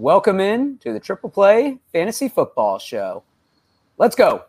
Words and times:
Welcome 0.00 0.40
in 0.40 0.78
to 0.78 0.94
the 0.94 0.98
Triple 0.98 1.28
Play 1.28 1.76
Fantasy 1.92 2.30
Football 2.30 2.78
Show. 2.78 3.22
Let's 3.98 4.16
go. 4.16 4.44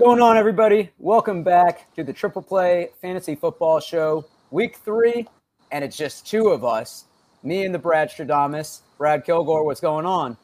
Going 0.00 0.22
on, 0.22 0.38
everybody? 0.38 0.88
Welcome 0.98 1.42
back 1.42 1.94
to 1.94 2.02
the 2.02 2.10
Triple 2.10 2.40
Play 2.40 2.88
Fantasy 3.02 3.34
Football 3.34 3.80
Show, 3.80 4.24
Week 4.50 4.76
Three, 4.76 5.28
and 5.72 5.84
it's 5.84 5.94
just 5.94 6.26
two 6.26 6.48
of 6.48 6.64
us, 6.64 7.04
me 7.42 7.66
and 7.66 7.74
the 7.74 7.78
Brad 7.78 8.08
Stradamus. 8.08 8.80
Brad 8.96 9.26
Kilgore, 9.26 9.62
what's 9.62 9.78
going 9.78 10.06
on? 10.06 10.38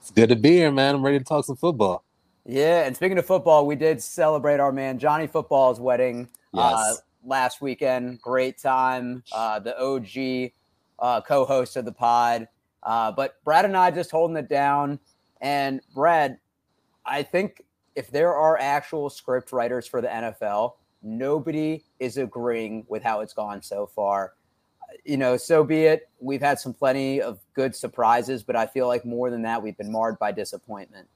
It's 0.00 0.10
good 0.10 0.28
to 0.30 0.34
be 0.34 0.50
here, 0.50 0.72
man. 0.72 0.96
I'm 0.96 1.04
ready 1.04 1.20
to 1.20 1.24
talk 1.24 1.44
some 1.44 1.54
football. 1.54 2.02
Yeah, 2.44 2.82
and 2.82 2.96
speaking 2.96 3.16
of 3.16 3.24
football, 3.24 3.64
we 3.64 3.76
did 3.76 4.02
celebrate 4.02 4.58
our 4.58 4.72
man 4.72 4.98
Johnny 4.98 5.28
Football's 5.28 5.78
wedding 5.78 6.28
uh, 6.52 6.74
yes. 6.74 6.98
uh, 6.98 7.02
last 7.24 7.60
weekend. 7.60 8.20
Great 8.20 8.58
time. 8.58 9.22
Uh, 9.32 9.60
the 9.60 9.80
OG 9.80 10.50
uh, 10.98 11.20
co-host 11.20 11.76
of 11.76 11.84
the 11.84 11.92
pod, 11.92 12.48
uh, 12.82 13.12
but 13.12 13.36
Brad 13.44 13.66
and 13.66 13.76
I 13.76 13.92
just 13.92 14.10
holding 14.10 14.36
it 14.36 14.48
down. 14.48 14.98
And 15.40 15.80
Brad, 15.94 16.38
I 17.06 17.22
think 17.22 17.62
if 17.96 18.10
there 18.10 18.34
are 18.34 18.58
actual 18.58 19.10
script 19.10 19.50
writers 19.50 19.86
for 19.86 20.00
the 20.00 20.08
NFL, 20.08 20.74
nobody 21.02 21.82
is 21.98 22.18
agreeing 22.18 22.84
with 22.88 23.02
how 23.02 23.20
it's 23.20 23.32
gone 23.32 23.62
so 23.62 23.86
far. 23.86 24.34
You 25.04 25.16
know, 25.16 25.36
so 25.36 25.64
be 25.64 25.84
it. 25.84 26.08
We've 26.20 26.40
had 26.40 26.60
some 26.60 26.74
plenty 26.74 27.20
of 27.20 27.40
good 27.54 27.74
surprises, 27.74 28.44
but 28.44 28.54
I 28.54 28.66
feel 28.66 28.86
like 28.86 29.04
more 29.04 29.30
than 29.30 29.42
that, 29.42 29.62
we've 29.62 29.76
been 29.76 29.90
marred 29.90 30.18
by 30.18 30.30
disappointment. 30.30 31.08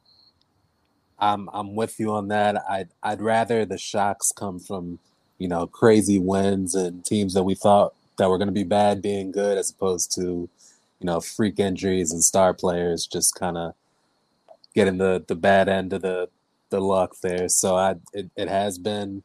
I'm 1.18 1.50
I'm 1.52 1.74
with 1.74 2.00
you 2.00 2.12
on 2.12 2.28
that. 2.28 2.64
I'd 2.68 2.88
I'd 3.02 3.20
rather 3.20 3.66
the 3.66 3.78
shocks 3.78 4.32
come 4.32 4.58
from, 4.58 4.98
you 5.38 5.48
know, 5.48 5.66
crazy 5.66 6.18
wins 6.18 6.74
and 6.74 7.04
teams 7.04 7.34
that 7.34 7.42
we 7.42 7.54
thought 7.54 7.94
that 8.16 8.28
were 8.28 8.38
going 8.38 8.48
to 8.48 8.52
be 8.52 8.64
bad 8.64 9.02
being 9.02 9.30
good, 9.30 9.58
as 9.58 9.70
opposed 9.70 10.14
to, 10.14 10.20
you 10.20 11.06
know, 11.06 11.20
freak 11.20 11.58
injuries 11.60 12.10
and 12.10 12.24
star 12.24 12.54
players 12.54 13.06
just 13.06 13.34
kind 13.34 13.58
of 13.58 13.74
getting 14.74 14.96
the 14.96 15.22
the 15.28 15.34
bad 15.34 15.68
end 15.68 15.92
of 15.92 16.00
the 16.00 16.30
the 16.70 16.80
luck 16.80 17.16
there. 17.22 17.48
So 17.48 17.76
I 17.76 17.96
it, 18.12 18.30
it 18.36 18.48
has 18.48 18.78
been 18.78 19.22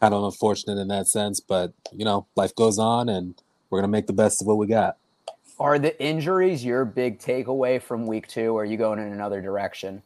kind 0.00 0.14
of 0.14 0.24
unfortunate 0.24 0.78
in 0.78 0.88
that 0.88 1.08
sense, 1.08 1.40
but 1.40 1.72
you 1.92 2.04
know, 2.04 2.26
life 2.36 2.54
goes 2.54 2.78
on 2.78 3.08
and 3.08 3.34
we're 3.70 3.80
gonna 3.80 3.88
make 3.88 4.06
the 4.06 4.12
best 4.12 4.40
of 4.40 4.46
what 4.46 4.58
we 4.58 4.66
got. 4.66 4.96
Are 5.58 5.78
the 5.78 5.98
injuries 6.02 6.64
your 6.64 6.84
big 6.84 7.18
takeaway 7.18 7.80
from 7.80 8.06
week 8.06 8.28
two, 8.28 8.56
or 8.56 8.62
are 8.62 8.66
you 8.66 8.76
going 8.76 8.98
in 8.98 9.12
another 9.12 9.40
direction? 9.40 10.02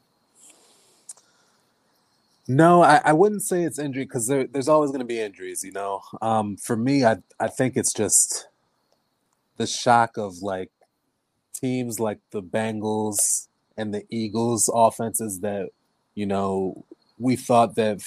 No, 2.46 2.83
I, 2.83 3.00
I 3.05 3.12
wouldn't 3.12 3.42
say 3.42 3.62
it's 3.62 3.78
injury 3.78 4.05
because 4.05 4.27
there, 4.27 4.46
there's 4.46 4.68
always 4.68 4.91
going 4.91 5.00
to 5.00 5.06
be 5.06 5.20
injuries. 5.20 5.62
You 5.64 5.72
know, 5.72 6.02
um, 6.20 6.56
for 6.56 6.77
me, 6.77 7.05
I 7.05 7.18
I 7.38 7.48
think 7.48 7.77
it's 7.77 7.92
just 7.92 8.48
the 9.56 9.66
shock 9.66 10.16
of 10.16 10.38
like 10.41 10.70
teams 11.52 12.00
like 12.00 12.18
the 12.30 12.42
Bengals 12.42 13.48
and 13.77 13.92
the 13.92 14.05
Eagles 14.11 14.70
offenses 14.72 15.40
that 15.40 15.70
you 16.14 16.26
know, 16.26 16.84
we 17.18 17.36
thought 17.36 17.74
that 17.76 18.00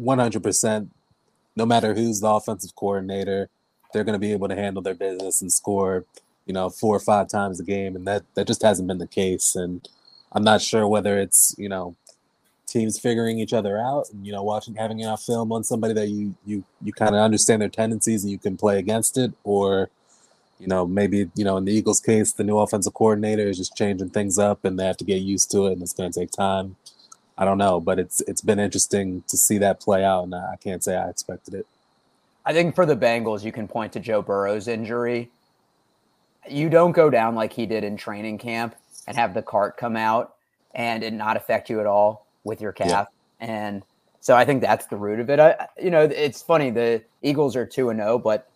100%, 0.00 0.88
no 1.56 1.66
matter 1.66 1.94
who's 1.94 2.20
the 2.20 2.28
offensive 2.28 2.74
coordinator, 2.74 3.48
they're 3.92 4.04
going 4.04 4.14
to 4.14 4.20
be 4.20 4.32
able 4.32 4.48
to 4.48 4.54
handle 4.54 4.82
their 4.82 4.94
business 4.94 5.42
and 5.42 5.52
score, 5.52 6.04
you 6.46 6.54
know, 6.54 6.70
four 6.70 6.96
or 6.96 7.00
five 7.00 7.28
times 7.28 7.60
a 7.60 7.64
game. 7.64 7.96
And 7.96 8.06
that, 8.06 8.22
that 8.34 8.46
just 8.46 8.62
hasn't 8.62 8.88
been 8.88 8.98
the 8.98 9.06
case. 9.06 9.54
And 9.54 9.86
I'm 10.32 10.44
not 10.44 10.62
sure 10.62 10.86
whether 10.86 11.18
it's, 11.18 11.54
you 11.58 11.68
know, 11.68 11.96
teams 12.66 13.00
figuring 13.00 13.40
each 13.40 13.52
other 13.52 13.78
out 13.78 14.06
and, 14.12 14.24
you 14.24 14.32
know, 14.32 14.44
watching, 14.44 14.76
having 14.76 15.00
enough 15.00 15.22
film 15.22 15.50
on 15.50 15.64
somebody 15.64 15.92
that 15.94 16.08
you, 16.08 16.34
you, 16.46 16.64
you 16.80 16.92
kind 16.92 17.16
of 17.16 17.20
understand 17.20 17.60
their 17.60 17.68
tendencies 17.68 18.22
and 18.22 18.30
you 18.30 18.38
can 18.38 18.56
play 18.56 18.78
against 18.78 19.18
it 19.18 19.32
or, 19.42 19.90
you 20.60 20.68
know, 20.68 20.86
maybe, 20.86 21.30
you 21.34 21.44
know, 21.44 21.56
in 21.56 21.64
the 21.64 21.72
Eagles 21.72 22.00
case, 22.00 22.32
the 22.32 22.44
new 22.44 22.58
offensive 22.58 22.94
coordinator 22.94 23.48
is 23.48 23.56
just 23.56 23.76
changing 23.76 24.10
things 24.10 24.38
up 24.38 24.64
and 24.64 24.78
they 24.78 24.86
have 24.86 24.98
to 24.98 25.04
get 25.04 25.22
used 25.22 25.50
to 25.50 25.66
it 25.66 25.72
and 25.72 25.82
it's 25.82 25.92
going 25.92 26.12
to 26.12 26.20
take 26.20 26.30
time. 26.30 26.76
I 27.40 27.46
don't 27.46 27.58
know, 27.58 27.80
but 27.80 27.98
it's 27.98 28.20
it's 28.22 28.42
been 28.42 28.58
interesting 28.58 29.24
to 29.26 29.36
see 29.38 29.56
that 29.58 29.80
play 29.80 30.04
out, 30.04 30.24
and 30.24 30.34
I 30.34 30.56
can't 30.62 30.84
say 30.84 30.94
I 30.94 31.08
expected 31.08 31.54
it. 31.54 31.66
I 32.44 32.52
think 32.52 32.74
for 32.74 32.84
the 32.84 32.96
Bengals, 32.96 33.42
you 33.42 33.50
can 33.50 33.66
point 33.66 33.94
to 33.94 34.00
Joe 34.00 34.20
Burrow's 34.20 34.68
injury. 34.68 35.30
You 36.48 36.68
don't 36.68 36.92
go 36.92 37.08
down 37.08 37.34
like 37.34 37.52
he 37.52 37.64
did 37.64 37.82
in 37.82 37.96
training 37.96 38.38
camp 38.38 38.74
and 39.06 39.16
have 39.16 39.34
the 39.34 39.42
cart 39.42 39.76
come 39.76 39.96
out 39.96 40.34
and 40.74 41.02
it 41.02 41.12
not 41.12 41.36
affect 41.36 41.70
you 41.70 41.80
at 41.80 41.86
all 41.86 42.26
with 42.44 42.60
your 42.60 42.72
calf. 42.72 43.08
Yeah. 43.40 43.46
And 43.46 43.82
so 44.20 44.36
I 44.36 44.44
think 44.44 44.60
that's 44.60 44.86
the 44.86 44.96
root 44.96 45.20
of 45.20 45.30
it. 45.30 45.40
I, 45.40 45.66
you 45.82 45.90
know, 45.90 46.02
it's 46.02 46.42
funny. 46.42 46.70
The 46.70 47.02
Eagles 47.22 47.56
are 47.56 47.66
two 47.66 47.90
and 47.90 47.98
zero, 47.98 48.12
oh, 48.12 48.18
but 48.18 48.50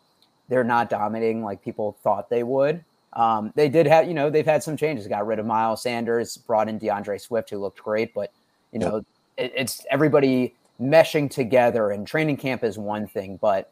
they're 0.49 0.65
not 0.65 0.91
dominating 0.91 1.43
like 1.43 1.62
people 1.62 1.97
thought 2.03 2.28
they 2.28 2.43
would. 2.43 2.84
Um, 3.15 3.53
they 3.55 3.69
did 3.69 3.87
have, 3.87 4.09
you 4.09 4.15
know, 4.15 4.28
they've 4.28 4.45
had 4.45 4.62
some 4.62 4.77
changes. 4.77 5.06
Got 5.06 5.27
rid 5.27 5.39
of 5.39 5.47
Miles 5.47 5.83
Sanders, 5.83 6.37
brought 6.37 6.69
in 6.69 6.78
D'Andre 6.78 7.16
Swift, 7.19 7.51
who 7.51 7.59
looked 7.59 7.83
great, 7.83 8.12
but 8.12 8.33
you 8.75 8.81
know, 8.81 8.97
it, 9.39 9.53
it's 9.57 9.87
everybody 9.91 10.55
meshing 10.79 11.31
together, 11.31 11.93
and 11.93 12.07
training 12.07 12.37
camp 12.37 12.65
is 12.65 12.77
one 12.77 13.07
thing, 13.07 13.39
but 13.41 13.71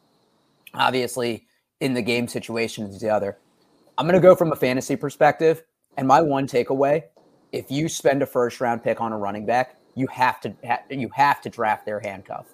obviously 0.73 1.47
in 1.81 1.93
the 1.93 2.01
game 2.01 2.29
situation 2.29 2.87
is 2.87 3.01
the 3.01 3.11
other. 3.11 3.37
I'm 3.99 4.07
going 4.07 4.15
to 4.15 4.27
go 4.27 4.35
from 4.35 4.53
a 4.53 4.57
fantasy 4.57 4.97
perspective, 4.97 5.65
and 5.99 6.09
my 6.09 6.23
one 6.23 6.47
takeaway: 6.47 7.03
if 7.51 7.71
you 7.71 7.89
spend 7.89 8.23
a 8.23 8.27
first 8.27 8.61
round 8.61 8.83
pick 8.83 9.01
on 9.01 9.13
a 9.13 9.19
running 9.19 9.45
back, 9.45 9.77
you 9.97 10.07
have 10.07 10.41
to 10.43 10.55
ha- 10.65 10.83
you 10.89 11.11
have 11.13 11.43
to 11.43 11.51
draft 11.51 11.85
their 11.85 12.01
handcuff. 12.01 12.47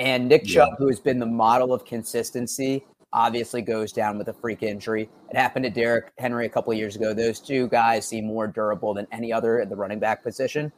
And 0.00 0.28
Nick 0.28 0.44
Chubb, 0.44 0.70
who 0.76 0.88
has 0.88 0.98
been 0.98 1.20
the 1.20 1.26
model 1.26 1.72
of 1.72 1.84
consistency, 1.84 2.84
obviously 3.12 3.62
goes 3.62 3.92
down 3.92 4.18
with 4.18 4.26
a 4.26 4.32
freak 4.32 4.64
injury. 4.64 5.08
It 5.30 5.36
happened 5.36 5.62
to 5.66 5.70
Derrick 5.70 6.10
Henry 6.18 6.46
a 6.46 6.48
couple 6.48 6.72
of 6.72 6.78
years 6.78 6.96
ago. 6.96 7.14
Those 7.14 7.38
two 7.38 7.68
guys 7.68 8.04
seem 8.04 8.26
more 8.26 8.48
durable 8.48 8.92
than 8.92 9.06
any 9.12 9.32
other 9.32 9.60
at 9.60 9.68
the 9.68 9.76
running 9.76 10.00
back 10.00 10.24
position. 10.24 10.72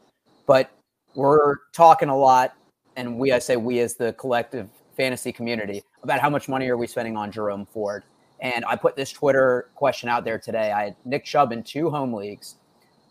But 0.46 0.70
we're 1.16 1.56
talking 1.72 2.08
a 2.08 2.16
lot, 2.16 2.54
and 2.94 3.18
we 3.18 3.32
I 3.32 3.38
say 3.38 3.56
we 3.56 3.80
as 3.80 3.94
the 3.94 4.12
collective 4.12 4.68
fantasy 4.96 5.32
community 5.32 5.82
about 6.02 6.20
how 6.20 6.30
much 6.30 6.48
money 6.48 6.68
are 6.68 6.76
we 6.76 6.86
spending 6.86 7.16
on 7.16 7.32
Jerome 7.32 7.66
Ford. 7.66 8.04
And 8.40 8.64
I 8.66 8.76
put 8.76 8.96
this 8.96 9.10
Twitter 9.10 9.70
question 9.74 10.08
out 10.08 10.24
there 10.24 10.38
today. 10.38 10.70
I 10.70 10.84
had 10.84 10.96
Nick 11.04 11.24
Chubb 11.24 11.52
in 11.52 11.62
two 11.62 11.90
home 11.90 12.12
leagues, 12.12 12.56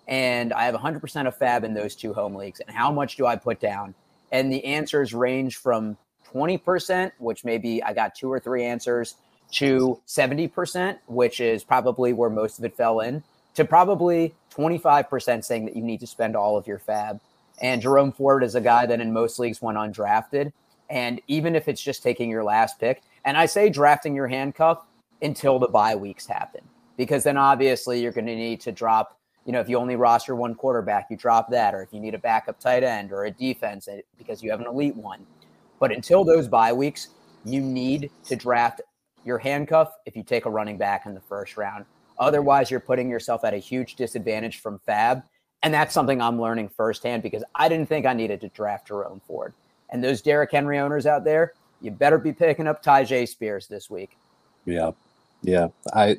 and 0.07 0.53
I 0.53 0.65
have 0.65 0.75
100% 0.75 1.27
of 1.27 1.37
FAAB 1.37 1.63
in 1.63 1.73
those 1.73 1.95
two 1.95 2.13
home 2.13 2.35
leagues. 2.35 2.59
And 2.59 2.75
how 2.75 2.91
much 2.91 3.17
do 3.17 3.25
I 3.25 3.35
put 3.35 3.59
down? 3.59 3.95
And 4.31 4.51
the 4.51 4.63
answers 4.63 5.13
range 5.13 5.57
from 5.57 5.97
20%, 6.31 7.11
which 7.17 7.43
maybe 7.43 7.81
I 7.83 7.93
got 7.93 8.13
two 8.13 8.31
or 8.31 8.39
three 8.39 8.63
answers, 8.63 9.15
to 9.53 9.99
70%, 10.07 10.97
which 11.07 11.39
is 11.39 11.63
probably 11.63 12.13
where 12.13 12.29
most 12.29 12.59
of 12.59 12.65
it 12.65 12.75
fell 12.75 12.99
in, 12.99 13.23
to 13.55 13.65
probably 13.65 14.33
25% 14.53 15.43
saying 15.43 15.65
that 15.65 15.75
you 15.75 15.81
need 15.81 15.99
to 15.99 16.07
spend 16.07 16.35
all 16.35 16.57
of 16.57 16.67
your 16.67 16.79
FAAB. 16.79 17.19
And 17.61 17.81
Jerome 17.81 18.11
Ford 18.11 18.43
is 18.43 18.55
a 18.55 18.61
guy 18.61 18.85
that 18.85 18.99
in 18.99 19.13
most 19.13 19.39
leagues 19.39 19.61
went 19.61 19.77
undrafted. 19.77 20.51
And 20.89 21.21
even 21.27 21.55
if 21.55 21.67
it's 21.67 21.81
just 21.81 22.03
taking 22.03 22.29
your 22.29 22.43
last 22.43 22.79
pick, 22.79 23.01
and 23.23 23.37
I 23.37 23.45
say 23.45 23.69
drafting 23.69 24.15
your 24.15 24.27
handcuff 24.27 24.79
until 25.21 25.57
the 25.57 25.67
bye 25.67 25.95
weeks 25.95 26.27
happen, 26.27 26.61
because 26.97 27.23
then 27.23 27.37
obviously 27.37 28.01
you're 28.01 28.11
going 28.11 28.27
to 28.27 28.35
need 28.35 28.61
to 28.61 28.71
drop, 28.71 29.17
you 29.45 29.51
know, 29.51 29.59
if 29.59 29.69
you 29.69 29.77
only 29.77 29.95
roster 29.95 30.35
one 30.35 30.53
quarterback, 30.53 31.07
you 31.09 31.17
drop 31.17 31.49
that, 31.49 31.73
or 31.73 31.81
if 31.81 31.91
you 31.91 31.99
need 31.99 32.13
a 32.13 32.19
backup 32.19 32.59
tight 32.59 32.83
end 32.83 33.11
or 33.11 33.25
a 33.25 33.31
defense 33.31 33.87
eh, 33.87 34.01
because 34.17 34.43
you 34.43 34.51
have 34.51 34.59
an 34.59 34.67
elite 34.67 34.95
one. 34.95 35.25
But 35.79 35.91
until 35.91 36.23
those 36.23 36.47
bye 36.47 36.73
weeks, 36.73 37.09
you 37.45 37.61
need 37.61 38.11
to 38.25 38.35
draft 38.35 38.81
your 39.23 39.37
handcuff 39.37 39.91
if 40.05 40.15
you 40.15 40.23
take 40.23 40.45
a 40.45 40.49
running 40.49 40.77
back 40.77 41.05
in 41.05 41.13
the 41.13 41.21
first 41.21 41.57
round. 41.57 41.85
Otherwise, 42.17 42.71
you're 42.71 42.79
putting 42.79 43.09
yourself 43.09 43.43
at 43.43 43.53
a 43.53 43.57
huge 43.57 43.95
disadvantage 43.95 44.59
from 44.59 44.79
FAAB 44.87 45.23
and 45.63 45.73
that's 45.73 45.93
something 45.93 46.21
I'm 46.21 46.39
learning 46.39 46.69
firsthand 46.69 47.23
because 47.23 47.43
I 47.53 47.69
didn't 47.69 47.89
think 47.89 48.05
I 48.05 48.13
needed 48.13 48.41
to 48.41 48.49
draft 48.49 48.87
Jerome 48.87 49.21
Ford. 49.27 49.53
And 49.89 50.03
those 50.03 50.21
Derrick 50.21 50.51
Henry 50.51 50.79
owners 50.79 51.05
out 51.05 51.23
there, 51.23 51.53
you 51.81 51.91
better 51.91 52.17
be 52.17 52.33
picking 52.33 52.67
up 52.67 52.83
Tyjae 52.83 53.27
Spears 53.27 53.67
this 53.67 53.89
week. 53.89 54.17
Yeah. 54.65 54.91
Yeah. 55.41 55.69
I 55.93 56.17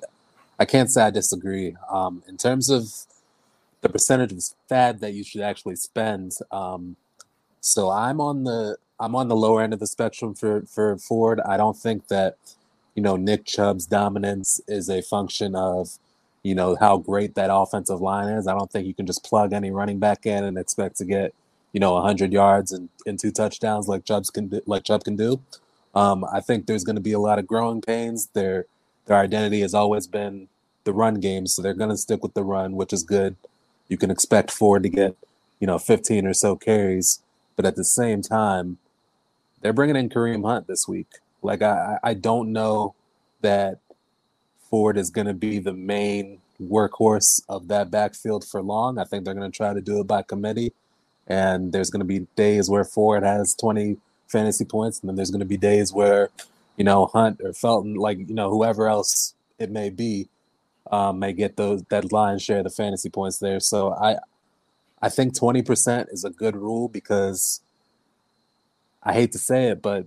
I 0.58 0.64
can't 0.64 0.90
say 0.90 1.02
I 1.02 1.10
disagree. 1.10 1.76
Um, 1.90 2.22
in 2.28 2.36
terms 2.36 2.70
of 2.70 2.92
the 3.82 3.88
percentage 3.88 4.32
of 4.32 4.38
FAAB 4.70 5.00
that 5.00 5.12
you 5.12 5.22
should 5.22 5.42
actually 5.42 5.76
spend, 5.76 6.32
um, 6.50 6.96
so 7.60 7.90
I'm 7.90 8.20
on 8.20 8.44
the 8.44 8.76
I'm 8.98 9.14
on 9.14 9.28
the 9.28 9.36
lower 9.36 9.62
end 9.62 9.72
of 9.72 9.80
the 9.80 9.86
spectrum 9.86 10.34
for 10.34 10.62
for 10.62 10.96
Ford. 10.96 11.40
I 11.40 11.56
don't 11.56 11.76
think 11.76 12.08
that 12.08 12.36
you 12.96 13.02
know, 13.02 13.14
Nick 13.14 13.44
Chubb's 13.44 13.86
dominance 13.86 14.60
is 14.66 14.88
a 14.88 15.02
function 15.02 15.54
of, 15.54 15.98
you 16.46 16.54
know, 16.54 16.76
how 16.78 16.96
great 16.96 17.34
that 17.34 17.50
offensive 17.52 18.00
line 18.00 18.28
is. 18.28 18.46
I 18.46 18.52
don't 18.52 18.70
think 18.70 18.86
you 18.86 18.94
can 18.94 19.04
just 19.04 19.24
plug 19.24 19.52
any 19.52 19.72
running 19.72 19.98
back 19.98 20.26
in 20.26 20.44
and 20.44 20.56
expect 20.56 20.96
to 20.98 21.04
get, 21.04 21.34
you 21.72 21.80
know, 21.80 21.94
100 21.94 22.32
yards 22.32 22.70
and, 22.70 22.88
and 23.04 23.18
two 23.18 23.32
touchdowns 23.32 23.88
like 23.88 24.04
Chubb's 24.04 24.30
can 24.30 24.46
do, 24.46 24.60
like 24.64 24.84
Chubb 24.84 25.02
can 25.02 25.16
do. 25.16 25.40
Um, 25.92 26.24
I 26.32 26.40
think 26.40 26.66
there's 26.66 26.84
going 26.84 26.94
to 26.94 27.02
be 27.02 27.10
a 27.10 27.18
lot 27.18 27.40
of 27.40 27.48
growing 27.48 27.80
pains. 27.80 28.28
Their 28.32 28.66
their 29.06 29.16
identity 29.16 29.60
has 29.62 29.74
always 29.74 30.06
been 30.06 30.46
the 30.84 30.92
run 30.92 31.14
game, 31.14 31.48
so 31.48 31.62
they're 31.62 31.74
going 31.74 31.90
to 31.90 31.96
stick 31.96 32.22
with 32.22 32.34
the 32.34 32.44
run, 32.44 32.76
which 32.76 32.92
is 32.92 33.02
good. 33.02 33.34
You 33.88 33.96
can 33.96 34.12
expect 34.12 34.52
Ford 34.52 34.84
to 34.84 34.88
get, 34.88 35.16
you 35.58 35.66
know, 35.66 35.78
15 35.80 36.28
or 36.28 36.34
so 36.34 36.54
carries, 36.54 37.22
but 37.56 37.64
at 37.64 37.74
the 37.74 37.84
same 37.84 38.22
time, 38.22 38.78
they're 39.62 39.72
bringing 39.72 39.96
in 39.96 40.10
Kareem 40.10 40.44
Hunt 40.44 40.68
this 40.68 40.86
week. 40.86 41.08
Like 41.42 41.62
I, 41.62 41.98
I 42.04 42.14
don't 42.14 42.52
know 42.52 42.94
that 43.40 43.80
Ford 44.70 44.96
is 44.96 45.10
going 45.10 45.26
to 45.26 45.34
be 45.34 45.58
the 45.58 45.72
main 45.72 46.38
workhorse 46.60 47.42
of 47.48 47.68
that 47.68 47.90
backfield 47.90 48.44
for 48.44 48.62
long. 48.62 48.98
I 48.98 49.04
think 49.04 49.24
they're 49.24 49.34
going 49.34 49.50
to 49.50 49.56
try 49.56 49.74
to 49.74 49.80
do 49.80 50.00
it 50.00 50.06
by 50.06 50.22
committee, 50.22 50.72
and 51.26 51.72
there's 51.72 51.90
going 51.90 52.00
to 52.00 52.06
be 52.06 52.26
days 52.36 52.68
where 52.68 52.84
Ford 52.84 53.22
has 53.22 53.54
20 53.54 53.98
fantasy 54.28 54.64
points, 54.64 55.00
and 55.00 55.08
then 55.08 55.16
there's 55.16 55.30
going 55.30 55.40
to 55.40 55.46
be 55.46 55.56
days 55.56 55.92
where, 55.92 56.30
you 56.76 56.84
know, 56.84 57.06
Hunt 57.06 57.40
or 57.42 57.52
Felton, 57.52 57.94
like 57.94 58.18
you 58.18 58.34
know, 58.34 58.50
whoever 58.50 58.88
else 58.88 59.34
it 59.58 59.70
may 59.70 59.90
be, 59.90 60.28
um, 60.90 61.18
may 61.18 61.32
get 61.32 61.56
those 61.56 61.82
that 61.88 62.12
lion's 62.12 62.42
share 62.42 62.62
the 62.62 62.70
fantasy 62.70 63.10
points 63.10 63.38
there. 63.38 63.60
So 63.60 63.92
I, 63.94 64.16
I 65.00 65.08
think 65.08 65.34
20% 65.34 66.12
is 66.12 66.24
a 66.24 66.30
good 66.30 66.56
rule 66.56 66.88
because 66.88 67.60
I 69.02 69.12
hate 69.12 69.32
to 69.32 69.38
say 69.38 69.68
it, 69.68 69.82
but 69.82 70.06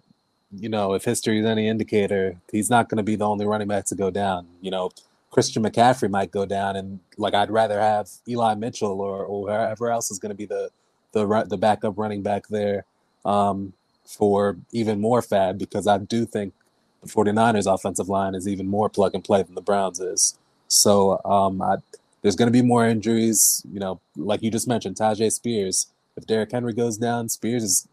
you 0.55 0.69
know, 0.69 0.93
if 0.93 1.03
history 1.03 1.39
is 1.39 1.45
any 1.45 1.67
indicator, 1.67 2.37
he's 2.51 2.69
not 2.69 2.89
going 2.89 2.97
to 2.97 3.03
be 3.03 3.15
the 3.15 3.27
only 3.27 3.45
running 3.45 3.67
back 3.67 3.85
to 3.85 3.95
go 3.95 4.09
down. 4.09 4.47
You 4.61 4.71
know, 4.71 4.91
Christian 5.31 5.63
McCaffrey 5.63 6.09
might 6.09 6.31
go 6.31 6.45
down, 6.45 6.75
and 6.75 6.99
like 7.17 7.33
I'd 7.33 7.51
rather 7.51 7.79
have 7.79 8.09
Eli 8.27 8.55
Mitchell 8.55 8.99
or 9.01 9.25
or 9.25 9.47
whoever 9.49 9.91
else 9.91 10.11
is 10.11 10.19
going 10.19 10.31
to 10.31 10.35
be 10.35 10.45
the 10.45 10.69
the 11.11 11.45
the 11.47 11.57
backup 11.57 11.97
running 11.97 12.21
back 12.23 12.47
there 12.47 12.85
um, 13.25 13.73
for 14.05 14.57
even 14.71 14.99
more 14.99 15.21
FAAB 15.21 15.57
because 15.59 15.87
I 15.87 15.97
do 15.99 16.25
think 16.25 16.53
the 17.01 17.07
49ers 17.09 17.71
offensive 17.71 18.09
line 18.09 18.35
is 18.35 18.47
even 18.47 18.67
more 18.67 18.89
plug 18.89 19.15
and 19.15 19.23
play 19.23 19.43
than 19.43 19.55
the 19.55 19.61
Browns 19.61 19.99
is. 19.99 20.37
So 20.67 21.21
um, 21.23 21.61
I, 21.61 21.77
there's 22.21 22.35
going 22.35 22.47
to 22.47 22.51
be 22.51 22.61
more 22.61 22.85
injuries. 22.87 23.63
You 23.71 23.79
know, 23.79 24.01
like 24.15 24.41
you 24.41 24.51
just 24.51 24.67
mentioned, 24.67 24.97
Tyjae 24.97 25.31
Spears. 25.31 25.87
If 26.17 26.27
Derrick 26.27 26.51
Henry 26.51 26.73
goes 26.73 26.97
down, 26.97 27.29
Spears 27.29 27.63
is 27.63 27.87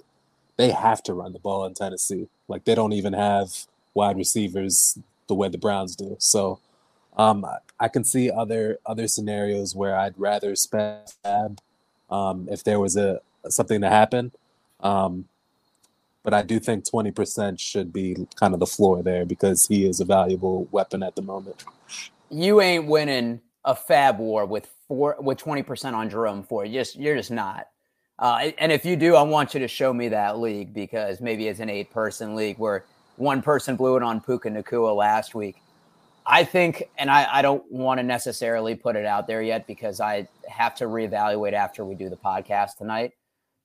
they 0.56 0.70
have 0.70 1.02
to 1.04 1.12
run 1.12 1.32
the 1.32 1.38
ball 1.38 1.64
in 1.64 1.74
Tennessee. 1.74 2.28
Like 2.48 2.64
they 2.64 2.74
don't 2.74 2.92
even 2.92 3.12
have 3.12 3.66
wide 3.94 4.16
receivers 4.16 4.98
the 5.26 5.34
way 5.34 5.48
the 5.48 5.58
Browns 5.58 5.96
do. 5.96 6.16
So 6.18 6.60
um, 7.16 7.46
I 7.80 7.88
can 7.88 8.04
see 8.04 8.30
other 8.30 8.78
other 8.86 9.08
scenarios 9.08 9.74
where 9.74 9.96
I'd 9.96 10.14
rather 10.16 10.54
spend 10.54 11.60
um, 12.10 12.48
if 12.50 12.62
there 12.62 12.80
was 12.80 12.96
a 12.96 13.20
something 13.48 13.80
to 13.80 13.88
happen. 13.88 14.32
Um, 14.80 15.26
but 16.22 16.34
I 16.34 16.42
do 16.42 16.58
think 16.58 16.84
20% 16.84 17.60
should 17.60 17.92
be 17.92 18.26
kind 18.34 18.52
of 18.52 18.58
the 18.58 18.66
floor 18.66 19.00
there 19.00 19.24
because 19.24 19.68
he 19.68 19.86
is 19.86 20.00
a 20.00 20.04
valuable 20.04 20.66
weapon 20.72 21.04
at 21.04 21.14
the 21.14 21.22
moment. 21.22 21.64
You 22.30 22.60
ain't 22.60 22.86
winning 22.88 23.40
a 23.64 23.76
FAAB 23.76 24.18
war 24.18 24.44
with 24.44 24.68
four 24.88 25.16
with 25.20 25.38
20% 25.38 25.94
on 25.94 26.10
Jerome 26.10 26.42
Ford. 26.42 26.72
Just 26.72 26.96
you're 26.96 27.16
just 27.16 27.30
not. 27.30 27.68
Uh, 28.18 28.50
and 28.58 28.72
if 28.72 28.84
you 28.84 28.96
do, 28.96 29.14
I 29.14 29.22
want 29.22 29.52
you 29.52 29.60
to 29.60 29.68
show 29.68 29.92
me 29.92 30.08
that 30.08 30.38
league 30.38 30.72
because 30.72 31.20
maybe 31.20 31.48
it's 31.48 31.60
an 31.60 31.68
eight 31.68 31.90
person 31.90 32.34
league 32.34 32.58
where 32.58 32.84
one 33.16 33.42
person 33.42 33.76
blew 33.76 33.96
it 33.96 34.02
on 34.02 34.20
Puka 34.20 34.48
Nacua 34.48 34.96
last 34.96 35.34
week. 35.34 35.56
I 36.24 36.42
think, 36.42 36.82
and 36.98 37.10
I, 37.10 37.26
I 37.30 37.42
don't 37.42 37.70
want 37.70 37.98
to 37.98 38.02
necessarily 38.02 38.74
put 38.74 38.96
it 38.96 39.06
out 39.06 39.26
there 39.26 39.42
yet 39.42 39.66
because 39.66 40.00
I 40.00 40.28
have 40.48 40.74
to 40.76 40.86
reevaluate 40.86 41.52
after 41.52 41.84
we 41.84 41.94
do 41.94 42.08
the 42.08 42.16
podcast 42.16 42.78
tonight. 42.78 43.12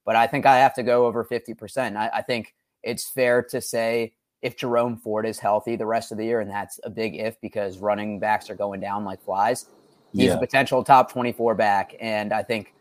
But 0.06 0.15
I 0.15 0.27
think 0.27 0.45
I 0.45 0.57
have 0.59 0.75
to 0.75 0.83
go 0.83 1.06
over 1.06 1.24
50%. 1.24 1.95
I, 1.95 2.09
I 2.13 2.21
think 2.21 2.54
it's 2.83 3.09
fair 3.09 3.42
to 3.44 3.62
say 3.62 4.13
if 4.42 4.57
Jerome 4.57 4.97
Ford 4.97 5.25
is 5.25 5.39
healthy 5.39 5.75
the 5.75 5.86
rest 5.86 6.12
of 6.12 6.18
the 6.18 6.25
year, 6.25 6.39
and 6.39 6.50
that's 6.50 6.80
a 6.83 6.89
big 6.89 7.15
if 7.15 7.39
because 7.42 7.80
running 7.80 8.19
backs 8.19 8.50
are 8.50 8.56
going 8.56 8.80
down 8.80 9.06
like 9.06 9.24
flies, 9.24 9.68
he's 10.12 10.25
yeah. 10.25 10.33
a 10.33 10.39
potential 10.39 10.83
top 10.83 11.12
24 11.12 11.56
back. 11.56 11.95
And 12.00 12.33
I 12.33 12.44
think 12.44 12.74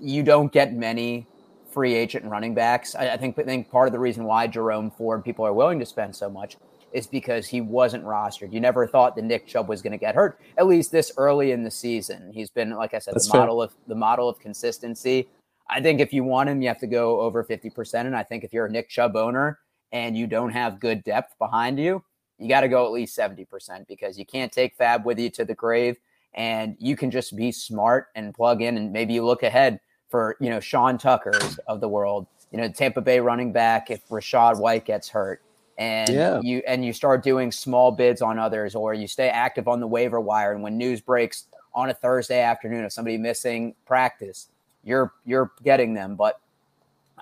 you 0.00 0.22
don't 0.22 0.52
get 0.52 0.74
many 0.74 1.26
free 1.70 1.94
agent 1.94 2.24
running 2.24 2.54
backs. 2.54 2.94
I, 2.94 3.10
I, 3.10 3.16
think 3.16 3.38
I 3.38 3.42
think 3.42 3.70
part 3.70 3.86
of 3.88 3.92
the 3.92 3.98
reason 3.98 4.24
why 4.24 4.46
Jerome 4.46 4.90
Ford 4.90 5.24
people 5.24 5.44
are 5.44 5.52
willing 5.52 5.78
to 5.78 5.86
spend 5.86 6.16
so 6.16 6.30
much 6.30 6.56
is 6.92 7.06
because 7.06 7.46
he 7.46 7.60
wasn't 7.60 8.04
rostered. 8.04 8.52
You 8.52 8.60
never 8.60 8.86
thought 8.86 9.16
that 9.16 9.24
Nick 9.24 9.46
Chubb 9.46 9.68
was 9.68 9.82
going 9.82 9.92
to 9.92 9.98
get 9.98 10.14
hurt, 10.14 10.40
at 10.56 10.66
least 10.66 10.90
this 10.90 11.12
early 11.18 11.52
in 11.52 11.62
the 11.64 11.70
season. 11.70 12.32
He's 12.32 12.48
been, 12.48 12.70
like 12.70 12.94
I 12.94 12.98
said, 12.98 13.14
That's 13.14 13.26
the 13.26 13.32
fair. 13.32 13.40
model 13.42 13.60
of 13.60 13.74
the 13.86 13.94
model 13.94 14.28
of 14.28 14.38
consistency. 14.38 15.28
I 15.68 15.82
think 15.82 16.00
if 16.00 16.12
you 16.12 16.24
want 16.24 16.48
him, 16.48 16.62
you 16.62 16.68
have 16.68 16.78
to 16.78 16.86
go 16.86 17.20
over 17.20 17.44
50%. 17.44 17.94
And 18.06 18.16
I 18.16 18.22
think 18.22 18.44
if 18.44 18.52
you're 18.52 18.66
a 18.66 18.70
Nick 18.70 18.88
Chubb 18.88 19.16
owner 19.16 19.58
and 19.92 20.16
you 20.16 20.26
don't 20.26 20.50
have 20.50 20.80
good 20.80 21.04
depth 21.04 21.36
behind 21.38 21.78
you, 21.78 22.02
you 22.38 22.48
got 22.48 22.60
to 22.62 22.68
go 22.68 22.86
at 22.86 22.92
least 22.92 23.18
70% 23.18 23.86
because 23.86 24.18
you 24.18 24.24
can't 24.24 24.52
take 24.52 24.78
FAAB 24.78 25.04
with 25.04 25.18
you 25.18 25.28
to 25.30 25.44
the 25.44 25.54
grave 25.54 25.96
and 26.36 26.76
you 26.78 26.96
can 26.96 27.10
just 27.10 27.34
be 27.34 27.50
smart 27.50 28.08
and 28.14 28.34
plug 28.34 28.62
in 28.62 28.76
and 28.76 28.92
maybe 28.92 29.14
you 29.14 29.24
look 29.24 29.42
ahead 29.42 29.80
for 30.08 30.36
you 30.40 30.50
know 30.50 30.60
Sean 30.60 30.98
Tucker's 30.98 31.58
of 31.66 31.80
the 31.80 31.88
world, 31.88 32.26
you 32.52 32.58
know 32.58 32.68
Tampa 32.68 33.00
Bay 33.00 33.20
running 33.20 33.52
back 33.52 33.90
if 33.90 34.06
Rachaad 34.08 34.58
White 34.58 34.84
gets 34.84 35.08
hurt, 35.08 35.42
and 35.78 36.08
yeah. 36.08 36.40
you 36.42 36.62
and 36.66 36.84
you 36.84 36.92
start 36.92 37.22
doing 37.22 37.50
small 37.50 37.90
bids 37.90 38.22
on 38.22 38.38
others, 38.38 38.74
or 38.74 38.94
you 38.94 39.08
stay 39.08 39.28
active 39.28 39.66
on 39.68 39.80
the 39.80 39.86
waiver 39.86 40.20
wire, 40.20 40.52
and 40.52 40.62
when 40.62 40.78
news 40.78 41.00
breaks 41.00 41.46
on 41.74 41.90
a 41.90 41.94
Thursday 41.94 42.40
afternoon 42.40 42.84
of 42.84 42.92
somebody 42.92 43.18
missing 43.18 43.74
practice, 43.84 44.48
you're 44.84 45.12
you're 45.24 45.52
getting 45.64 45.94
them. 45.94 46.14
But 46.14 46.40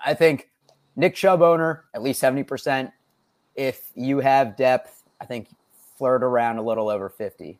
I 0.03 0.13
think 0.13 0.49
Nick 0.95 1.15
Chubb 1.15 1.41
owner 1.41 1.85
at 1.93 2.03
least 2.03 2.19
seventy 2.19 2.43
percent. 2.43 2.91
If 3.55 3.89
you 3.95 4.19
have 4.19 4.57
depth, 4.57 5.03
I 5.19 5.25
think 5.25 5.47
flirt 5.97 6.23
around 6.23 6.57
a 6.57 6.61
little 6.61 6.89
over 6.89 7.09
fifty. 7.09 7.59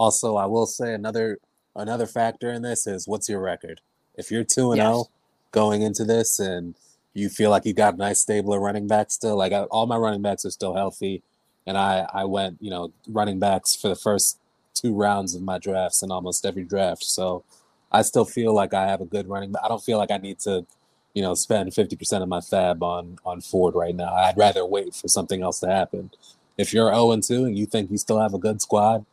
Also, 0.00 0.36
I 0.36 0.46
will 0.46 0.64
say 0.64 0.94
another 0.94 1.38
another 1.76 2.06
factor 2.06 2.50
in 2.50 2.62
this 2.62 2.86
is 2.86 3.06
what's 3.06 3.28
your 3.28 3.42
record. 3.42 3.82
If 4.14 4.30
you're 4.30 4.44
two 4.44 4.72
and 4.72 4.80
zero 4.80 4.92
oh 4.94 5.10
going 5.50 5.82
into 5.82 6.06
this, 6.06 6.40
and 6.40 6.74
you 7.12 7.28
feel 7.28 7.50
like 7.50 7.66
you 7.66 7.74
got 7.74 7.94
a 7.94 7.96
nice 7.98 8.18
stable 8.18 8.54
of 8.54 8.62
running 8.62 8.86
backs 8.86 9.12
still, 9.12 9.36
like 9.36 9.52
I, 9.52 9.64
all 9.64 9.84
my 9.84 9.98
running 9.98 10.22
backs 10.22 10.46
are 10.46 10.50
still 10.50 10.74
healthy, 10.74 11.22
and 11.66 11.76
I 11.76 12.08
I 12.14 12.24
went 12.24 12.56
you 12.62 12.70
know 12.70 12.92
running 13.08 13.38
backs 13.38 13.76
for 13.76 13.88
the 13.88 13.94
first 13.94 14.38
two 14.72 14.94
rounds 14.94 15.34
of 15.34 15.42
my 15.42 15.58
drafts 15.58 16.02
in 16.02 16.10
almost 16.10 16.46
every 16.46 16.64
draft, 16.64 17.04
so 17.04 17.44
I 17.92 18.00
still 18.00 18.24
feel 18.24 18.54
like 18.54 18.72
I 18.72 18.86
have 18.86 19.02
a 19.02 19.04
good 19.04 19.28
running. 19.28 19.52
Back. 19.52 19.64
I 19.66 19.68
don't 19.68 19.84
feel 19.84 19.98
like 19.98 20.10
I 20.10 20.16
need 20.16 20.38
to 20.40 20.64
you 21.12 21.20
know 21.20 21.34
spend 21.34 21.72
50% 21.72 22.22
of 22.22 22.28
my 22.30 22.40
FAAB 22.40 22.80
on 22.80 23.18
on 23.26 23.42
Ford 23.42 23.74
right 23.74 23.94
now. 23.94 24.14
I'd 24.14 24.38
rather 24.38 24.64
wait 24.64 24.94
for 24.94 25.08
something 25.08 25.42
else 25.42 25.60
to 25.60 25.66
happen. 25.66 26.10
If 26.56 26.72
you're 26.72 26.88
0 26.88 27.12
and 27.12 27.22
2 27.22 27.44
and 27.44 27.58
you 27.58 27.66
think 27.66 27.90
you 27.90 27.98
still 27.98 28.18
have 28.18 28.32
a 28.32 28.38
good 28.38 28.62
squad, 28.62 29.04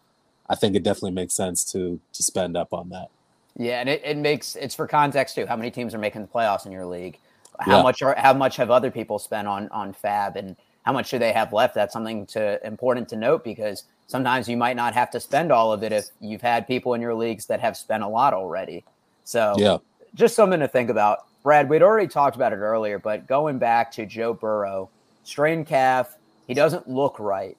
I 0.50 0.56
think 0.56 0.76
it 0.76 0.84
definitely 0.84 1.12
makes 1.12 1.34
sense 1.34 1.64
to 1.72 2.00
to 2.14 2.24
spend 2.24 2.56
up 2.56 2.74
on 2.74 2.90
that. 2.90 3.10
Yeah, 3.58 3.80
and 3.80 3.90
it, 3.90 4.02
it 4.06 4.18
makes 4.18 4.56
it's 4.56 4.76
for 4.76 4.88
context 4.88 5.36
too. 5.36 5.46
How 5.46 5.56
many 5.56 5.72
teams 5.72 5.94
are 5.94 6.00
making 6.00 6.22
the 6.22 6.28
playoffs 6.28 6.66
in 6.66 6.72
your 6.72 6.86
league? 6.86 7.18
How 7.60 7.78
yeah. 7.78 7.84
much 7.84 8.02
are 8.02 8.16
how 8.18 8.34
much 8.34 8.56
have 8.58 8.70
other 8.70 8.92
people 8.92 9.20
spent 9.20 9.48
on 9.48 9.68
on 9.70 9.94
FAAB 9.94 10.36
and 10.36 10.56
how 10.84 10.94
much 10.94 11.10
do 11.10 11.20
they 11.20 11.34
have 11.34 11.52
left? 11.52 11.76
That's 11.76 11.92
something 11.92 12.26
to 12.28 12.66
important 12.66 13.10
to 13.10 13.16
note 13.16 13.44
because 13.44 13.84
sometimes 14.06 14.48
you 14.48 14.58
might 14.58 14.76
not 14.76 14.94
have 14.94 15.10
to 15.12 15.20
spend 15.20 15.52
all 15.52 15.74
of 15.74 15.84
it 15.84 15.92
if 15.92 16.10
you've 16.22 16.42
had 16.42 16.68
people 16.68 16.94
in 16.94 17.02
your 17.02 17.16
leagues 17.16 17.48
that 17.48 17.60
have 17.60 17.76
spent 17.76 18.04
a 18.04 18.08
lot 18.08 18.34
already. 18.34 18.86
So 19.24 19.56
yeah, 19.58 19.78
just 20.14 20.36
something 20.36 20.60
to 20.60 20.68
think 20.68 20.90
about. 20.90 21.26
Brad, 21.44 21.70
we'd 21.70 21.82
already 21.82 22.08
talked 22.08 22.36
about 22.36 22.54
it 22.54 22.58
earlier, 22.58 23.00
but 23.00 23.28
going 23.28 23.58
back 23.58 23.92
to 23.94 24.06
Joe 24.06 24.34
Burrow, 24.34 24.90
strained 25.24 25.66
calf, 25.66 26.18
he 26.46 26.54
doesn't 26.54 26.90
look 26.90 27.20
right. 27.20 27.58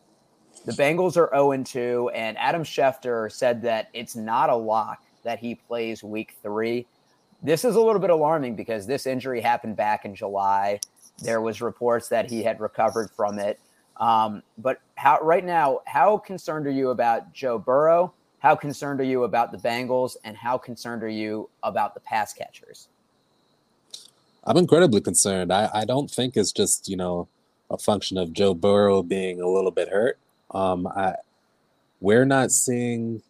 The 0.68 0.74
Bengals 0.74 1.16
are 1.16 1.30
0 1.32 1.62
2, 1.64 2.10
and 2.10 2.36
Adam 2.36 2.62
Schefter 2.62 3.32
said 3.32 3.62
that 3.62 3.88
it's 3.94 4.14
not 4.14 4.50
a 4.50 4.54
lock 4.54 5.02
that 5.22 5.38
he 5.38 5.54
plays 5.54 6.04
week 6.04 6.34
three. 6.42 6.86
This 7.42 7.64
is 7.64 7.74
a 7.74 7.80
little 7.80 8.02
bit 8.02 8.10
alarming 8.10 8.54
because 8.54 8.86
this 8.86 9.06
injury 9.06 9.40
happened 9.40 9.76
back 9.76 10.04
in 10.04 10.14
July. 10.14 10.78
There 11.22 11.40
was 11.40 11.62
reports 11.62 12.08
that 12.08 12.30
he 12.30 12.42
had 12.42 12.60
recovered 12.60 13.10
from 13.10 13.38
it. 13.38 13.58
Um, 13.96 14.42
but 14.58 14.82
how 14.96 15.18
right 15.22 15.42
now, 15.42 15.80
how 15.86 16.18
concerned 16.18 16.66
are 16.66 16.70
you 16.70 16.90
about 16.90 17.32
Joe 17.32 17.58
Burrow? 17.58 18.12
How 18.40 18.54
concerned 18.54 19.00
are 19.00 19.04
you 19.04 19.24
about 19.24 19.52
the 19.52 19.58
Bengals? 19.58 20.18
And 20.22 20.36
how 20.36 20.58
concerned 20.58 21.02
are 21.02 21.08
you 21.08 21.48
about 21.62 21.94
the 21.94 22.00
pass 22.00 22.34
catchers? 22.34 22.88
I'm 24.44 24.58
incredibly 24.58 25.00
concerned. 25.00 25.50
I, 25.50 25.70
I 25.72 25.86
don't 25.86 26.10
think 26.10 26.36
it's 26.36 26.52
just, 26.52 26.90
you 26.90 26.96
know, 26.98 27.26
a 27.70 27.78
function 27.78 28.18
of 28.18 28.34
Joe 28.34 28.52
Burrow 28.52 29.02
being 29.02 29.40
a 29.40 29.48
little 29.48 29.70
bit 29.70 29.88
hurt. 29.88 30.18
Um, 30.50 30.86
I 30.86 31.14
we're 32.00 32.24
not 32.24 32.52
seeing 32.52 33.22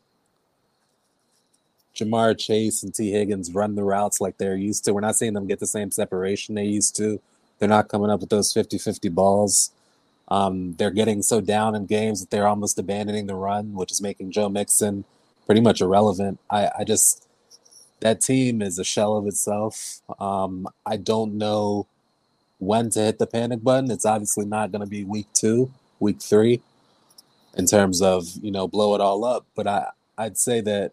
Ja'Marr 1.95 2.39
Chase 2.39 2.83
and 2.83 2.95
Tee 2.95 3.11
Higgins 3.13 3.53
run 3.53 3.75
the 3.75 3.83
routes 3.83 4.21
like 4.21 4.39
they're 4.39 4.57
used 4.57 4.85
to. 4.85 4.93
We're 4.95 5.01
not 5.01 5.17
seeing 5.17 5.33
them 5.33 5.47
get 5.47 5.59
the 5.59 5.67
same 5.67 5.91
separation 5.91 6.55
they 6.55 6.65
used 6.65 6.97
to. 6.97 7.21
They're 7.59 7.69
not 7.69 7.89
coming 7.89 8.11
up 8.11 8.21
with 8.21 8.31
those 8.31 8.53
50 8.53 8.79
50 8.79 9.09
balls. 9.09 9.73
Um, 10.29 10.75
they're 10.75 10.91
getting 10.91 11.23
so 11.23 11.41
down 11.41 11.75
in 11.75 11.87
games 11.87 12.21
that 12.21 12.31
they're 12.31 12.47
almost 12.47 12.79
abandoning 12.79 13.27
the 13.27 13.35
run, 13.35 13.75
which 13.75 13.91
is 13.91 14.03
making 14.03 14.31
Joe 14.31 14.49
Mixon 14.49 15.05
pretty 15.47 15.63
much 15.63 15.81
irrelevant. 15.81 16.39
I, 16.51 16.71
I 16.81 16.85
just 16.85 17.27
that 18.01 18.21
team 18.21 18.63
is 18.63 18.79
a 18.79 18.85
shell 18.85 19.17
of 19.17 19.27
itself. 19.27 20.01
Um, 20.21 20.69
I 20.87 20.97
don't 20.97 21.35
know 21.35 21.87
when 22.59 22.91
to 22.91 23.01
hit 23.01 23.19
the 23.19 23.27
panic 23.27 23.63
button. 23.65 23.91
It's 23.91 24.07
obviously 24.07 24.45
not 24.45 24.71
going 24.71 24.83
to 24.83 24.87
be 24.87 25.03
week 25.05 25.27
two, 25.33 25.73
week 25.99 26.21
three, 26.21 26.61
in 27.59 27.67
terms 27.67 28.01
of 28.01 28.29
you 28.41 28.51
know 28.51 28.69
blow 28.69 28.95
it 28.95 29.01
all 29.01 29.25
up. 29.25 29.47
But 29.55 29.67
I 29.67 29.91
I'd 30.17 30.39
say 30.39 30.61
that 30.63 30.93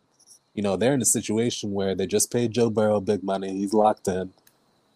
you 0.53 0.63
know 0.63 0.75
they're 0.75 0.93
in 0.93 1.01
a 1.01 1.05
situation 1.05 1.71
where 1.71 1.95
they 1.95 2.07
just 2.07 2.31
paid 2.31 2.51
Joe 2.51 2.69
Burrow 2.69 2.99
big 2.99 3.23
money. 3.23 3.53
He's 3.53 3.73
locked 3.73 4.07
in. 4.07 4.33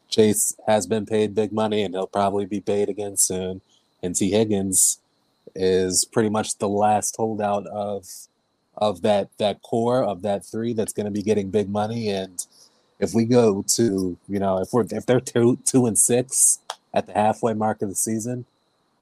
Chase 0.09 0.55
has 0.67 0.87
been 0.87 1.05
paid 1.05 1.35
big 1.35 1.53
money, 1.53 1.83
and 1.83 1.93
he'll 1.93 2.07
probably 2.07 2.45
be 2.45 2.59
paid 2.59 2.89
again 2.89 3.15
soon. 3.15 3.61
And 4.01 4.15
Tee 4.15 4.31
Higgins 4.31 4.99
is 5.55 6.05
pretty 6.05 6.29
much 6.29 6.57
the 6.57 6.69
last 6.69 7.15
holdout 7.17 7.67
of 7.67 8.07
of 8.75 9.01
that 9.03 9.29
that 9.37 9.61
core 9.61 10.03
of 10.03 10.21
that 10.23 10.45
three 10.45 10.73
that's 10.73 10.93
going 10.93 11.05
to 11.05 11.11
be 11.11 11.21
getting 11.21 11.51
big 11.51 11.69
money. 11.69 12.09
And 12.09 12.45
if 12.99 13.13
we 13.13 13.25
go 13.25 13.63
to 13.75 14.17
you 14.27 14.39
know 14.39 14.59
if 14.59 14.69
we're 14.73 14.85
if 14.91 15.05
they're 15.05 15.19
two 15.19 15.59
two 15.65 15.85
and 15.85 15.97
six 15.97 16.59
at 16.93 17.05
the 17.05 17.13
halfway 17.13 17.53
mark 17.53 17.83
of 17.83 17.89
the 17.89 17.95
season, 17.95 18.45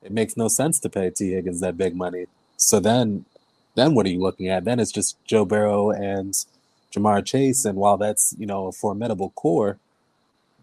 it 0.04 0.12
makes 0.12 0.36
no 0.36 0.50
sense 0.50 0.80
to 0.82 0.90
pay 0.90 1.10
Tee 1.10 1.32
Higgins 1.32 1.62
that 1.62 1.78
big 1.78 1.96
money. 1.96 2.26
So 2.58 2.80
then 2.80 3.26
then 3.76 3.94
what 3.94 4.08
are 4.08 4.10
you 4.10 4.20
looking 4.20 4.50
at? 4.50 4.66
Then 4.66 4.80
it's 4.80 4.92
just 4.92 5.24
Joe 5.24 5.46
Burrow 5.46 5.92
and 5.92 6.34
Ja'Marr 6.92 7.24
Chase, 7.24 7.64
and 7.64 7.78
while 7.78 7.98
that's 7.98 8.36
you 8.38 8.48
know 8.48 8.68
a 8.68 8.72
formidable 8.72 9.30
core, 9.32 9.78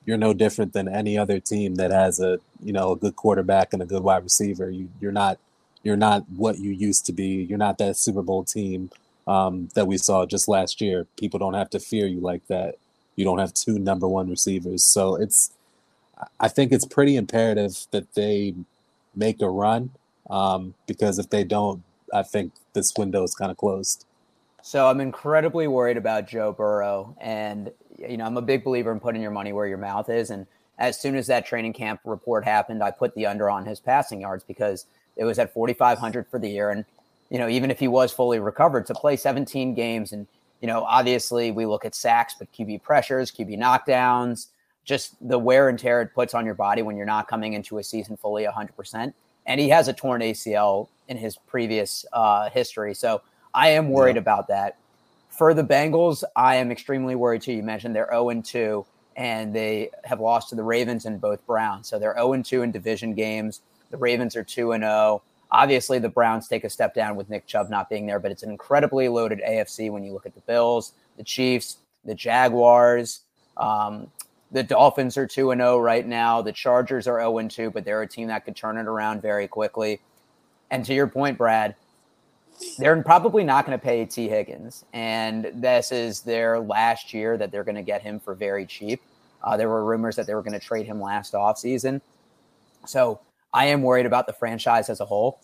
you're 0.04 0.18
no 0.18 0.34
different 0.34 0.72
than 0.72 0.88
any 0.88 1.16
other 1.16 1.38
team 1.40 1.76
that 1.76 1.92
has 1.92 2.20
a 2.20 2.40
you 2.62 2.72
know 2.72 2.92
a 2.92 2.96
good 2.96 3.16
quarterback 3.16 3.72
and 3.72 3.80
a 3.80 3.86
good 3.86 4.02
wide 4.02 4.24
receiver. 4.24 4.68
You 4.68 4.90
you're 5.00 5.12
not 5.12 5.38
you're 5.84 5.96
not 5.96 6.28
what 6.30 6.58
you 6.58 6.72
used 6.72 7.06
to 7.06 7.12
be. 7.12 7.44
You're 7.48 7.58
not 7.58 7.78
that 7.78 7.96
Super 7.96 8.22
Bowl 8.22 8.42
team 8.44 8.90
um, 9.28 9.68
that 9.74 9.86
we 9.86 9.96
saw 9.96 10.26
just 10.26 10.48
last 10.48 10.80
year. 10.80 11.06
People 11.16 11.38
don't 11.38 11.54
have 11.54 11.70
to 11.70 11.78
fear 11.80 12.06
you 12.06 12.20
like 12.20 12.46
that. 12.48 12.76
You 13.16 13.24
don't 13.24 13.38
have 13.38 13.54
two 13.54 13.78
number 13.78 14.08
one 14.08 14.28
receivers, 14.28 14.82
so 14.84 15.14
it's. 15.16 15.52
I 16.40 16.48
think 16.48 16.72
it's 16.72 16.86
pretty 16.86 17.16
imperative 17.16 17.86
that 17.90 18.14
they 18.14 18.54
make 19.14 19.42
a 19.42 19.50
run 19.50 19.90
um, 20.30 20.74
because 20.86 21.18
if 21.18 21.30
they 21.30 21.44
don't, 21.44 21.82
I 22.12 22.22
think 22.22 22.52
this 22.72 22.92
window 22.96 23.22
is 23.22 23.34
kind 23.34 23.50
of 23.50 23.56
closed. 23.56 24.06
So 24.62 24.86
I'm 24.88 25.00
incredibly 25.00 25.68
worried 25.68 25.98
about 25.98 26.26
Joe 26.26 26.52
Burrow, 26.52 27.14
and 27.20 27.70
you 27.98 28.16
know 28.16 28.24
I'm 28.24 28.36
a 28.36 28.42
big 28.42 28.64
believer 28.64 28.90
in 28.92 29.00
putting 29.00 29.20
your 29.20 29.30
money 29.30 29.52
where 29.52 29.66
your 29.66 29.78
mouth 29.78 30.08
is. 30.08 30.30
And 30.30 30.46
as 30.78 30.98
soon 30.98 31.16
as 31.16 31.26
that 31.26 31.44
training 31.44 31.74
camp 31.74 32.00
report 32.04 32.44
happened, 32.44 32.82
I 32.82 32.90
put 32.90 33.14
the 33.14 33.26
under 33.26 33.50
on 33.50 33.66
his 33.66 33.78
passing 33.78 34.22
yards 34.22 34.42
because 34.42 34.86
it 35.16 35.24
was 35.24 35.38
at 35.38 35.52
4,500 35.52 36.26
for 36.28 36.38
the 36.38 36.48
year, 36.48 36.70
and 36.70 36.84
you 37.30 37.38
know 37.38 37.48
even 37.48 37.70
if 37.70 37.78
he 37.78 37.88
was 37.88 38.10
fully 38.10 38.38
recovered 38.38 38.86
to 38.86 38.94
play 38.94 39.16
17 39.16 39.74
games, 39.74 40.12
and 40.12 40.26
you 40.62 40.66
know 40.66 40.84
obviously 40.84 41.50
we 41.50 41.66
look 41.66 41.84
at 41.84 41.94
sacks, 41.94 42.34
but 42.38 42.50
QB 42.52 42.82
pressures, 42.82 43.30
QB 43.30 43.58
knockdowns, 43.58 44.46
just 44.84 45.16
the 45.28 45.38
wear 45.38 45.68
and 45.68 45.78
tear 45.78 46.00
it 46.00 46.14
puts 46.14 46.32
on 46.32 46.46
your 46.46 46.54
body 46.54 46.80
when 46.80 46.96
you're 46.96 47.04
not 47.04 47.28
coming 47.28 47.52
into 47.52 47.76
a 47.76 47.84
season 47.84 48.16
fully 48.16 48.44
100 48.44 48.74
percent. 48.74 49.14
And 49.46 49.60
he 49.60 49.68
has 49.68 49.88
a 49.88 49.92
torn 49.92 50.20
ACL 50.20 50.88
in 51.08 51.16
his 51.16 51.36
previous 51.36 52.04
uh, 52.12 52.48
history, 52.50 52.94
so 52.94 53.22
I 53.52 53.68
am 53.70 53.90
worried 53.90 54.16
yeah. 54.16 54.22
about 54.22 54.48
that. 54.48 54.76
For 55.28 55.52
the 55.52 55.64
Bengals, 55.64 56.22
I 56.36 56.56
am 56.56 56.70
extremely 56.70 57.14
worried 57.14 57.42
too. 57.42 57.52
You 57.52 57.62
mentioned 57.62 57.94
they're 57.94 58.08
0 58.10 58.42
2 58.42 58.86
and 59.16 59.54
they 59.54 59.90
have 60.04 60.20
lost 60.20 60.48
to 60.50 60.54
the 60.54 60.62
Ravens 60.62 61.06
and 61.06 61.20
both 61.20 61.44
Browns. 61.46 61.88
So 61.88 61.98
they're 61.98 62.14
0 62.14 62.42
2 62.42 62.62
in 62.62 62.70
division 62.70 63.14
games. 63.14 63.60
The 63.90 63.96
Ravens 63.96 64.36
are 64.36 64.44
2 64.44 64.72
0. 64.72 65.22
Obviously, 65.50 65.98
the 65.98 66.08
Browns 66.08 66.48
take 66.48 66.64
a 66.64 66.70
step 66.70 66.94
down 66.94 67.14
with 67.14 67.30
Nick 67.30 67.46
Chubb 67.46 67.70
not 67.70 67.88
being 67.88 68.06
there, 68.06 68.18
but 68.18 68.32
it's 68.32 68.42
an 68.42 68.50
incredibly 68.50 69.08
loaded 69.08 69.40
AFC 69.40 69.90
when 69.90 70.02
you 70.02 70.12
look 70.12 70.26
at 70.26 70.34
the 70.34 70.40
Bills, 70.42 70.92
the 71.16 71.22
Chiefs, 71.22 71.78
the 72.04 72.14
Jaguars. 72.14 73.20
Um, 73.56 74.08
the 74.54 74.62
Dolphins 74.62 75.16
are 75.16 75.26
2 75.26 75.52
0 75.52 75.80
right 75.80 76.06
now. 76.06 76.40
The 76.40 76.52
Chargers 76.52 77.08
are 77.08 77.18
0 77.18 77.48
2, 77.48 77.70
but 77.72 77.84
they're 77.84 78.02
a 78.02 78.08
team 78.08 78.28
that 78.28 78.44
could 78.44 78.54
turn 78.54 78.78
it 78.78 78.86
around 78.86 79.20
very 79.20 79.48
quickly. 79.48 80.00
And 80.70 80.84
to 80.84 80.94
your 80.94 81.08
point, 81.08 81.36
Brad, 81.36 81.74
they're 82.78 83.02
probably 83.02 83.42
not 83.42 83.66
going 83.66 83.76
to 83.76 83.84
pay 83.84 84.06
Tee 84.06 84.28
Higgins. 84.28 84.84
and 84.92 85.50
this 85.54 85.90
is 85.90 86.20
their 86.20 86.60
last 86.60 87.12
year 87.12 87.36
that 87.36 87.50
they're 87.50 87.64
going 87.64 87.74
to 87.74 87.82
get 87.82 88.00
him 88.00 88.20
for 88.20 88.32
very 88.32 88.64
cheap. 88.64 89.02
Uh, 89.42 89.56
there 89.56 89.68
were 89.68 89.84
rumors 89.84 90.14
that 90.14 90.28
they 90.28 90.34
were 90.36 90.42
going 90.42 90.58
to 90.58 90.64
trade 90.64 90.86
him 90.86 91.00
last 91.00 91.32
offseason. 91.32 92.00
So 92.86 93.18
I 93.52 93.66
am 93.66 93.82
worried 93.82 94.06
about 94.06 94.28
the 94.28 94.32
franchise 94.32 94.88
as 94.88 95.00
a 95.00 95.04
whole. 95.04 95.40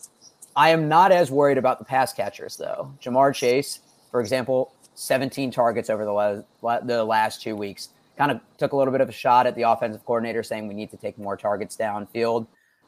I 0.55 0.69
am 0.69 0.87
not 0.87 1.11
as 1.11 1.29
worried 1.29 1.57
about 1.57 1.79
the 1.79 1.85
pass 1.85 2.13
catchers, 2.13 2.55
though. 2.55 2.93
Ja'Marr 3.03 3.35
Chase, 3.35 3.81
for 4.09 4.21
example, 4.21 4.71
17 4.95 5.51
targets 5.51 5.89
over 5.89 6.05
the, 6.05 6.45
la- 6.61 6.79
the 6.79 7.03
last 7.03 7.41
two 7.41 7.57
weeks. 7.57 7.89
Kind 8.21 8.33
of 8.33 8.41
took 8.59 8.73
a 8.73 8.75
little 8.75 8.91
bit 8.91 9.01
of 9.01 9.09
a 9.09 9.11
shot 9.11 9.47
at 9.47 9.55
the 9.55 9.63
offensive 9.63 10.05
coordinator 10.05 10.43
saying 10.43 10.67
we 10.67 10.75
need 10.75 10.91
to 10.91 10.97
take 10.97 11.17
more 11.17 11.35
targets 11.35 11.75
downfield. 11.75 12.45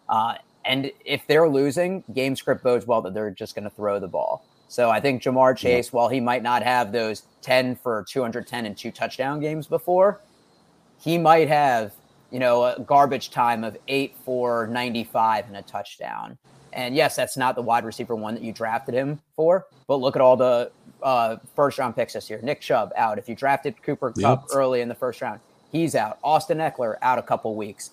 Uh, 0.08 0.36
and 0.64 0.92
if 1.04 1.26
they're 1.26 1.50
losing, 1.50 2.04
game 2.14 2.36
script 2.36 2.64
bodes 2.64 2.86
well 2.86 3.02
that 3.02 3.16
they're 3.16 3.32
just 3.32 3.56
going 3.56 3.64
to 3.64 3.72
throw 3.72 4.00
the 4.00 4.08
ball. 4.08 4.46
So 4.68 4.92
I 4.92 5.00
think 5.00 5.24
Ja'Marr 5.24 5.58
Chase, 5.58 5.88
yeah. 5.88 5.92
while 5.92 6.08
he 6.08 6.20
might 6.20 6.44
not 6.44 6.62
have 6.62 6.92
those 6.92 7.24
10 7.42 7.78
for 7.78 8.06
210 8.08 8.68
and 8.68 8.78
two 8.78 8.92
touchdown 8.92 9.40
games 9.40 9.66
before, 9.66 10.22
he 11.00 11.18
might 11.18 11.48
have, 11.48 11.94
you 12.30 12.38
know, 12.38 12.66
a 12.66 12.80
garbage 12.80 13.32
time 13.32 13.64
of 13.64 13.76
eight 13.88 14.16
for 14.24 14.68
95 14.68 15.48
and 15.48 15.58
a 15.58 15.64
touchdown. 15.64 16.38
And 16.74 16.96
yes, 16.96 17.16
that's 17.16 17.38
not 17.38 17.56
the 17.56 17.64
wide 17.64 17.86
receiver 17.86 18.16
one 18.16 18.36
that 18.36 18.44
you 18.44 18.54
drafted 18.54 18.94
him 18.94 19.20
for, 19.36 19.66
but 19.88 19.96
look 19.96 20.16
at 20.16 20.22
all 20.22 20.38
the 20.38 20.72
uh, 21.04 21.38
first 21.56 21.78
round 21.78 21.96
picks 21.96 22.14
this 22.14 22.30
year. 22.30 22.40
Nick 22.42 22.62
Chubb 22.62 22.92
out. 22.96 23.18
If 23.18 23.30
you 23.30 23.36
drafted 23.36 23.82
Cooper 23.84 24.12
Kupp 24.12 24.46
early 24.54 24.82
in 24.82 24.88
the 24.88 24.96
first 24.96 25.22
round, 25.22 25.40
he's 25.72 25.96
out. 25.96 26.18
Austin 26.24 26.60
Ekeler 26.60 26.96
out 27.02 27.20
a 27.20 27.24
couple 27.24 27.56
weeks. 27.56 27.92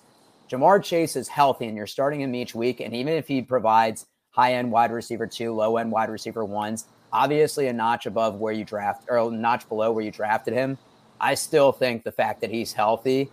Ja'Marr 0.49 0.83
Chase 0.83 1.15
is 1.15 1.27
healthy 1.27 1.67
and 1.67 1.77
you're 1.77 1.87
starting 1.87 2.21
him 2.21 2.35
each 2.35 2.53
week. 2.53 2.81
And 2.81 2.93
even 2.93 3.13
if 3.13 3.27
he 3.27 3.41
provides 3.41 4.05
high 4.31 4.53
end 4.53 4.71
wide 4.71 4.91
receiver 4.91 5.27
two, 5.27 5.53
low 5.53 5.77
end 5.77 5.91
wide 5.91 6.09
receiver 6.09 6.43
ones, 6.43 6.85
obviously 7.13 7.67
a 7.67 7.73
notch 7.73 8.05
above 8.05 8.35
where 8.35 8.53
you 8.53 8.65
draft 8.65 9.05
or 9.09 9.17
a 9.17 9.29
notch 9.29 9.67
below 9.69 9.91
where 9.91 10.03
you 10.03 10.11
drafted 10.11 10.53
him. 10.53 10.77
I 11.19 11.35
still 11.35 11.71
think 11.71 12.03
the 12.03 12.11
fact 12.11 12.41
that 12.41 12.49
he's 12.49 12.73
healthy, 12.73 13.29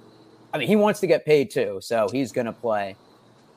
I 0.53 0.59
mean, 0.59 0.69
he 0.69 0.77
wants 0.77 1.01
to 1.01 1.07
get 1.07 1.25
paid 1.25 1.51
too, 1.51 1.79
so 1.81 2.09
he's 2.11 2.33
going 2.33 2.47
to 2.47 2.53
play. 2.53 2.97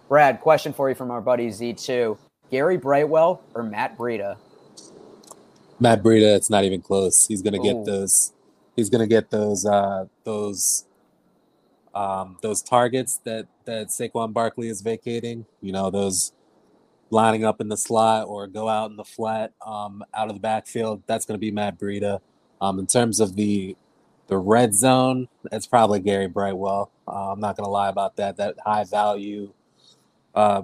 Brad, 0.08 0.42
question 0.42 0.74
for 0.74 0.90
you 0.90 0.96
from 0.96 1.12
our 1.12 1.22
buddy 1.22 1.48
Z2 1.48 2.18
Gary 2.50 2.78
Brightwell 2.78 3.42
or 3.54 3.64
Matt 3.64 3.98
Breida? 3.98 4.38
Matt 5.82 6.04
Breida, 6.04 6.36
it's 6.36 6.50
not 6.50 6.64
even 6.64 6.80
close. 6.80 7.28
He's 7.28 7.42
going 7.42 7.54
to 7.54 7.60
get 7.60 7.86
those. 7.86 8.34
He's 8.76 8.90
going 8.90 9.02
to 9.02 9.08
get 9.08 9.32
those. 9.32 9.66
Uh, 9.66 10.06
those 10.24 10.86
um, 11.94 12.38
those 12.42 12.62
targets 12.62 13.20
that 13.26 13.48
that 13.66 13.88
Saquon 13.88 14.32
Barkley 14.32 14.70
is 14.70 14.82
vacating, 14.82 15.46
you 15.60 15.72
know, 15.72 15.90
those 15.90 16.34
lining 17.10 17.44
up 17.44 17.60
in 17.60 17.68
the 17.68 17.78
slot 17.78 18.28
or 18.28 18.48
go 18.48 18.70
out 18.70 18.92
in 18.92 18.96
the 18.96 19.04
flat 19.04 19.54
um, 19.66 20.04
out 20.14 20.30
of 20.30 20.36
the 20.36 20.40
backfield, 20.40 21.04
that's 21.08 21.26
going 21.26 21.36
to 21.36 21.40
be 21.40 21.52
Matt 21.52 21.78
Breida. 21.78 22.22
Um, 22.62 22.80
in 22.80 22.86
terms 22.86 23.20
of 23.20 23.36
the 23.36 23.76
the 24.28 24.38
red 24.38 24.76
zone, 24.76 25.28
it's 25.52 25.66
probably 25.66 26.00
Gary 26.00 26.28
Brightwell. 26.28 26.92
Uh, 27.08 27.32
I'm 27.32 27.40
not 27.40 27.58
going 27.58 27.66
to 27.66 27.72
lie 27.72 27.90
about 27.90 28.16
that. 28.18 28.38
That 28.38 28.56
high 28.66 28.86
value, 28.86 29.52
uh, 30.36 30.62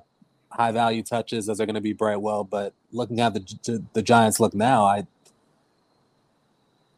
high 0.58 0.72
value 0.72 1.04
touches, 1.04 1.46
those 1.46 1.62
are 1.62 1.66
going 1.66 1.76
to 1.76 1.82
be 1.82 1.94
Brightwell. 1.94 2.44
But 2.44 2.74
looking 2.92 3.20
at 3.22 3.34
the 3.34 3.84
the 3.94 4.02
Giants 4.02 4.40
look 4.40 4.54
now, 4.54 4.86
I 4.86 5.08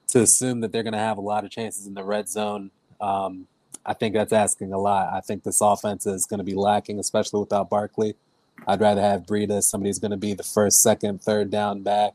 to 0.08 0.22
assume 0.22 0.62
that 0.62 0.72
they're 0.72 0.84
going 0.84 0.94
to 0.94 1.00
have 1.00 1.18
a 1.18 1.22
lot 1.22 1.44
of 1.44 1.52
chances 1.52 1.86
in 1.86 1.94
the 1.94 2.04
red 2.04 2.28
zone. 2.28 2.72
Um, 3.00 3.48
I 3.86 3.94
think 3.94 4.16
that's 4.16 4.34
asking 4.34 4.74
a 4.74 4.78
lot. 4.78 5.14
I 5.14 5.22
think 5.22 5.44
this 5.44 5.62
offense 5.62 6.06
is 6.06 6.26
going 6.26 6.40
to 6.40 6.44
be 6.44 6.56
lacking, 6.56 7.00
especially 7.00 7.40
without 7.40 7.70
Barkley. 7.70 8.16
I'd 8.68 8.82
rather 8.82 9.02
have 9.02 9.26
Breida, 9.26 9.62
somebody 9.62 9.90
who's 9.90 10.00
going 10.00 10.12
to 10.12 10.18
be 10.18 10.34
the 10.34 10.44
first, 10.44 10.82
second, 10.82 11.22
third 11.22 11.50
down 11.50 11.82
back, 11.82 12.14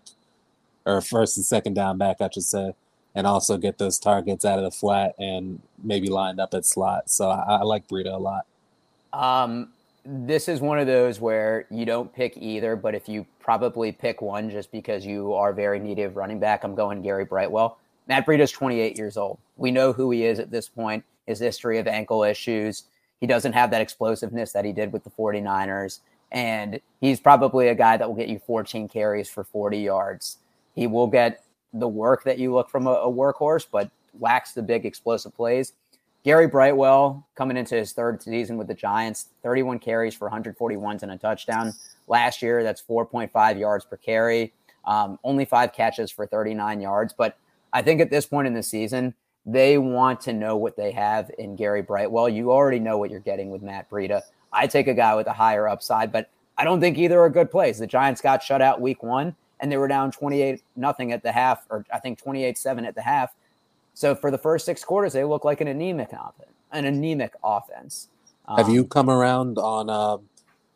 or 0.84 1.00
first 1.00 1.36
and 1.36 1.46
second 1.46 1.74
down 1.74 1.96
back, 1.96 2.20
I 2.20 2.28
should 2.32 2.42
say, 2.42 2.74
and 3.14 3.26
also 3.26 3.56
get 3.56 3.78
those 3.78 3.98
targets 3.98 4.44
out 4.44 4.58
of 4.58 4.64
the 4.64 4.70
flat 4.70 5.14
and 5.18 5.62
maybe 5.82 6.08
lined 6.08 6.40
up 6.40 6.52
at 6.52 6.66
slot. 6.66 7.10
So 7.10 7.30
I, 7.30 7.58
I 7.58 7.62
like 7.62 7.88
Breida 7.88 8.12
a 8.12 8.18
lot. 8.18 8.46
Um, 9.12 9.68
this 10.04 10.48
is 10.48 10.60
one 10.60 10.78
of 10.78 10.86
those 10.86 11.20
where 11.20 11.66
you 11.70 11.84
don't 11.84 12.12
pick 12.12 12.36
either, 12.36 12.76
but 12.76 12.94
if 12.94 13.08
you 13.08 13.26
probably 13.40 13.90
pick 13.92 14.20
one 14.20 14.50
just 14.50 14.70
because 14.70 15.06
you 15.06 15.32
are 15.32 15.52
very 15.52 15.78
needy 15.78 16.02
of 16.02 16.16
running 16.16 16.38
back, 16.38 16.64
I'm 16.64 16.74
going 16.74 17.02
Gary 17.02 17.24
Brightwell. 17.24 17.78
Matt 18.06 18.26
Breida 18.26 18.40
is 18.40 18.52
28 18.52 18.98
years 18.98 19.16
old. 19.16 19.38
We 19.56 19.70
know 19.70 19.92
who 19.92 20.10
he 20.10 20.24
is 20.24 20.38
at 20.38 20.50
this 20.50 20.68
point 20.68 21.04
his 21.26 21.38
history 21.38 21.78
of 21.78 21.86
ankle 21.86 22.22
issues. 22.22 22.84
He 23.20 23.26
doesn't 23.26 23.52
have 23.52 23.70
that 23.70 23.80
explosiveness 23.80 24.52
that 24.52 24.64
he 24.64 24.72
did 24.72 24.92
with 24.92 25.04
the 25.04 25.10
49ers. 25.10 26.00
And 26.32 26.80
he's 27.00 27.20
probably 27.20 27.68
a 27.68 27.74
guy 27.74 27.96
that 27.96 28.08
will 28.08 28.16
get 28.16 28.28
you 28.28 28.38
14 28.38 28.88
carries 28.88 29.28
for 29.28 29.44
40 29.44 29.78
yards. 29.78 30.38
He 30.74 30.86
will 30.86 31.06
get 31.06 31.44
the 31.72 31.88
work 31.88 32.24
that 32.24 32.38
you 32.38 32.52
look 32.52 32.68
from 32.68 32.86
a, 32.86 32.92
a 32.92 33.10
workhorse, 33.10 33.66
but 33.70 33.90
lacks 34.20 34.52
the 34.52 34.62
big 34.62 34.84
explosive 34.84 35.34
plays. 35.34 35.72
Gary 36.24 36.48
Brightwell 36.48 37.26
coming 37.34 37.58
into 37.58 37.74
his 37.74 37.92
third 37.92 38.22
season 38.22 38.56
with 38.56 38.66
the 38.66 38.74
Giants, 38.74 39.28
31 39.42 39.78
carries 39.78 40.14
for 40.14 40.24
141 40.24 41.00
and 41.02 41.12
a 41.12 41.18
touchdown. 41.18 41.74
Last 42.08 42.40
year, 42.40 42.62
that's 42.62 42.82
4.5 42.82 43.58
yards 43.58 43.84
per 43.84 43.98
carry, 43.98 44.54
um, 44.86 45.18
only 45.22 45.44
five 45.44 45.74
catches 45.74 46.10
for 46.10 46.26
39 46.26 46.80
yards. 46.80 47.12
But 47.12 47.36
I 47.74 47.82
think 47.82 48.00
at 48.00 48.10
this 48.10 48.24
point 48.24 48.46
in 48.46 48.54
the 48.54 48.62
season, 48.62 49.14
they 49.44 49.76
want 49.76 50.22
to 50.22 50.32
know 50.32 50.56
what 50.56 50.78
they 50.78 50.92
have 50.92 51.30
in 51.38 51.56
Gary 51.56 51.82
Brightwell. 51.82 52.30
You 52.30 52.50
already 52.50 52.78
know 52.78 52.96
what 52.96 53.10
you're 53.10 53.20
getting 53.20 53.50
with 53.50 53.60
Matt 53.60 53.90
Breida. 53.90 54.22
I 54.50 54.66
take 54.66 54.88
a 54.88 54.94
guy 54.94 55.14
with 55.14 55.26
a 55.26 55.32
higher 55.32 55.68
upside, 55.68 56.10
but 56.10 56.30
I 56.56 56.64
don't 56.64 56.80
think 56.80 56.96
either 56.96 57.20
are 57.20 57.28
good 57.28 57.50
plays. 57.50 57.78
The 57.78 57.86
Giants 57.86 58.22
got 58.22 58.42
shut 58.42 58.62
out 58.62 58.80
week 58.80 59.02
one 59.02 59.36
and 59.60 59.70
they 59.70 59.76
were 59.76 59.88
down 59.88 60.10
28 60.10 60.62
nothing 60.76 61.12
at 61.12 61.22
the 61.22 61.32
half, 61.32 61.66
or 61.68 61.84
I 61.92 61.98
think 61.98 62.18
28 62.18 62.56
7 62.56 62.86
at 62.86 62.94
the 62.94 63.02
half. 63.02 63.34
So 63.94 64.14
for 64.14 64.30
the 64.30 64.38
first 64.38 64.66
six 64.66 64.84
quarters, 64.84 65.12
they 65.12 65.24
look 65.24 65.44
like 65.44 65.60
an 65.60 65.68
anemic 65.68 66.12
offense. 66.12 66.50
An 66.72 66.84
anemic 66.84 67.32
offense. 67.42 68.08
Um, 68.46 68.58
Have 68.58 68.68
you 68.68 68.84
come 68.84 69.08
around 69.08 69.58
on 69.58 69.88
uh, 69.88 70.18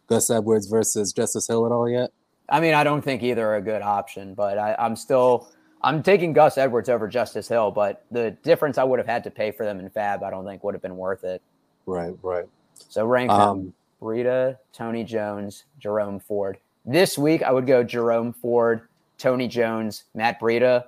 Gus 0.06 0.30
Edwards 0.30 0.66
versus 0.66 1.12
Justice 1.12 1.46
Hill 1.46 1.66
at 1.66 1.72
all 1.72 1.88
yet? 1.88 2.12
I 2.48 2.60
mean, 2.60 2.74
I 2.74 2.84
don't 2.84 3.02
think 3.02 3.22
either 3.22 3.46
are 3.48 3.56
a 3.56 3.60
good 3.60 3.82
option, 3.82 4.34
but 4.34 4.58
I, 4.58 4.74
I'm 4.78 4.96
still 4.96 5.50
I'm 5.82 6.02
taking 6.02 6.32
Gus 6.32 6.58
Edwards 6.58 6.88
over 6.88 7.06
Justice 7.06 7.46
Hill, 7.48 7.70
but 7.70 8.04
the 8.10 8.30
difference 8.42 8.78
I 8.78 8.84
would 8.84 8.98
have 8.98 9.06
had 9.06 9.22
to 9.24 9.30
pay 9.30 9.50
for 9.50 9.64
them 9.64 9.78
in 9.78 9.88
FAAB, 9.90 10.22
I 10.22 10.30
don't 10.30 10.44
think 10.44 10.64
would 10.64 10.74
have 10.74 10.82
been 10.82 10.96
worth 10.96 11.24
it. 11.24 11.42
Right, 11.86 12.14
right. 12.22 12.46
So 12.88 13.04
rank 13.06 13.30
um, 13.30 13.58
them: 13.58 13.74
Breida, 14.00 14.56
Tony 14.72 15.04
Jones, 15.04 15.64
Jerome 15.78 16.20
Ford. 16.20 16.58
This 16.84 17.18
week, 17.18 17.42
I 17.42 17.52
would 17.52 17.66
go 17.66 17.84
Jerome 17.84 18.32
Ford, 18.32 18.82
Tony 19.18 19.46
Jones, 19.46 20.04
Matt 20.14 20.40
Breida. 20.40 20.84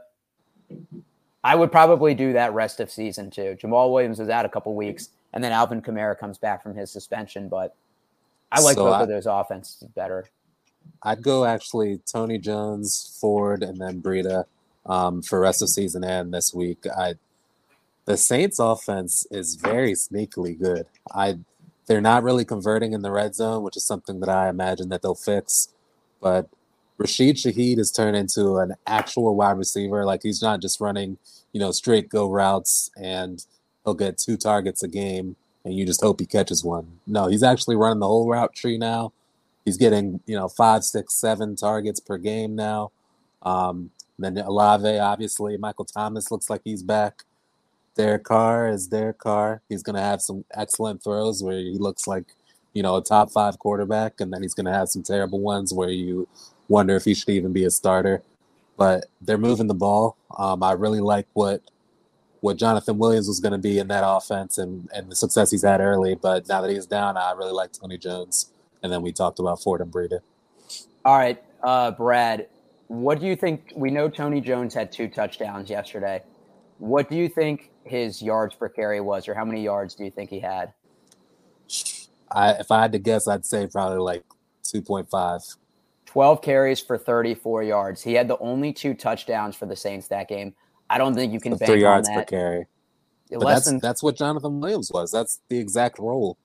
I 1.42 1.54
would 1.54 1.72
probably 1.72 2.14
do 2.14 2.32
that 2.34 2.52
rest 2.52 2.80
of 2.80 2.90
season 2.90 3.30
too. 3.30 3.56
Jamaal 3.60 3.92
Williams 3.92 4.18
was 4.18 4.28
out 4.28 4.44
a 4.44 4.48
couple 4.48 4.74
weeks, 4.74 5.10
and 5.32 5.42
then 5.42 5.52
Alvin 5.52 5.80
Kamara 5.80 6.18
comes 6.18 6.38
back 6.38 6.62
from 6.62 6.74
his 6.74 6.90
suspension. 6.90 7.48
But 7.48 7.74
I 8.52 8.60
like 8.60 8.76
so 8.76 8.84
both 8.84 8.94
I, 8.94 9.02
of 9.02 9.08
those 9.08 9.26
offenses 9.26 9.88
better. 9.94 10.28
I'd 11.02 11.22
go 11.22 11.44
actually 11.44 12.00
Tony 12.06 12.38
Jones, 12.38 13.16
Ford, 13.20 13.62
and 13.62 13.78
then 13.80 14.02
Breida 14.02 14.44
um, 14.86 15.22
for 15.22 15.40
rest 15.40 15.62
of 15.62 15.70
season 15.70 16.04
and 16.04 16.32
this 16.32 16.52
week. 16.52 16.84
I 16.86 17.14
the 18.04 18.16
Saints 18.16 18.58
offense 18.58 19.26
is 19.30 19.54
very 19.54 19.92
sneakily 19.92 20.58
good. 20.58 20.86
I 21.14 21.38
they're 21.86 22.00
not 22.00 22.22
really 22.22 22.44
converting 22.44 22.92
in 22.92 23.02
the 23.02 23.10
red 23.10 23.34
zone, 23.34 23.62
which 23.62 23.76
is 23.76 23.84
something 23.84 24.20
that 24.20 24.28
I 24.28 24.48
imagine 24.48 24.90
that 24.90 25.02
they'll 25.02 25.14
fix. 25.14 25.68
But 26.20 26.48
Rashid 27.00 27.36
Shaheed 27.36 27.78
has 27.78 27.90
turned 27.90 28.14
into 28.14 28.56
an 28.58 28.74
actual 28.86 29.34
wide 29.34 29.56
receiver. 29.56 30.04
Like 30.04 30.20
he's 30.22 30.42
not 30.42 30.60
just 30.60 30.82
running, 30.82 31.16
you 31.52 31.58
know, 31.58 31.72
straight 31.72 32.10
go 32.10 32.28
routes 32.28 32.90
and 33.00 33.44
he'll 33.84 33.94
get 33.94 34.18
two 34.18 34.36
targets 34.36 34.82
a 34.82 34.88
game 34.88 35.36
and 35.64 35.74
you 35.74 35.86
just 35.86 36.02
hope 36.02 36.20
he 36.20 36.26
catches 36.26 36.62
one. 36.62 37.00
No, 37.06 37.28
he's 37.28 37.42
actually 37.42 37.76
running 37.76 38.00
the 38.00 38.06
whole 38.06 38.28
route 38.28 38.54
tree 38.54 38.76
now. 38.76 39.14
He's 39.64 39.78
getting, 39.78 40.20
you 40.26 40.36
know, 40.36 40.48
five, 40.48 40.84
six, 40.84 41.14
seven 41.14 41.56
targets 41.56 42.00
per 42.00 42.18
game 42.18 42.54
now. 42.54 42.92
Um, 43.42 43.92
then 44.18 44.36
Olave, 44.36 44.98
obviously, 44.98 45.56
Michael 45.56 45.86
Thomas 45.86 46.30
looks 46.30 46.50
like 46.50 46.60
he's 46.64 46.82
back. 46.82 47.24
Derek 47.96 48.24
Carr 48.24 48.68
is 48.68 48.86
Derek 48.86 49.18
Carr. 49.18 49.62
He's 49.70 49.82
going 49.82 49.96
to 49.96 50.02
have 50.02 50.20
some 50.20 50.44
excellent 50.52 51.02
throws 51.02 51.42
where 51.42 51.56
he 51.56 51.76
looks 51.78 52.06
like, 52.06 52.24
you 52.74 52.82
know, 52.82 52.96
a 52.96 53.02
top 53.02 53.30
five 53.30 53.58
quarterback, 53.58 54.20
and 54.20 54.32
then 54.32 54.42
he's 54.42 54.54
going 54.54 54.66
to 54.66 54.72
have 54.72 54.90
some 54.90 55.02
terrible 55.02 55.40
ones 55.40 55.72
where 55.72 55.90
you 55.90 56.28
wonder 56.70 56.96
if 56.96 57.04
he 57.04 57.14
should 57.14 57.28
even 57.28 57.52
be 57.52 57.64
a 57.64 57.70
starter. 57.70 58.22
But 58.78 59.06
they're 59.20 59.36
moving 59.36 59.66
the 59.66 59.74
ball. 59.74 60.16
Um, 60.38 60.62
I 60.62 60.72
really 60.72 61.00
like 61.00 61.26
what 61.34 61.60
what 62.40 62.56
Jonathan 62.56 62.96
Williams 62.96 63.28
was 63.28 63.38
going 63.38 63.52
to 63.52 63.58
be 63.58 63.78
in 63.78 63.88
that 63.88 64.02
offense 64.06 64.56
and, 64.56 64.88
and 64.94 65.10
the 65.10 65.14
success 65.14 65.50
he's 65.50 65.62
had 65.62 65.82
early. 65.82 66.14
But 66.14 66.48
now 66.48 66.62
that 66.62 66.70
he's 66.70 66.86
down, 66.86 67.18
I 67.18 67.32
really 67.32 67.52
like 67.52 67.72
Tony 67.72 67.98
Jones. 67.98 68.50
And 68.82 68.90
then 68.90 69.02
we 69.02 69.12
talked 69.12 69.38
about 69.38 69.62
Ford 69.62 69.82
and 69.82 69.92
Breida. 69.92 70.20
All 71.04 71.18
right, 71.18 71.42
uh, 71.62 71.90
Brad, 71.90 72.46
what 72.88 73.20
do 73.20 73.26
you 73.26 73.36
think? 73.36 73.72
We 73.76 73.90
know 73.90 74.08
Tony 74.08 74.40
Jones 74.40 74.72
had 74.72 74.90
two 74.90 75.08
touchdowns 75.08 75.68
yesterday. 75.68 76.22
What 76.78 77.10
do 77.10 77.16
you 77.16 77.28
think 77.28 77.70
his 77.84 78.22
yards 78.22 78.54
per 78.54 78.70
carry 78.70 79.00
was, 79.00 79.28
or 79.28 79.34
how 79.34 79.44
many 79.44 79.62
yards 79.62 79.94
do 79.94 80.04
you 80.04 80.10
think 80.10 80.30
he 80.30 80.40
had? 80.40 80.72
I, 82.30 82.52
if 82.52 82.70
I 82.70 82.80
had 82.80 82.92
to 82.92 82.98
guess, 82.98 83.28
I'd 83.28 83.44
say 83.44 83.66
probably 83.66 83.98
like 83.98 84.24
2.5. 84.64 85.56
12 86.10 86.42
carries 86.42 86.80
for 86.80 86.98
34 86.98 87.62
yards. 87.62 88.02
He 88.02 88.14
had 88.14 88.26
the 88.26 88.36
only 88.38 88.72
two 88.72 88.94
touchdowns 88.94 89.54
for 89.54 89.66
the 89.66 89.76
Saints 89.76 90.08
that 90.08 90.28
game. 90.28 90.54
I 90.88 90.98
don't 90.98 91.14
think 91.14 91.32
you 91.32 91.38
can 91.38 91.52
bank 91.52 91.70
three 91.70 91.82
yards 91.82 92.08
per 92.08 92.24
carry. 92.24 92.66
But 93.30 93.46
that's, 93.46 93.66
than, 93.66 93.78
that's 93.78 94.02
what 94.02 94.16
Jonathan 94.16 94.58
Williams 94.58 94.90
was. 94.92 95.12
That's 95.12 95.38
the 95.48 95.56
exact 95.56 96.00
role. 96.00 96.36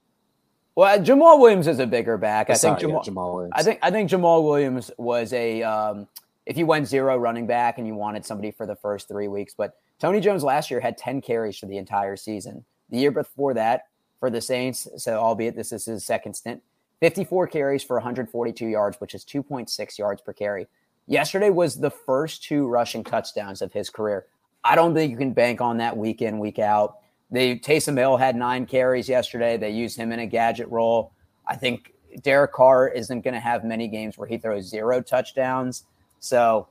Well, 0.75 0.99
Jamaal 0.99 1.39
Williams 1.39 1.65
is 1.65 1.79
a 1.79 1.87
bigger 1.87 2.15
back. 2.15 2.51
I 2.51 2.53
think 2.53 2.77
Jamaal, 2.77 3.03
yeah, 3.03 3.11
Jamaal 3.11 3.33
Williams. 3.33 3.53
I 3.55 3.63
think 3.63 3.79
I 3.81 3.89
think 3.89 4.07
Jamaal 4.11 4.43
Williams 4.43 4.91
was 4.99 5.33
a 5.33 5.63
um, 5.63 6.07
if 6.45 6.57
you 6.59 6.67
went 6.67 6.87
zero 6.87 7.17
running 7.17 7.47
back 7.47 7.79
and 7.79 7.87
you 7.87 7.95
wanted 7.95 8.23
somebody 8.23 8.51
for 8.51 8.67
the 8.67 8.75
first 8.75 9.07
three 9.07 9.27
weeks. 9.27 9.55
But 9.57 9.79
Tony 9.97 10.19
Jones 10.19 10.43
last 10.43 10.69
year 10.69 10.79
had 10.79 10.95
10 10.95 11.21
carries 11.21 11.57
for 11.57 11.65
the 11.65 11.77
entire 11.77 12.17
season. 12.17 12.65
The 12.91 12.99
year 12.99 13.11
before 13.11 13.55
that, 13.55 13.87
for 14.19 14.29
the 14.29 14.41
Saints, 14.41 14.87
so 14.97 15.17
albeit 15.17 15.55
this 15.55 15.71
is 15.71 15.85
his 15.85 16.05
second 16.05 16.35
stint, 16.35 16.61
54 16.99 17.47
carries 17.47 17.83
for 17.83 17.97
142 17.97 18.67
yards, 18.67 18.97
which 18.99 19.13
is 19.13 19.23
2.6 19.25 19.97
yards 19.97 20.21
per 20.21 20.33
carry. 20.33 20.67
Yesterday 21.07 21.49
was 21.49 21.79
the 21.79 21.91
first 21.91 22.43
two 22.43 22.67
rushing 22.67 23.03
touchdowns 23.03 23.61
of 23.61 23.71
his 23.73 23.89
career. 23.89 24.25
I 24.63 24.75
don't 24.75 24.95
think 24.95 25.11
you 25.11 25.17
can 25.17 25.33
bank 25.33 25.61
on 25.61 25.77
that 25.77 25.95
week 25.95 26.21
in, 26.21 26.39
week 26.39 26.57
out. 26.57 26.97
They 27.29 27.57
Taysom 27.59 27.97
Hill 27.97 28.17
had 28.17 28.35
nine 28.35 28.65
carries 28.65 29.07
yesterday. 29.07 29.57
They 29.57 29.71
used 29.71 29.97
him 29.97 30.11
in 30.11 30.19
a 30.19 30.25
gadget 30.25 30.67
role. 30.69 31.11
I 31.47 31.55
think 31.55 31.93
Derek 32.23 32.53
Carr 32.53 32.87
isn't 32.87 33.21
going 33.21 33.33
to 33.33 33.39
have 33.39 33.63
many 33.63 33.87
games 33.87 34.17
where 34.17 34.27
he 34.27 34.37
throws 34.37 34.65
zero 34.65 35.01
touchdowns. 35.01 35.85
So 36.19 36.67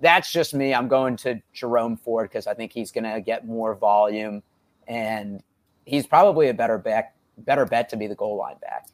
that's 0.00 0.32
just 0.32 0.54
me. 0.54 0.74
I'm 0.74 0.88
going 0.88 1.16
to 1.18 1.40
Jerome 1.52 1.96
Ford 1.96 2.28
because 2.28 2.46
I 2.46 2.54
think 2.54 2.72
he's 2.72 2.90
going 2.90 3.04
to 3.04 3.20
get 3.20 3.46
more 3.46 3.74
volume, 3.74 4.42
and 4.88 5.42
he's 5.84 6.06
probably 6.06 6.48
a 6.48 6.54
better 6.54 6.78
back, 6.78 7.14
better 7.38 7.64
bet 7.64 7.88
to 7.90 7.96
be 7.96 8.06
the 8.06 8.14
goal 8.14 8.36
line 8.36 8.56
back. 8.60 8.88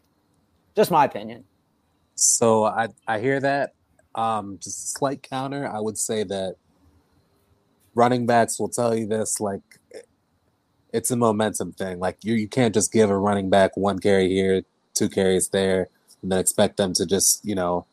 Just 0.74 0.90
my 0.90 1.04
opinion. 1.04 1.44
So 2.14 2.64
I 2.64 2.88
I 3.06 3.18
hear 3.20 3.40
that. 3.40 3.74
Um, 4.14 4.58
just 4.62 4.85
a 4.85 4.87
slight 4.98 5.22
counter. 5.22 5.66
I 5.66 5.80
would 5.80 5.98
say 5.98 6.22
that 6.24 6.56
running 7.94 8.26
backs 8.26 8.58
will 8.58 8.68
tell 8.68 8.94
you 8.94 9.06
this 9.06 9.40
like 9.40 9.62
it's 10.92 11.11
a 11.11 11.16
momentum 11.16 11.72
thing. 11.72 11.98
Like 11.98 12.18
you 12.22 12.35
you 12.35 12.48
can't 12.48 12.74
just 12.74 12.92
give 12.92 13.11
a 13.11 13.16
running 13.16 13.50
back 13.50 13.76
one 13.76 13.98
carry 13.98 14.28
here, 14.28 14.62
two 14.94 15.08
carries 15.08 15.48
there, 15.48 15.88
and 16.22 16.30
then 16.30 16.38
expect 16.38 16.76
them 16.76 16.92
to 16.94 17.06
just 17.06 17.44
you 17.44 17.54
know 17.54 17.87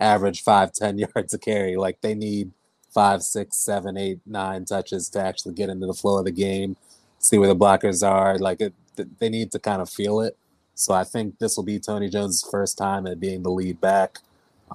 average 0.00 0.42
five, 0.42 0.72
ten 0.72 0.98
yards 1.14 1.34
a 1.34 1.38
carry. 1.38 1.76
Like 1.76 2.00
they 2.00 2.14
need 2.14 2.52
five, 2.92 3.22
six, 3.22 3.56
seven, 3.56 3.96
eight, 3.96 4.20
nine 4.24 4.64
touches 4.64 5.08
to 5.10 5.20
actually 5.20 5.54
get 5.54 5.68
into 5.68 5.86
the 5.86 5.94
flow 5.94 6.18
of 6.18 6.24
the 6.24 6.30
game, 6.30 6.76
see 7.18 7.38
where 7.38 7.48
the 7.48 7.56
blockers 7.56 8.08
are. 8.08 8.38
Like 8.38 8.60
it, 8.60 8.74
they 9.18 9.28
need 9.28 9.52
to 9.52 9.58
kind 9.58 9.82
of 9.82 9.90
feel 9.90 10.20
it. 10.20 10.36
So 10.78 10.94
I 10.94 11.02
think 11.02 11.40
this 11.40 11.56
will 11.56 11.64
be 11.64 11.80
Tony 11.80 12.08
Jones' 12.08 12.46
first 12.48 12.78
time 12.78 13.08
at 13.08 13.18
being 13.18 13.42
the 13.42 13.50
lead 13.50 13.80
back. 13.80 14.20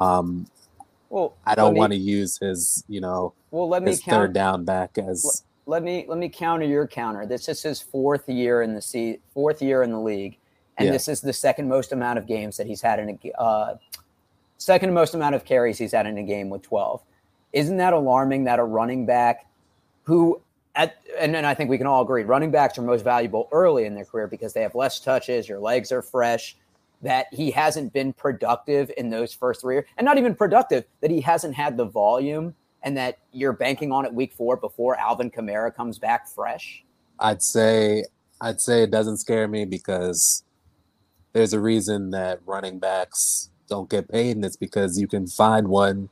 Um, 0.01 0.47
well, 1.09 1.33
I 1.45 1.55
don't 1.55 1.75
want 1.75 1.93
to 1.93 1.97
use 1.97 2.37
his, 2.37 2.83
you 2.89 2.99
know, 2.99 3.33
well, 3.51 3.69
let 3.69 3.83
me 3.83 3.91
his 3.91 4.01
count, 4.01 4.17
third 4.17 4.33
down 4.33 4.65
back 4.65 4.97
as. 4.97 5.45
Let 5.65 5.81
me 5.81 6.03
let 6.09 6.17
me 6.17 6.27
counter 6.27 6.65
your 6.65 6.87
counter. 6.87 7.25
This 7.25 7.47
is 7.47 7.63
his 7.63 7.79
fourth 7.79 8.27
year 8.27 8.63
in 8.63 8.73
the 8.73 8.81
se- 8.81 9.21
fourth 9.33 9.61
year 9.61 9.81
in 9.83 9.91
the 9.91 9.99
league, 9.99 10.37
and 10.77 10.87
yeah. 10.87 10.91
this 10.91 11.07
is 11.07 11.21
the 11.21 11.31
second 11.31 11.69
most 11.69 11.93
amount 11.93 12.19
of 12.19 12.27
games 12.27 12.57
that 12.57 12.67
he's 12.67 12.81
had 12.81 12.99
in 12.99 13.17
a 13.23 13.41
uh, 13.41 13.77
second 14.57 14.93
most 14.93 15.13
amount 15.13 15.35
of 15.35 15.45
carries 15.45 15.77
he's 15.77 15.93
had 15.93 16.05
in 16.05 16.17
a 16.17 16.23
game 16.23 16.49
with 16.49 16.63
12. 16.63 17.01
Isn't 17.53 17.77
that 17.77 17.93
alarming 17.93 18.43
that 18.43 18.59
a 18.59 18.63
running 18.63 19.05
back 19.05 19.45
who 20.03 20.41
at 20.75 20.97
and 21.19 21.33
then 21.33 21.45
I 21.45 21.53
think 21.53 21.69
we 21.69 21.77
can 21.77 21.87
all 21.87 22.01
agree 22.01 22.23
running 22.23 22.51
backs 22.51 22.77
are 22.77 22.81
most 22.81 23.03
valuable 23.03 23.47
early 23.51 23.85
in 23.85 23.95
their 23.95 24.05
career 24.05 24.27
because 24.27 24.53
they 24.53 24.61
have 24.61 24.75
less 24.75 24.99
touches, 24.99 25.47
your 25.47 25.59
legs 25.59 25.91
are 25.91 26.01
fresh, 26.01 26.55
that 27.01 27.27
he 27.31 27.51
hasn't 27.51 27.93
been 27.93 28.13
productive 28.13 28.91
in 28.97 29.09
those 29.09 29.33
first 29.33 29.61
three 29.61 29.75
years, 29.75 29.85
and 29.97 30.05
not 30.05 30.17
even 30.17 30.33
productive, 30.33 30.85
that 31.01 31.11
he 31.11 31.21
hasn't 31.21 31.53
had 31.53 31.77
the 31.77 31.85
volume 31.85 32.55
and 32.81 32.97
that 32.97 33.19
you're 33.31 33.53
banking 33.53 33.91
on 33.91 34.05
it 34.05 34.13
week 34.13 34.33
four 34.33 34.57
before 34.57 34.97
Alvin 34.97 35.31
Kamara 35.31 35.73
comes 35.73 35.99
back 35.99 36.27
fresh? 36.27 36.83
I'd 37.19 37.41
say 37.41 38.05
I'd 38.41 38.59
say 38.59 38.83
it 38.83 38.91
doesn't 38.91 39.17
scare 39.17 39.47
me 39.47 39.65
because 39.65 40.43
there's 41.33 41.53
a 41.53 41.59
reason 41.59 42.11
that 42.11 42.39
running 42.45 42.79
backs 42.79 43.49
don't 43.69 43.89
get 43.89 44.09
paid, 44.09 44.35
and 44.35 44.45
it's 44.45 44.57
because 44.57 44.99
you 44.99 45.07
can 45.07 45.27
find 45.27 45.67
one 45.67 46.09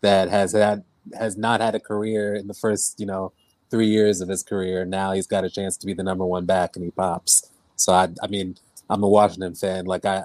that 0.00 0.28
has 0.28 0.52
had 0.52 0.84
has 1.18 1.36
not 1.36 1.60
had 1.60 1.74
a 1.74 1.80
career 1.80 2.34
in 2.34 2.48
the 2.48 2.54
first, 2.54 3.00
you 3.00 3.06
know, 3.06 3.32
three 3.70 3.88
years 3.88 4.20
of 4.20 4.28
his 4.28 4.42
career. 4.42 4.84
Now 4.84 5.12
he's 5.12 5.26
got 5.26 5.44
a 5.44 5.50
chance 5.50 5.76
to 5.78 5.86
be 5.86 5.92
the 5.92 6.02
number 6.02 6.24
one 6.24 6.46
back, 6.46 6.76
and 6.76 6.84
he 6.84 6.90
pops. 6.90 7.50
So 7.76 7.92
I, 7.92 8.08
I 8.22 8.26
mean, 8.26 8.56
I'm 8.90 9.02
a 9.02 9.08
Washington 9.08 9.54
fan. 9.54 9.84
Like 9.86 10.04
I, 10.04 10.24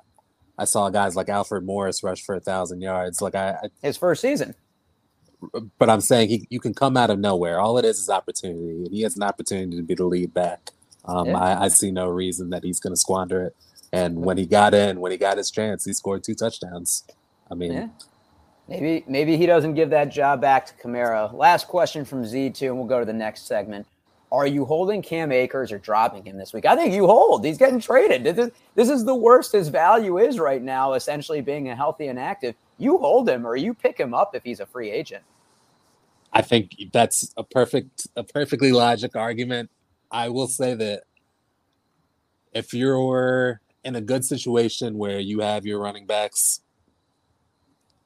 I 0.58 0.66
saw 0.66 0.90
guys 0.90 1.16
like 1.16 1.30
Alfred 1.30 1.66
Morris 1.66 2.04
rush 2.04 2.24
for 2.24 2.36
a 2.36 2.40
thousand 2.40 2.82
yards. 2.82 3.22
Like 3.22 3.36
I, 3.36 3.50
I, 3.52 3.70
his 3.82 3.98
first 3.98 4.22
season. 4.22 4.56
But 5.78 5.90
I'm 5.90 6.00
saying 6.00 6.30
he, 6.30 6.48
you 6.50 6.60
can 6.62 6.74
come 6.74 6.96
out 6.96 7.10
of 7.10 7.20
nowhere. 7.20 7.60
All 7.60 7.78
it 7.78 7.86
is 7.86 8.00
is 8.00 8.10
opportunity, 8.10 8.86
and 8.86 8.94
he 8.94 9.02
has 9.02 9.18
an 9.18 9.24
opportunity 9.24 9.76
to 9.76 9.84
be 9.84 9.94
the 9.94 10.06
lead 10.06 10.34
back. 10.34 10.70
Um, 11.06 11.28
yeah. 11.28 11.38
I, 11.38 11.66
I, 11.66 11.68
see 11.68 11.92
no 11.92 12.08
reason 12.08 12.50
that 12.52 12.64
he's 12.64 12.80
going 12.80 12.94
to 12.94 12.98
squander 12.98 13.44
it. 13.48 13.56
And 13.92 14.24
when 14.24 14.38
he 14.38 14.46
got 14.46 14.74
in, 14.74 15.02
when 15.02 15.12
he 15.12 15.18
got 15.18 15.38
his 15.38 15.52
chance, 15.52 15.84
he 15.84 15.92
scored 15.92 16.24
two 16.24 16.34
touchdowns. 16.34 17.04
I 17.52 17.56
mean, 17.56 17.74
yeah. 17.74 17.88
Maybe 18.68 19.04
maybe 19.08 19.36
he 19.38 19.46
doesn't 19.46 19.74
give 19.74 19.90
that 19.90 20.06
job 20.06 20.40
back 20.42 20.66
to 20.68 20.74
Kamara. 20.76 21.34
Last 21.34 21.68
question 21.68 22.06
from 22.06 22.24
Z2, 22.24 22.62
and 22.68 22.78
we'll 22.78 22.88
go 22.88 23.00
to 23.00 23.06
the 23.06 23.14
next 23.14 23.46
segment. 23.46 23.86
Are 24.32 24.48
you 24.48 24.66
holding 24.66 25.04
Cam 25.04 25.32
Akers 25.32 25.72
or 25.72 25.78
dropping 25.78 26.26
him 26.26 26.38
this 26.38 26.54
week? 26.54 26.66
I 26.66 26.76
think 26.76 26.92
you 26.92 27.06
hold. 27.06 27.46
He's 27.46 27.60
getting 27.60 27.80
traded. 27.80 28.24
This 28.24 28.38
is, 28.40 28.52
this 28.74 28.90
is 28.90 29.06
the 29.06 29.14
worst 29.14 29.52
his 29.52 29.68
value 29.68 30.18
is 30.18 30.40
right 30.40 30.62
now, 30.62 30.94
essentially 30.94 31.40
being 31.40 31.70
a 31.70 31.76
healthy 31.76 32.08
and 32.08 32.18
active. 32.18 32.56
You 32.80 32.98
hold 32.98 33.30
him 33.30 33.46
or 33.46 33.56
you 33.56 33.76
pick 33.76 33.96
him 33.96 34.16
up 34.16 34.34
if 34.34 34.44
he's 34.44 34.60
a 34.60 34.66
free 34.66 34.90
agent. 34.90 35.24
I 36.32 36.42
think 36.42 36.74
that's 36.92 37.32
a 37.38 37.44
perfect, 37.44 38.08
a 38.16 38.24
perfectly 38.24 38.72
logic 38.72 39.16
argument. 39.16 39.70
I 40.10 40.30
will 40.30 40.48
say 40.48 40.74
that 40.74 41.04
if 42.54 42.74
you're 42.74 43.62
in 43.84 43.96
a 43.96 44.02
good 44.02 44.26
situation 44.26 44.98
where 44.98 45.20
you 45.20 45.42
have 45.42 45.64
your 45.64 45.80
running 45.80 46.08
backs 46.08 46.62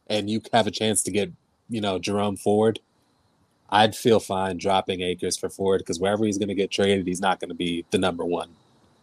and 0.10 0.30
you 0.30 0.42
have 0.54 0.68
a 0.68 0.72
chance 0.72 1.04
to 1.04 1.12
get, 1.12 1.32
you 1.70 1.82
know, 1.82 2.00
Jerome 2.00 2.38
Ford, 2.38 2.80
I'd 3.70 3.96
feel 3.96 4.20
fine 4.20 4.58
dropping 4.58 5.02
Akers 5.02 5.38
for 5.38 5.50
Ford 5.50 5.80
because 5.80 6.00
wherever 6.00 6.26
he's 6.26 6.38
going 6.38 6.48
to 6.48 6.56
get 6.56 6.72
traded, 6.72 7.06
he's 7.06 7.22
not 7.22 7.40
going 7.40 7.50
to 7.50 7.56
be 7.56 7.86
the 7.92 7.98
number 7.98 8.24
one. 8.24 8.50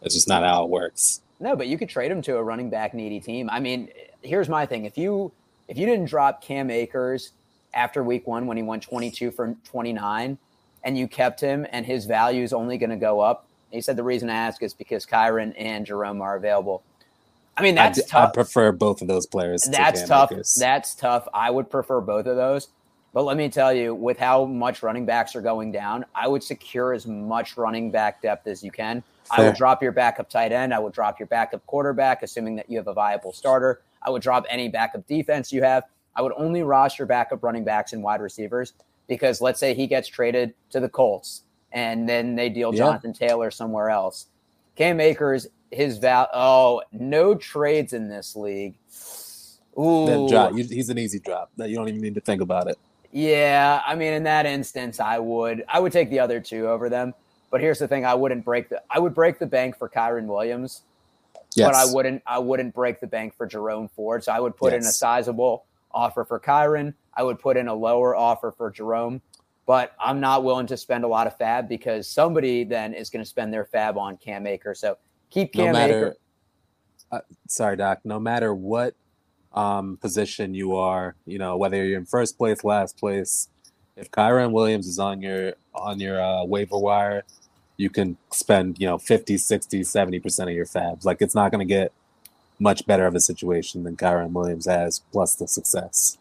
That's 0.01 0.15
just 0.15 0.29
not 0.29 0.43
how 0.43 0.65
it 0.65 0.71
works. 0.71 1.21
No, 1.41 1.57
but 1.57 1.67
you 1.67 1.77
could 1.77 1.89
trade 1.89 2.11
him 2.11 2.23
to 2.23 2.37
a 2.37 2.43
running 2.43 2.71
back 2.71 2.95
needy 2.95 3.21
team. 3.21 3.51
I 3.51 3.61
mean, 3.61 3.91
here's 4.23 4.49
my 4.49 4.65
thing: 4.65 4.85
if 4.85 4.97
you 4.97 5.33
if 5.69 5.77
you 5.77 5.87
didn't 5.87 6.07
drop 6.07 6.43
Cam 6.43 6.71
Akers 6.71 7.33
after 7.75 8.03
Week 8.03 8.27
One 8.27 8.47
when 8.47 8.57
he 8.57 8.63
won 8.63 8.81
22 8.81 9.31
for 9.31 9.57
29, 9.65 10.39
and 10.85 10.99
you 10.99 11.09
kept 11.09 11.41
him, 11.41 11.67
and 11.71 11.85
his 11.85 12.07
value 12.07 12.43
is 12.43 12.53
only 12.53 12.79
going 12.79 12.91
to 12.91 12.97
go 12.97 13.21
up. 13.21 13.47
He 13.71 13.81
said 13.81 13.97
the 13.97 14.05
reason 14.05 14.31
I 14.31 14.35
ask 14.35 14.63
is 14.63 14.73
because 14.73 15.05
Kyren 15.05 15.53
and 15.59 15.85
Jerome 15.85 16.23
are 16.23 16.37
available. 16.37 16.83
I 17.57 17.63
mean, 17.63 17.75
that's 17.75 18.01
I, 18.01 18.07
tough. 18.07 18.31
I 18.31 18.33
prefer 18.33 18.73
both 18.73 19.03
of 19.03 19.09
those 19.09 19.27
players. 19.27 19.63
That's 19.63 20.03
to 20.03 20.07
tough. 20.07 20.33
That's 20.59 20.95
tough. 20.95 21.29
I 21.33 21.51
would 21.51 21.71
prefer 21.71 22.01
both 22.01 22.27
of 22.27 22.37
those. 22.37 22.69
But 23.13 23.23
let 23.23 23.37
me 23.37 23.49
tell 23.49 23.73
you, 23.73 23.95
with 23.95 24.19
how 24.19 24.45
much 24.45 24.83
running 24.83 25.07
backs 25.07 25.37
are 25.37 25.41
going 25.41 25.71
down, 25.71 26.05
I 26.17 26.27
would 26.27 26.43
secure 26.43 26.93
as 26.93 27.07
much 27.07 27.57
running 27.57 27.93
back 27.93 28.21
depth 28.21 28.49
as 28.49 28.65
you 28.65 28.73
can. 28.73 29.05
Fair. 29.25 29.45
I 29.45 29.49
would 29.49 29.57
drop 29.57 29.83
your 29.83 29.93
backup 29.93 30.29
tight 30.29 30.51
end. 30.51 30.75
I 30.75 30.81
would 30.81 30.93
drop 30.93 31.21
your 31.21 31.29
backup 31.29 31.65
quarterback, 31.67 32.25
assuming 32.25 32.57
that 32.57 32.69
you 32.69 32.77
have 32.77 32.89
a 32.89 32.93
viable 32.93 33.33
starter. 33.33 33.83
I 34.03 34.11
would 34.11 34.21
drop 34.21 34.45
any 34.51 34.69
backup 34.69 35.07
defense 35.07 35.53
you 35.53 35.63
have. 35.63 35.85
I 36.17 36.23
would 36.23 36.33
only 36.37 36.65
roster 36.65 37.07
backup 37.07 37.43
running 37.45 37.65
backs 37.65 37.93
and 37.93 38.03
wide 38.03 38.21
receivers 38.21 38.73
because 39.07 39.41
let's 39.41 39.61
say 39.61 39.75
he 39.75 39.87
gets 39.87 40.09
traded 40.09 40.55
to 40.71 40.81
the 40.81 40.89
Colts 40.89 41.43
and 41.73 42.09
then 42.09 42.35
they 42.35 42.49
deal 42.49 42.73
yeah. 42.73 42.79
Jonathan 42.79 43.13
Taylor 43.13 43.51
somewhere 43.51 43.91
else. 43.91 44.27
Cam 44.77 45.01
Akers, 45.01 45.47
his 45.71 45.99
val. 45.99 46.29
Oh, 46.33 46.83
no 46.93 47.35
trades 47.35 47.93
in 47.93 48.09
this 48.09 48.37
league. 48.37 48.75
Ooh, 49.79 50.07
then 50.07 50.27
drop. 50.27 50.55
He's 50.55 50.89
an 50.89 50.99
easy 50.99 51.19
drop. 51.19 51.51
That 51.57 51.69
you 51.69 51.77
don't 51.77 51.89
even 51.89 52.01
need 52.01 52.15
to 52.15 52.21
think 52.21 52.41
about 52.41 52.69
it. 52.69 52.79
Yeah, 53.13 53.81
I 53.87 53.95
mean, 53.95 54.13
in 54.13 54.25
that 54.25 54.47
instance, 54.47 55.01
I 55.01 55.19
would 55.19 55.65
I 55.69 55.81
would 55.81 55.93
take 55.93 56.11
the 56.11 56.21
other 56.21 56.41
two 56.41 56.69
over 56.69 56.89
them. 56.89 57.15
But 57.51 57.61
here's 57.61 57.79
the 57.79 57.89
thing: 57.89 58.05
I 58.05 58.15
wouldn't 58.15 58.45
break 58.45 58.69
the 58.69 58.83
I 58.91 58.99
would 58.99 59.15
break 59.15 59.39
the 59.39 59.47
bank 59.47 59.79
for 59.79 59.89
Kyren 59.89 60.27
Williams, 60.27 60.83
yes. 61.55 61.69
but 61.69 61.75
I 61.75 61.93
wouldn't 61.93 62.23
I 62.27 62.39
wouldn't 62.39 62.75
break 62.75 63.01
the 63.01 63.07
bank 63.07 63.37
for 63.37 63.47
Jerome 63.47 63.89
Ford. 63.89 64.25
So 64.25 64.33
I 64.33 64.41
would 64.41 64.57
put 64.57 64.73
yes. 64.73 64.83
in 64.83 64.89
a 64.89 64.93
sizable 64.93 65.65
offer 65.93 66.25
for 66.25 66.41
Kyren. 66.41 66.95
I 67.17 67.23
would 67.23 67.39
put 67.39 67.57
in 67.57 67.69
a 67.69 67.75
lower 67.75 68.17
offer 68.17 68.51
for 68.51 68.71
Jerome, 68.71 69.23
but 69.65 69.95
I'm 70.01 70.19
not 70.19 70.43
willing 70.43 70.67
to 70.67 70.77
spend 70.77 71.05
a 71.05 71.09
lot 71.09 71.29
of 71.29 71.39
FAAB 71.39 71.69
because 71.69 72.09
somebody 72.09 72.65
then 72.65 72.93
is 72.95 73.11
going 73.11 73.25
to 73.25 73.29
spend 73.29 73.55
their 73.55 73.65
FAAB 73.65 73.97
on 73.97 74.17
Cam 74.17 74.47
Akers. 74.47 74.81
So 74.81 74.99
keep 75.31 75.53
Cam 75.53 75.67
no 75.67 75.73
matter. 75.73 76.17
Uh, 77.11 77.21
sorry, 77.49 77.77
Doc. 77.77 78.01
No 78.05 78.19
matter 78.19 78.55
what 78.55 78.95
um, 79.53 79.97
position 79.99 80.55
you 80.55 80.75
are, 80.77 81.15
you 81.27 81.39
know, 81.39 81.57
whether 81.57 81.85
you're 81.85 81.99
in 81.99 82.07
first 82.07 82.37
place, 82.37 82.65
last 82.65 82.97
place, 82.99 83.49
if 83.97 84.11
Kyren 84.11 84.53
Williams 84.53 84.87
is 84.87 84.99
on 84.99 85.23
your 85.23 85.55
on 85.75 86.01
your 86.01 86.21
uh, 86.21 86.45
waiver 86.45 86.79
wire, 86.79 87.23
you 87.77 87.91
can 87.91 88.17
spend, 88.33 88.79
you 88.79 88.87
know, 88.87 88.99
50, 88.99 89.39
60, 89.39 89.81
70% 89.81 90.43
of 90.43 90.51
your 90.51 90.67
FAABs. 90.67 91.05
Like 91.05 91.21
it's 91.21 91.35
not 91.35 91.51
going 91.51 91.67
to 91.67 91.73
get 91.73 91.93
much 92.59 92.87
better 92.87 93.07
of 93.07 93.15
a 93.15 93.21
situation 93.21 93.83
than 93.83 93.97
Kyren 93.97 94.33
Williams 94.33 94.67
has, 94.67 95.01
plus 95.13 95.35
the 95.35 95.49
success. 95.49 96.19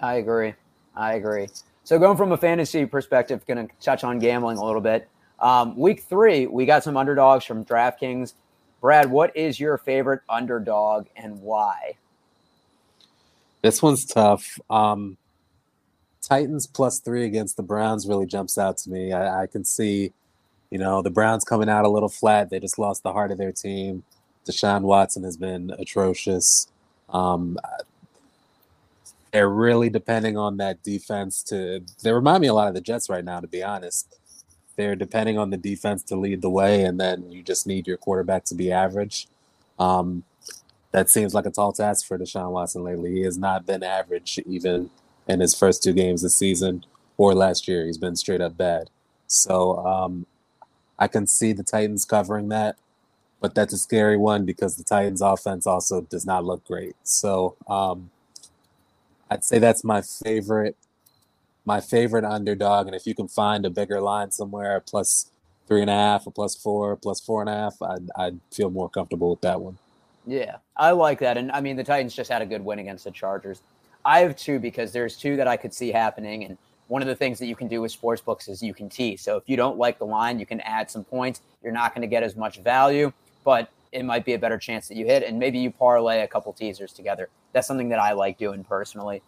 I 0.00 0.14
agree. 0.14 0.54
I 0.94 1.14
agree. 1.14 1.48
So 1.82 1.98
going 1.98 2.16
from 2.16 2.32
a 2.32 2.36
fantasy 2.36 2.86
perspective, 2.86 3.44
going 3.46 3.68
to 3.68 3.74
touch 3.80 4.04
on 4.04 4.18
gambling 4.18 4.58
a 4.58 4.64
little 4.64 4.80
bit. 4.80 5.08
Um, 5.44 5.76
week 5.76 6.00
three, 6.00 6.46
we 6.46 6.64
got 6.64 6.82
some 6.82 6.96
underdogs 6.96 7.44
from 7.44 7.66
DraftKings. 7.66 8.32
Brad, 8.80 9.10
what 9.10 9.36
is 9.36 9.60
your 9.60 9.76
favorite 9.76 10.22
underdog 10.26 11.06
and 11.16 11.38
why? 11.42 11.96
This 13.60 13.82
one's 13.82 14.06
tough. 14.06 14.58
Um, 14.70 15.18
Titans 16.22 16.66
plus 16.66 16.98
three 16.98 17.26
against 17.26 17.58
the 17.58 17.62
Browns 17.62 18.08
really 18.08 18.24
jumps 18.24 18.56
out 18.56 18.78
to 18.78 18.90
me. 18.90 19.12
I, 19.12 19.42
I, 19.42 19.46
can 19.46 19.66
see, 19.66 20.12
you 20.70 20.78
know, 20.78 21.02
the 21.02 21.10
Browns 21.10 21.44
coming 21.44 21.68
out 21.68 21.84
a 21.84 21.90
little 21.90 22.08
flat. 22.08 22.48
They 22.48 22.58
just 22.58 22.78
lost 22.78 23.02
the 23.02 23.12
heart 23.12 23.30
of 23.30 23.36
their 23.36 23.52
team. 23.52 24.02
Deshaun 24.46 24.80
Watson 24.80 25.24
has 25.24 25.36
been 25.36 25.74
atrocious. 25.78 26.68
Um, 27.10 27.58
they're 29.30 29.50
really 29.50 29.90
depending 29.90 30.38
on 30.38 30.56
that 30.56 30.82
defense 30.82 31.42
to. 31.44 31.82
They 32.02 32.12
remind 32.12 32.40
me 32.40 32.46
a 32.46 32.54
lot 32.54 32.68
of 32.68 32.74
the 32.74 32.80
Jets 32.80 33.10
right 33.10 33.24
now, 33.24 33.40
to 33.40 33.46
be 33.46 33.62
honest. 33.62 34.18
They're 34.76 34.96
depending 34.96 35.38
on 35.38 35.50
the 35.50 35.56
defense 35.56 36.02
to 36.04 36.16
lead 36.16 36.42
the 36.42 36.50
way, 36.50 36.82
and 36.84 36.98
then 37.00 37.30
you 37.30 37.42
just 37.42 37.66
need 37.66 37.86
your 37.86 37.96
quarterback 37.96 38.44
to 38.44 38.54
be 38.54 38.72
average. 38.72 39.28
Um, 39.78 40.24
that 40.92 41.10
seems 41.10 41.34
like 41.34 41.46
a 41.46 41.50
tall 41.50 41.72
task 41.72 42.06
for 42.06 42.16
Deshaun 42.18 42.52
Watson 42.52 42.84
lately. 42.84 43.12
He 43.12 43.22
has 43.22 43.36
not 43.36 43.66
been 43.66 43.82
average 43.82 44.38
even 44.46 44.90
in 45.26 45.40
his 45.40 45.54
first 45.54 45.82
two 45.82 45.92
games 45.92 46.22
this 46.22 46.36
season 46.36 46.84
or 47.16 47.34
last 47.34 47.66
year. 47.66 47.86
He's 47.86 47.98
been 47.98 48.16
straight 48.16 48.40
up 48.40 48.56
bad. 48.56 48.90
So 49.26 49.84
um, 49.84 50.26
I 50.98 51.08
can 51.08 51.26
see 51.26 51.52
the 51.52 51.62
Titans 51.62 52.04
covering 52.04 52.48
that, 52.50 52.76
but 53.40 53.54
that's 53.54 53.72
a 53.72 53.78
scary 53.78 54.16
one 54.16 54.44
because 54.44 54.76
the 54.76 54.84
Titans' 54.84 55.20
offense 55.20 55.66
also 55.66 56.02
does 56.02 56.24
not 56.24 56.44
look 56.44 56.64
great. 56.64 56.94
So 57.02 57.56
um, 57.66 58.10
I'd 59.30 59.44
say 59.44 59.58
that's 59.58 59.82
my 59.82 60.02
favorite, 60.02 60.76
my 61.64 61.80
favorite 61.80 62.24
underdog. 62.24 62.86
And 62.86 62.94
if 62.94 63.06
you 63.06 63.14
can 63.14 63.28
find 63.28 63.64
a 63.64 63.70
bigger 63.70 64.00
line 64.00 64.30
somewhere, 64.30 64.80
plus 64.80 65.30
three 65.66 65.80
and 65.80 65.90
a 65.90 65.94
half, 65.94 66.26
or 66.26 66.32
plus 66.32 66.54
four, 66.54 66.96
plus 66.96 67.20
four 67.20 67.40
and 67.40 67.48
a 67.48 67.54
half, 67.54 67.80
I'd, 67.80 68.10
I'd 68.16 68.40
feel 68.52 68.70
more 68.70 68.88
comfortable 68.88 69.30
with 69.30 69.40
that 69.42 69.60
one. 69.60 69.78
Yeah, 70.26 70.56
I 70.76 70.92
like 70.92 71.18
that. 71.20 71.36
And 71.36 71.50
I 71.52 71.60
mean, 71.60 71.76
the 71.76 71.84
Titans 71.84 72.14
just 72.14 72.30
had 72.30 72.42
a 72.42 72.46
good 72.46 72.64
win 72.64 72.78
against 72.78 73.04
the 73.04 73.10
Chargers. 73.10 73.62
I 74.04 74.20
have 74.20 74.36
two 74.36 74.58
because 74.58 74.92
there's 74.92 75.16
two 75.16 75.36
that 75.36 75.48
I 75.48 75.56
could 75.56 75.72
see 75.72 75.90
happening. 75.90 76.44
And 76.44 76.58
one 76.88 77.02
of 77.02 77.08
the 77.08 77.14
things 77.14 77.38
that 77.38 77.46
you 77.46 77.56
can 77.56 77.68
do 77.68 77.80
with 77.80 77.92
sports 77.92 78.20
books 78.20 78.48
is 78.48 78.62
you 78.62 78.74
can 78.74 78.88
tee. 78.88 79.16
So 79.16 79.36
if 79.36 79.44
you 79.46 79.56
don't 79.56 79.78
like 79.78 79.98
the 79.98 80.06
line, 80.06 80.38
you 80.38 80.46
can 80.46 80.60
add 80.60 80.90
some 80.90 81.04
points. 81.04 81.40
You're 81.62 81.72
not 81.72 81.94
going 81.94 82.02
to 82.02 82.08
get 82.08 82.22
as 82.22 82.36
much 82.36 82.58
value, 82.58 83.12
but 83.44 83.70
it 83.92 84.04
might 84.04 84.24
be 84.24 84.34
a 84.34 84.38
better 84.38 84.58
chance 84.58 84.88
that 84.88 84.96
you 84.96 85.06
hit. 85.06 85.22
And 85.22 85.38
maybe 85.38 85.58
you 85.58 85.70
parlay 85.70 86.20
a 86.20 86.26
couple 86.26 86.52
teasers 86.52 86.92
together. 86.92 87.28
That's 87.52 87.66
something 87.66 87.88
that 87.90 87.98
I 87.98 88.12
like 88.12 88.36
doing 88.36 88.64
personally. 88.64 89.22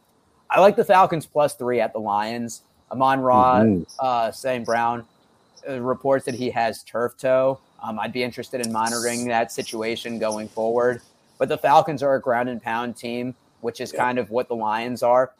I 0.51 0.61
like 0.61 0.77
the 0.77 0.85
Falcons 0.85 1.27
plus 1.27 1.55
three 1.55 1.81
at 1.81 1.93
the 1.93 1.99
Lions. 1.99 2.63
Amon 2.91 3.21
Ra, 3.21 3.61
mm-hmm. 3.61 3.83
uh, 3.99 4.31
St. 4.31 4.65
Brown 4.65 5.05
uh, 5.69 5.81
reports 5.81 6.25
that 6.27 6.35
he 6.35 6.51
has 6.51 6.83
turf 6.85 7.17
toe. 7.19 7.59
Um, 7.83 7.99
I'd 7.99 8.13
be 8.13 8.23
interested 8.23 8.65
in 8.65 8.73
monitoring 8.73 9.27
that 9.29 9.53
situation 9.53 10.19
going 10.19 10.49
forward. 10.49 11.03
But 11.39 11.49
the 11.49 11.59
Falcons 11.59 12.03
are 12.03 12.15
a 12.15 12.21
ground 12.21 12.49
and 12.49 12.63
pound 12.63 12.97
team, 12.97 13.35
which 13.61 13.81
is 13.81 13.93
kind 13.93 14.19
of 14.19 14.31
what 14.31 14.49
the 14.49 14.55
Lions 14.55 15.03
are. 15.03 15.33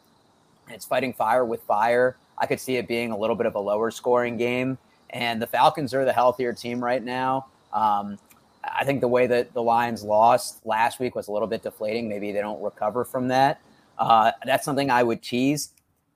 It's 0.69 0.85
fighting 0.85 1.13
fire 1.13 1.45
with 1.45 1.61
fire. 1.63 2.17
I 2.37 2.45
could 2.45 2.59
see 2.59 2.77
it 2.77 2.87
being 2.87 3.11
a 3.11 3.17
little 3.17 3.35
bit 3.35 3.45
of 3.45 3.55
a 3.55 3.59
lower 3.59 3.89
scoring 3.89 4.37
game. 4.37 4.77
And 5.11 5.41
the 5.41 5.47
Falcons 5.47 5.93
are 5.93 6.05
the 6.05 6.13
healthier 6.13 6.53
team 6.53 6.83
right 6.83 7.03
now. 7.03 7.47
Um, 7.73 8.19
I 8.63 8.83
think 8.83 9.01
the 9.01 9.07
way 9.07 9.27
that 9.27 9.53
the 9.53 9.63
Lions 9.63 10.03
lost 10.03 10.65
last 10.65 10.99
week 10.99 11.15
was 11.15 11.29
a 11.29 11.31
little 11.31 11.47
bit 11.47 11.63
deflating. 11.63 12.09
Maybe 12.09 12.31
they 12.31 12.41
don't 12.41 12.61
recover 12.61 13.05
from 13.05 13.29
that. 13.29 13.61
Uh, 13.97 14.31
that's 14.45 14.65
something 14.65 14.89
I 14.89 15.03
would 15.03 15.21
tease. 15.21 15.69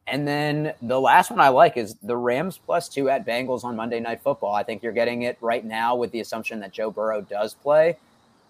And 0.08 0.28
then 0.28 0.74
the 0.82 1.00
last 1.00 1.32
one 1.32 1.39
I 1.39 1.50
like 1.50 1.78
is 1.78 1.96
the 2.04 2.17
Rams 2.17 2.58
plus 2.58 2.89
two 2.89 3.10
at 3.10 3.26
Bengals 3.26 3.63
on 3.63 3.76
Monday 3.76 4.00
Night 4.00 4.22
Football. 4.22 4.54
I 4.54 4.63
think 4.63 4.84
you're 4.84 4.91
getting 4.91 5.22
it 5.24 5.38
right 5.41 5.63
now 5.63 5.96
with 5.96 6.12
the 6.12 6.20
assumption 6.20 6.60
that 6.60 6.72
Joe 6.72 6.91
Burrow 6.91 7.22
does 7.22 7.54
play 7.54 7.98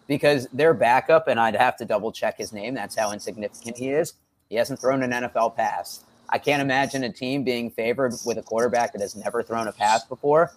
because 0.08 0.48
their 0.54 0.74
backup, 0.74 1.28
and 1.28 1.40
I'd 1.40 1.56
have 1.56 1.78
to 1.78 1.86
double 1.86 2.12
check 2.12 2.38
his 2.38 2.52
name. 2.52 2.74
That's 2.74 2.96
how 2.96 3.12
insignificant 3.12 3.78
he 3.78 3.90
is. 3.90 4.14
He 4.50 4.56
hasn't 4.56 4.80
thrown 4.80 5.04
an 5.04 5.12
NFL 5.12 5.56
pass. 5.56 6.04
I 6.30 6.38
can't 6.38 6.62
imagine 6.62 7.04
a 7.04 7.12
team 7.12 7.44
being 7.44 7.70
favored 7.70 8.14
with 8.26 8.38
a 8.38 8.42
quarterback 8.42 8.94
that 8.94 9.02
has 9.02 9.16
never 9.16 9.44
thrown 9.44 9.68
a 9.68 9.72
pass 9.72 10.06
before 10.06 10.52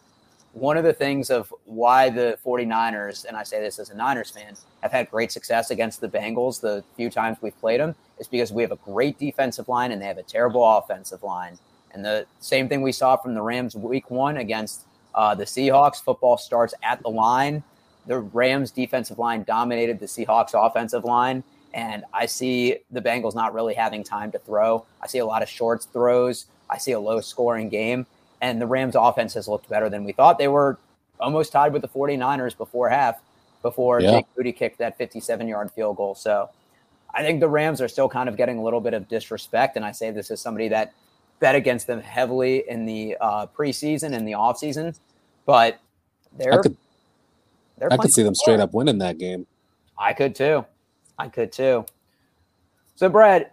one 0.54 0.76
of 0.76 0.84
the 0.84 0.92
things 0.92 1.30
of 1.30 1.52
why 1.64 2.08
the 2.08 2.38
49ers, 2.44 3.24
and 3.24 3.36
I 3.36 3.42
say 3.42 3.60
this 3.60 3.78
as 3.78 3.90
a 3.90 3.94
Niners 3.96 4.30
fan, 4.30 4.54
have 4.82 4.92
had 4.92 5.10
great 5.10 5.32
success 5.32 5.70
against 5.70 6.00
the 6.00 6.08
Bengals 6.08 6.60
the 6.60 6.84
few 6.96 7.10
times 7.10 7.38
we've 7.42 7.58
played 7.60 7.80
them 7.80 7.94
is 8.18 8.28
because 8.28 8.52
we 8.52 8.62
have 8.62 8.72
a 8.72 8.76
great 8.76 9.18
defensive 9.18 9.68
line 9.68 9.92
and 9.92 10.00
they 10.00 10.06
have 10.06 10.18
a 10.18 10.22
terrible 10.22 10.64
offensive 10.64 11.22
line. 11.22 11.58
And 11.92 12.04
the 12.04 12.26
same 12.40 12.68
thing 12.68 12.82
we 12.82 12.92
saw 12.92 13.16
from 13.16 13.34
the 13.34 13.42
Rams 13.42 13.74
week 13.74 14.10
one 14.10 14.36
against 14.36 14.84
uh, 15.14 15.34
the 15.34 15.44
Seahawks. 15.44 16.02
Football 16.02 16.36
starts 16.36 16.74
at 16.82 17.02
the 17.02 17.08
line. 17.08 17.62
The 18.06 18.18
Rams 18.18 18.70
defensive 18.70 19.18
line 19.18 19.44
dominated 19.44 20.00
the 20.00 20.06
Seahawks 20.06 20.50
offensive 20.54 21.04
line. 21.04 21.44
And 21.72 22.04
I 22.12 22.26
see 22.26 22.78
the 22.90 23.00
Bengals 23.00 23.34
not 23.34 23.54
really 23.54 23.74
having 23.74 24.04
time 24.04 24.30
to 24.32 24.38
throw. 24.38 24.84
I 25.00 25.06
see 25.06 25.18
a 25.18 25.26
lot 25.26 25.42
of 25.42 25.48
short 25.48 25.84
throws. 25.92 26.46
I 26.70 26.78
see 26.78 26.92
a 26.92 27.00
low 27.00 27.20
scoring 27.20 27.68
game. 27.68 28.06
And 28.40 28.60
the 28.60 28.66
Rams 28.66 28.94
offense 28.96 29.34
has 29.34 29.48
looked 29.48 29.68
better 29.68 29.88
than 29.88 30.04
we 30.04 30.12
thought. 30.12 30.38
They 30.38 30.48
were 30.48 30.78
almost 31.18 31.52
tied 31.52 31.72
with 31.72 31.82
the 31.82 31.88
49ers 31.88 32.56
before 32.56 32.88
half, 32.88 33.20
before 33.62 34.00
yeah. 34.00 34.10
Jake 34.10 34.26
Moody 34.36 34.52
kicked 34.52 34.78
that 34.78 34.98
57 34.98 35.48
yard 35.48 35.70
field 35.70 35.96
goal. 35.96 36.14
So 36.14 36.50
I 37.14 37.22
think 37.22 37.40
the 37.40 37.48
Rams 37.48 37.80
are 37.80 37.88
still 37.88 38.08
kind 38.08 38.28
of 38.28 38.36
getting 38.36 38.58
a 38.58 38.62
little 38.62 38.80
bit 38.80 38.92
of 38.92 39.08
disrespect. 39.08 39.76
And 39.76 39.84
I 39.84 39.92
say 39.92 40.10
this 40.10 40.30
as 40.30 40.40
somebody 40.40 40.68
that 40.68 40.92
bet 41.38 41.54
against 41.54 41.86
them 41.86 42.00
heavily 42.00 42.64
in 42.68 42.84
the 42.84 43.16
uh, 43.20 43.46
preseason 43.46 44.14
and 44.14 44.26
the 44.26 44.32
offseason. 44.32 44.98
But 45.46 45.78
they're. 46.36 46.60
I 46.60 46.62
could, 46.62 46.76
they're 47.78 47.92
I 47.92 47.96
could 47.96 48.12
see 48.12 48.22
them 48.22 48.34
straight 48.34 48.60
up 48.60 48.74
winning 48.74 48.98
that 48.98 49.18
game. 49.18 49.46
I 49.98 50.12
could 50.12 50.34
too. 50.34 50.64
I 51.18 51.28
could 51.28 51.52
too. 51.52 51.86
So, 52.96 53.08
Brad, 53.08 53.50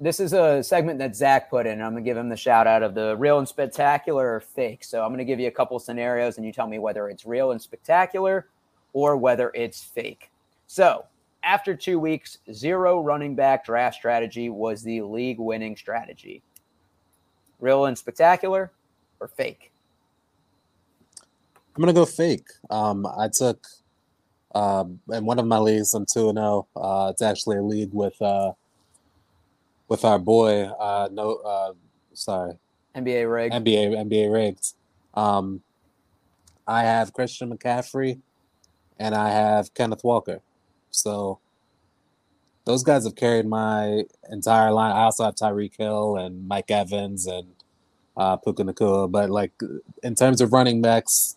this 0.00 0.20
is 0.20 0.32
a 0.32 0.62
segment 0.62 0.98
that 0.98 1.14
Zach 1.14 1.50
put 1.50 1.66
in. 1.66 1.82
I'm 1.82 1.92
going 1.92 2.02
to 2.04 2.08
give 2.08 2.16
him 2.16 2.28
the 2.28 2.36
shout 2.36 2.66
out 2.66 2.82
of 2.82 2.94
the 2.94 3.16
real 3.16 3.38
and 3.38 3.48
spectacular 3.48 4.34
or 4.34 4.40
fake. 4.40 4.84
So, 4.84 5.02
I'm 5.02 5.08
going 5.08 5.18
to 5.18 5.24
give 5.24 5.40
you 5.40 5.48
a 5.48 5.52
couple 5.52 5.78
scenarios 5.78 6.38
and 6.38 6.46
you 6.46 6.52
tell 6.52 6.66
me 6.66 6.78
whether 6.78 7.08
it's 7.08 7.26
real 7.26 7.52
and 7.52 7.60
spectacular 7.60 8.48
or 8.92 9.16
whether 9.16 9.50
it's 9.54 9.82
fake. 9.82 10.30
So, 10.66 11.04
after 11.42 11.74
two 11.74 11.98
weeks, 11.98 12.38
zero 12.52 13.00
running 13.00 13.34
back 13.34 13.64
draft 13.64 13.96
strategy 13.96 14.48
was 14.48 14.82
the 14.82 15.02
league 15.02 15.38
winning 15.38 15.76
strategy. 15.76 16.42
Real 17.60 17.86
and 17.86 17.96
spectacular 17.96 18.72
or 19.20 19.28
fake? 19.28 19.70
I'm 21.74 21.82
going 21.82 21.94
to 21.94 21.98
go 21.98 22.04
fake. 22.04 22.48
Um, 22.70 23.06
I 23.06 23.28
took 23.32 23.66
um, 24.54 25.00
in 25.10 25.24
one 25.24 25.38
of 25.38 25.46
my 25.46 25.58
leagues, 25.58 25.94
I'm 25.94 26.06
two 26.06 26.28
and 26.28 26.38
zero. 26.38 26.66
Oh. 26.76 26.80
Uh, 26.82 27.10
it's 27.10 27.22
actually 27.22 27.58
a 27.58 27.62
league 27.62 27.92
with 27.92 28.20
uh, 28.20 28.52
with 29.88 30.04
our 30.04 30.18
boy. 30.18 30.64
Uh, 30.64 31.08
no, 31.10 31.36
uh, 31.36 31.72
sorry, 32.12 32.54
NBA 32.94 33.32
rigged. 33.32 33.54
NBA 33.54 33.96
NBA 34.06 34.32
rigged. 34.32 34.74
Um, 35.14 35.62
I 36.66 36.82
have 36.82 37.12
Christian 37.12 37.56
McCaffrey, 37.56 38.20
and 38.98 39.14
I 39.14 39.30
have 39.30 39.72
Kenneth 39.72 40.04
Walker. 40.04 40.40
So 40.92 41.40
those 42.64 42.84
guys 42.84 43.04
have 43.04 43.16
carried 43.16 43.46
my 43.46 44.04
entire 44.30 44.70
line. 44.70 44.92
I 44.92 45.02
also 45.02 45.24
have 45.24 45.34
Tyreek 45.34 45.76
Hill 45.76 46.16
and 46.16 46.46
Mike 46.46 46.70
Evans 46.70 47.26
and 47.26 47.48
uh, 48.16 48.36
Puka 48.36 48.62
Nacua. 48.62 49.10
But 49.10 49.30
like 49.30 49.52
in 50.02 50.14
terms 50.14 50.40
of 50.40 50.52
running 50.52 50.80
backs, 50.80 51.36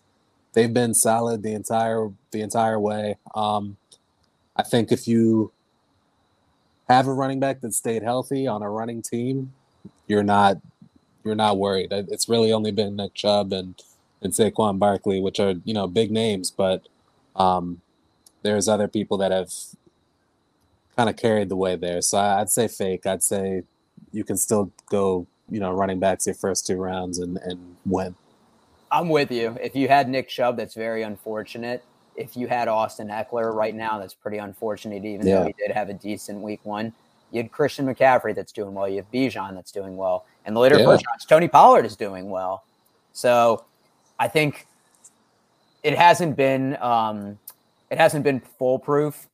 they've 0.52 0.72
been 0.72 0.94
solid 0.94 1.42
the 1.42 1.52
entire 1.52 2.10
the 2.30 2.42
entire 2.42 2.78
way. 2.78 3.16
Um, 3.34 3.76
I 4.54 4.62
think 4.62 4.92
if 4.92 5.08
you 5.08 5.52
have 6.88 7.08
a 7.08 7.12
running 7.12 7.40
back 7.40 7.60
that 7.62 7.74
stayed 7.74 8.02
healthy 8.02 8.46
on 8.46 8.62
a 8.62 8.70
running 8.70 9.02
team, 9.02 9.52
you're 10.06 10.22
not 10.22 10.58
you're 11.24 11.34
not 11.34 11.58
worried. 11.58 11.88
It's 11.90 12.28
really 12.28 12.52
only 12.52 12.70
been 12.70 12.96
Nick 12.96 13.14
Chubb 13.14 13.52
and 13.52 13.74
and 14.22 14.32
Saquon 14.32 14.78
Barkley, 14.78 15.20
which 15.20 15.40
are 15.40 15.54
you 15.64 15.74
know 15.74 15.86
big 15.88 16.10
names, 16.10 16.50
but 16.50 16.88
um, 17.34 17.80
there's 18.46 18.68
other 18.68 18.88
people 18.88 19.18
that 19.18 19.32
have 19.32 19.52
kind 20.96 21.10
of 21.10 21.16
carried 21.16 21.48
the 21.48 21.56
way 21.56 21.76
there. 21.76 22.00
So 22.00 22.18
I'd 22.18 22.48
say 22.48 22.68
fake. 22.68 23.06
I'd 23.06 23.22
say 23.22 23.64
you 24.12 24.24
can 24.24 24.36
still 24.36 24.70
go 24.88 25.26
you 25.50 25.60
know 25.60 25.70
running 25.72 25.98
backs 25.98 26.26
your 26.26 26.34
first 26.34 26.66
two 26.66 26.76
rounds 26.76 27.18
and 27.18 27.38
and 27.38 27.76
win. 27.84 28.14
I'm 28.90 29.08
with 29.08 29.30
you. 29.32 29.56
If 29.60 29.74
you 29.74 29.88
had 29.88 30.08
Nick 30.08 30.28
Chubb, 30.28 30.56
that's 30.56 30.74
very 30.74 31.02
unfortunate. 31.02 31.84
If 32.14 32.36
you 32.36 32.46
had 32.46 32.68
Austin 32.68 33.08
Ekeler 33.08 33.52
right 33.52 33.74
now, 33.74 33.98
that's 33.98 34.14
pretty 34.14 34.38
unfortunate, 34.38 35.04
even 35.04 35.26
yeah. 35.26 35.40
though 35.40 35.46
he 35.46 35.54
did 35.58 35.72
have 35.72 35.90
a 35.90 35.92
decent 35.92 36.40
week 36.40 36.60
one. 36.62 36.92
You 37.32 37.42
had 37.42 37.50
Christian 37.50 37.84
McCaffrey 37.86 38.34
that's 38.34 38.52
doing 38.52 38.72
well. 38.72 38.88
You 38.88 38.98
have 38.98 39.10
Bijan 39.10 39.54
that's 39.54 39.72
doing 39.72 39.96
well. 39.96 40.24
And 40.46 40.54
the 40.54 40.60
later 40.60 40.78
yeah. 40.78 40.84
first 40.84 41.04
rounds, 41.06 41.24
Tony 41.24 41.48
Pollard 41.48 41.84
is 41.84 41.96
doing 41.96 42.30
well. 42.30 42.64
So 43.12 43.64
I 44.20 44.28
think 44.28 44.66
it 45.82 45.98
hasn't 45.98 46.36
been 46.36 46.76
um, 46.80 47.38
it 47.90 47.98
hasn't 47.98 48.24
been 48.24 48.40
foolproof. 48.40 49.28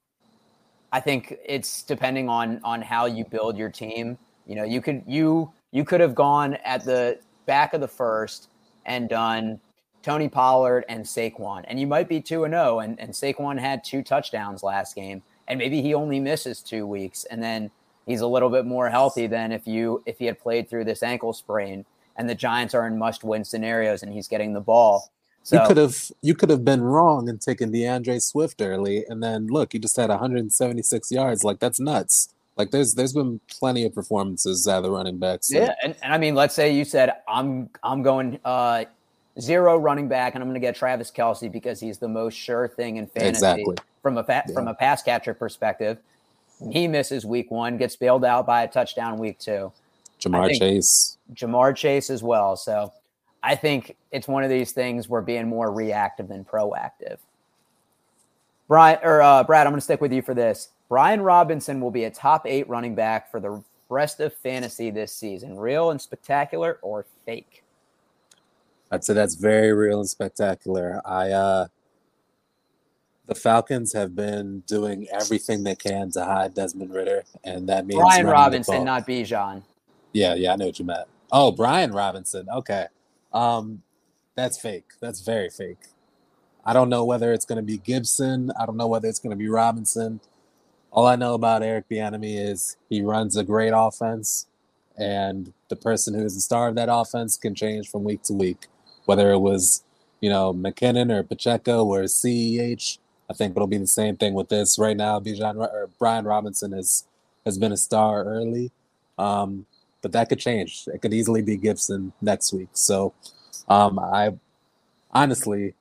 I 0.93 1.01
think 1.01 1.39
it's 1.45 1.83
depending 1.83 2.29
on 2.29 2.61
on 2.63 2.83
how 2.83 3.07
you 3.07 3.25
build 3.25 3.57
your 3.57 3.71
team. 3.71 4.19
You 4.47 4.57
know, 4.57 4.65
you 4.65 4.81
could 4.81 5.03
you 5.07 5.53
you 5.71 5.85
could 5.85 6.01
have 6.01 6.15
gone 6.15 6.55
at 6.65 6.85
the 6.85 7.19
back 7.47 7.75
of 7.75 7.81
the 7.81 7.89
first 7.89 8.49
and 8.85 9.09
done 9.09 9.61
Tony 10.03 10.29
Pollard 10.29 10.85
and 10.89 11.05
Saquon. 11.05 11.65
And 11.67 11.81
you 11.81 11.87
might 11.87 12.09
be 12.09 12.21
2 12.21 12.45
and 12.45 12.53
0 12.53 12.81
and 12.81 13.01
and 13.01 13.13
Saquon 13.13 13.59
had 13.59 13.85
two 13.85 14.03
touchdowns 14.03 14.63
last 14.63 14.95
game 14.95 15.23
and 15.49 15.59
maybe 15.59 15.81
he 15.81 15.95
only 15.95 16.21
misses 16.21 16.61
2 16.61 16.87
weeks 16.87 17.25
and 17.25 17.43
then 17.43 17.71
he's 18.07 18.21
a 18.21 18.27
little 18.27 18.51
bit 18.51 18.67
more 18.67 18.91
healthy 18.91 19.27
than 19.27 19.53
if 19.53 19.67
you 19.67 20.03
if 20.05 20.19
he 20.19 20.27
had 20.27 20.39
played 20.39 20.69
through 20.69 20.85
this 20.85 21.03
ankle 21.03 21.33
sprain 21.33 21.87
and 22.17 22.29
the 22.29 22.35
Giants 22.35 22.75
are 22.75 22.87
in 22.87 22.99
must-win 22.99 23.45
scenarios 23.45 24.03
and 24.03 24.13
he's 24.13 24.29
getting 24.29 24.53
the 24.53 24.61
ball. 24.61 25.11
So 25.45 25.61
you 25.61 25.67
could 25.67 25.77
have 25.77 26.11
you 26.21 26.35
could 26.35 26.51
have 26.51 26.65
been 26.65 26.83
wrong 26.83 27.29
and 27.29 27.41
taken 27.41 27.73
D'Andre 27.73 28.19
Swift 28.21 28.63
early 28.63 29.05
and 29.09 29.23
then 29.23 29.49
look, 29.49 29.75
you 29.75 29.81
just 29.81 29.97
had 29.97 30.09
176 30.09 31.11
yards. 31.11 31.43
Like 31.43 31.59
that's 31.59 31.81
nuts. 31.81 32.33
Like 32.57 32.71
there's 32.71 32.95
there's 32.95 33.13
been 33.13 33.41
plenty 33.49 33.85
of 33.85 33.95
performances 33.95 34.69
out 34.69 34.79
of 34.79 34.83
the 34.85 34.91
running 34.91 35.19
backs. 35.19 35.51
Yeah, 35.51 35.75
and, 35.83 35.97
and 36.03 36.13
I 36.13 36.19
mean, 36.19 36.35
let's 36.35 36.55
say 36.55 36.73
you 36.73 36.85
said 36.85 37.13
I'm 37.27 37.71
I'm 37.83 38.03
going 38.03 38.39
uh, 38.45 38.85
zero 39.41 39.79
running 39.79 40.09
back, 40.09 40.35
and 40.35 40.43
I'm 40.43 40.49
going 40.49 40.61
to 40.61 40.65
get 40.65 40.77
Travis 40.77 41.11
Kelce 41.11 41.51
because 41.51 41.81
he's 41.81 41.99
the 41.99 42.09
most 42.09 42.35
sure 42.35 42.69
thing 42.69 42.99
in 42.99 43.07
fantasy 43.07 43.29
exactly. 43.31 43.77
from 44.03 44.19
a 44.19 44.25
fa- 44.25 44.45
yeah. 44.47 44.55
from 44.55 44.69
a 44.69 44.75
pass 44.75 45.03
catcher 45.03 45.35
perspective. 45.35 45.99
He 46.71 46.87
misses 46.87 47.25
week 47.25 47.51
one, 47.51 47.79
gets 47.79 47.97
bailed 47.97 48.25
out 48.25 48.47
by 48.47 48.63
a 48.63 48.69
touchdown 48.69 49.19
week 49.19 49.39
two. 49.39 49.73
Ja'Marr 50.21 50.57
Chase, 50.57 51.19
Ja'Marr 51.35 51.75
Chase 51.75 52.11
as 52.11 52.23
well. 52.23 52.57
So 52.57 52.93
I 53.43 53.55
think 53.55 53.97
it's 54.11 54.29
one 54.29 54.45
of 54.45 54.51
these 54.51 54.73
things 54.73 55.09
where 55.09 55.23
being 55.23 55.49
more 55.49 55.73
reactive 55.73 56.29
than 56.29 56.45
proactive. 56.45 57.19
Brian 58.69 58.99
or 59.03 59.21
uh, 59.21 59.43
Brad, 59.45 59.67
I'm 59.67 59.73
going 59.73 59.79
to 59.79 59.85
stick 59.85 60.01
with 60.01 60.13
you 60.13 60.23
for 60.23 60.35
this. 60.35 60.69
Brian 60.89 61.21
Robinson 61.21 61.81
will 61.81 61.91
be 61.91 62.05
a 62.05 62.11
top 62.11 62.47
eight 62.47 62.69
running 62.69 62.95
back 62.95 63.31
for 63.31 63.41
the 63.41 63.63
rest 63.89 64.21
of 64.21 64.33
fantasy 64.35 64.91
this 64.91 65.13
season. 65.15 65.57
Real 65.57 65.91
and 65.91 66.01
spectacular 66.01 66.79
or 66.83 67.05
fake? 67.27 67.63
I'd 68.91 69.05
say 69.05 69.15
that's 69.15 69.35
very 69.35 69.73
real 69.73 70.01
and 70.01 70.09
spectacular. 70.09 71.01
I 71.05 71.31
uh 71.31 71.67
the 73.27 73.35
Falcons 73.35 73.93
have 73.93 74.15
been 74.15 74.61
doing 74.67 75.07
everything 75.13 75.63
they 75.63 75.77
can 75.77 76.11
to 76.11 76.25
hide 76.25 76.55
Desmond 76.55 76.93
Ridder, 76.93 77.23
and 77.45 77.69
that 77.69 77.87
means 77.87 78.01
Brian 78.01 78.27
Robinson, 78.27 78.85
not 78.85 79.07
Bijan. 79.07 79.63
Yeah, 80.13 80.35
yeah, 80.35 80.53
I 80.53 80.57
know 80.57 80.67
what 80.67 80.79
you 80.79 80.85
meant. 80.85 81.09
Oh, 81.31 81.53
Brian 81.53 81.93
Robinson. 81.93 82.49
Okay, 82.53 82.87
um, 83.33 83.83
that's 84.35 84.61
fake. 84.61 84.87
That's 85.01 85.21
very 85.21 85.51
fake. 85.51 85.79
I 86.65 86.73
don't 86.73 86.89
know 86.89 87.05
whether 87.05 87.33
it's 87.33 87.45
going 87.45 87.57
to 87.57 87.63
be 87.63 87.79
Gibson. 87.79 88.53
I 88.59 88.67
don't 88.67 88.77
know 88.77 88.87
whether 88.87 89.09
it's 89.09 89.19
going 89.19 89.31
to 89.31 89.37
be 89.37 89.49
Robinson. 89.49 90.21
All 90.91 91.07
I 91.07 91.17
know 91.17 91.35
about 91.35 91.63
Eric 91.63 91.89
Bieniemy 91.91 92.39
is 92.39 92.77
he 92.89 93.03
runs 93.03 93.37
a 93.37 93.43
great 93.43 93.73
offense, 93.75 94.47
and 94.97 95.53
the 95.69 95.77
person 95.77 96.15
who 96.15 96.25
is 96.25 96.35
the 96.35 96.41
star 96.41 96.69
of 96.69 96.75
that 96.77 96.89
offense 96.91 97.37
can 97.37 97.55
change 97.55 97.89
from 97.89 98.05
week 98.05 98.23
to 98.25 98.35
week. 98.35 98.67
Whether 99.07 99.33
it 99.33 99.39
was, 99.39 99.83
you 100.21 100.31
know, 100.31 100.53
McKinnon 100.53 101.11
or 101.11 101.23
Pacheco 101.23 101.85
or 101.85 102.03
CEH, 102.03 102.99
I 103.29 103.35
think 103.35 103.57
it'll 103.57 103.67
be 103.67 103.79
the 103.79 103.87
same 103.87 104.17
thing 104.17 104.35
with 104.35 104.51
this. 104.51 104.79
Right 104.79 104.97
now, 104.97 105.19
Bijan 105.19 105.57
or 105.57 105.89
Brian 105.99 106.27
Robinson 106.27 106.73
has 106.73 107.07
has 107.45 107.59
been 107.59 107.73
a 107.73 107.77
star 107.77 108.25
early, 108.25 108.71
um, 109.19 109.67
but 110.03 110.13
that 110.13 110.29
could 110.29 110.39
change. 110.39 110.85
It 110.93 111.01
could 111.01 111.15
easily 111.15 111.41
be 111.41 111.57
Gibson 111.57 112.13
next 112.21 112.53
week. 112.53 112.69
So, 112.73 113.15
um, 113.69 113.99
I 113.99 114.35
honestly, 115.13 115.75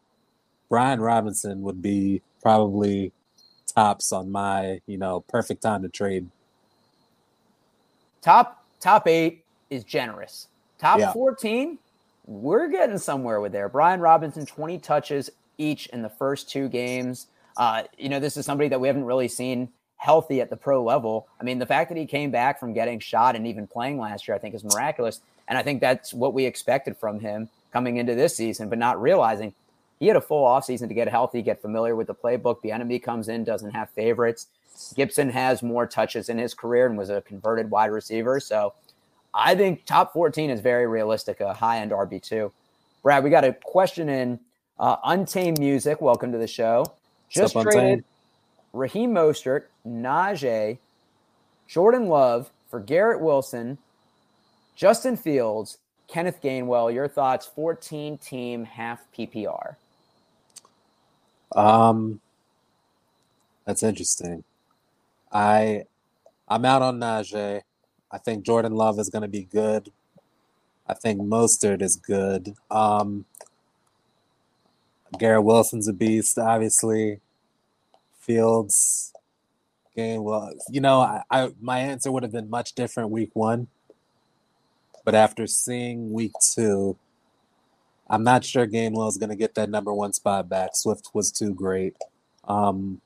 Brian 0.69 1.01
Robinson 1.01 1.61
would 1.63 1.81
be 1.81 2.21
probably 2.41 3.11
tops 3.75 4.11
on 4.11 4.31
my, 4.31 4.81
you 4.85 4.97
know, 4.97 5.21
perfect 5.21 5.61
time 5.63 5.81
to 5.81 5.89
trade. 5.89 6.29
Top 8.21 8.63
top 8.79 9.07
eight 9.07 9.43
is 9.69 9.83
generous. 9.83 10.47
Top 10.77 10.99
yeah. 10.99 11.13
14, 11.13 11.77
we're 12.25 12.67
getting 12.67 12.97
somewhere 12.97 13.41
with 13.41 13.51
there. 13.51 13.69
Brian 13.69 13.99
Robinson, 13.99 14.45
20 14.45 14.79
touches 14.79 15.29
each 15.57 15.87
in 15.87 16.01
the 16.01 16.09
first 16.09 16.49
two 16.49 16.69
games. 16.69 17.27
Uh, 17.57 17.83
you 17.97 18.09
know, 18.09 18.19
this 18.19 18.37
is 18.37 18.45
somebody 18.45 18.69
that 18.69 18.79
we 18.79 18.87
haven't 18.87 19.05
really 19.05 19.27
seen 19.27 19.69
healthy 20.01 20.41
at 20.41 20.49
the 20.49 20.57
pro 20.57 20.83
level. 20.83 21.27
I 21.39 21.43
mean, 21.43 21.59
the 21.59 21.65
fact 21.67 21.89
that 21.89 21.97
he 21.97 22.07
came 22.07 22.31
back 22.31 22.59
from 22.59 22.73
getting 22.73 22.99
shot 22.99 23.35
and 23.35 23.45
even 23.45 23.67
playing 23.67 23.99
last 23.99 24.27
year, 24.27 24.33
I 24.33 24.39
think 24.39 24.55
is 24.55 24.63
miraculous. 24.63 25.21
And 25.47 25.59
I 25.59 25.63
think 25.63 25.79
that's 25.79 26.11
what 26.11 26.33
we 26.33 26.45
expected 26.45 26.97
from 26.97 27.19
him 27.19 27.49
coming 27.71 27.97
into 27.97 28.15
this 28.15 28.35
season, 28.35 28.67
but 28.67 28.79
not 28.79 28.99
realizing 28.99 29.53
he 29.99 30.07
had 30.07 30.17
a 30.17 30.21
full 30.21 30.43
offseason 30.43 30.87
to 30.87 30.95
get 30.95 31.07
healthy, 31.07 31.43
get 31.43 31.61
familiar 31.61 31.95
with 31.95 32.07
the 32.07 32.15
playbook. 32.15 32.63
Bieniemy 32.63 33.03
comes 33.03 33.29
in, 33.29 33.43
doesn't 33.43 33.71
have 33.75 33.91
favorites. 33.91 34.47
Gibson 34.95 35.29
has 35.29 35.61
more 35.61 35.85
touches 35.85 36.29
in 36.29 36.39
his 36.39 36.55
career 36.55 36.87
and 36.87 36.97
was 36.97 37.11
a 37.11 37.21
converted 37.21 37.69
wide 37.69 37.91
receiver. 37.91 38.39
So 38.39 38.73
I 39.35 39.53
think 39.53 39.85
top 39.85 40.13
14 40.13 40.49
is 40.49 40.61
very 40.61 40.87
realistic, 40.87 41.41
a 41.41 41.53
high 41.53 41.77
end 41.77 41.91
RB2. 41.91 42.51
Brad, 43.03 43.23
we 43.23 43.29
got 43.29 43.43
a 43.43 43.53
question 43.53 44.09
in 44.09 44.39
Uh, 44.79 44.95
Untamed 45.03 45.59
Music, 45.59 46.01
welcome 46.01 46.31
to 46.31 46.39
the 46.39 46.47
show. 46.47 46.83
Just 47.29 47.55
up, 47.55 47.61
traded 47.61 47.83
Untamed? 47.83 48.03
Raheem 48.73 49.13
Mostert, 49.13 49.65
Najee, 49.87 50.77
Jordan 51.67 52.07
Love 52.07 52.51
for 52.69 52.79
Garrett 52.79 53.21
Wilson, 53.21 53.77
Justin 54.75 55.17
Fields, 55.17 55.77
Kenneth 56.07 56.41
Gainwell. 56.41 56.93
Your 56.93 57.07
thoughts? 57.07 57.45
14 57.45 58.17
team 58.17 58.65
half 58.65 59.05
PPR. 59.17 59.75
Um, 61.55 62.19
that's 63.65 63.83
interesting. 63.83 64.43
I 65.31 65.83
I'm 66.47 66.65
out 66.65 66.81
on 66.81 66.99
Najee. 66.99 67.61
I 68.11 68.17
think 68.17 68.45
Jordan 68.45 68.73
Love 68.73 68.99
is 68.99 69.09
going 69.09 69.21
to 69.21 69.27
be 69.27 69.43
good. 69.43 69.91
I 70.87 70.93
think 70.93 71.21
Mostert 71.21 71.81
is 71.81 71.95
good. 71.95 72.55
Um, 72.69 73.23
Garrett 75.17 75.45
Wilson's 75.45 75.87
a 75.87 75.93
beast, 75.93 76.37
obviously. 76.37 77.21
Fields, 78.19 79.10
Gainwell. 80.01 80.53
You 80.69 80.81
know, 80.81 80.99
I, 80.99 81.23
I 81.29 81.51
my 81.61 81.79
answer 81.79 82.11
would 82.11 82.23
have 82.23 82.31
been 82.31 82.49
much 82.49 82.73
different 82.73 83.09
week 83.09 83.31
one, 83.33 83.67
but 85.05 85.15
after 85.15 85.47
seeing 85.47 86.11
week 86.11 86.33
two, 86.41 86.97
I'm 88.09 88.23
not 88.23 88.43
sure 88.43 88.67
Gainwell 88.67 89.09
is 89.09 89.17
going 89.17 89.29
to 89.29 89.35
get 89.35 89.55
that 89.55 89.69
number 89.69 89.93
one 89.93 90.13
spot 90.13 90.49
back. 90.49 90.75
Swift 90.75 91.09
was 91.13 91.31
too 91.31 91.53
great. 91.53 91.95
Um, 92.47 93.01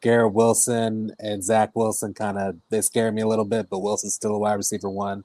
Garrett 0.00 0.32
Wilson 0.32 1.14
and 1.20 1.44
Zach 1.44 1.70
Wilson 1.76 2.12
kind 2.14 2.38
of 2.38 2.56
they 2.70 2.80
scare 2.80 3.12
me 3.12 3.22
a 3.22 3.28
little 3.28 3.44
bit, 3.44 3.68
but 3.70 3.78
Wilson's 3.80 4.14
still 4.14 4.34
a 4.34 4.38
wide 4.38 4.54
receiver 4.54 4.90
one, 4.90 5.24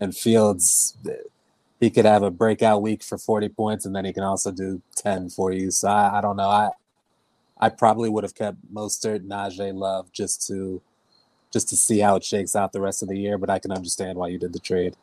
and 0.00 0.16
Fields 0.16 0.96
he 1.78 1.90
could 1.90 2.06
have 2.06 2.22
a 2.22 2.30
breakout 2.30 2.82
week 2.82 3.02
for 3.02 3.18
40 3.18 3.50
points, 3.50 3.84
and 3.84 3.94
then 3.94 4.04
he 4.04 4.12
can 4.12 4.22
also 4.22 4.50
do 4.50 4.80
10 4.96 5.30
for 5.30 5.52
you. 5.52 5.70
So 5.70 5.88
I, 5.88 6.18
I 6.18 6.20
don't 6.20 6.36
know. 6.36 6.48
I 6.48 6.70
I 7.58 7.68
probably 7.68 8.08
would 8.08 8.24
have 8.24 8.34
kept 8.34 8.58
Mostert, 8.72 9.26
Najee, 9.26 9.74
Love 9.74 10.12
just 10.12 10.46
to 10.48 10.82
just 11.52 11.68
to 11.70 11.76
see 11.76 12.00
how 12.00 12.16
it 12.16 12.24
shakes 12.24 12.54
out 12.54 12.72
the 12.72 12.80
rest 12.80 13.02
of 13.02 13.08
the 13.08 13.18
year. 13.18 13.38
But 13.38 13.50
I 13.50 13.58
can 13.58 13.72
understand 13.72 14.18
why 14.18 14.28
you 14.28 14.38
did 14.38 14.52
the 14.52 14.58
trade. 14.58 14.96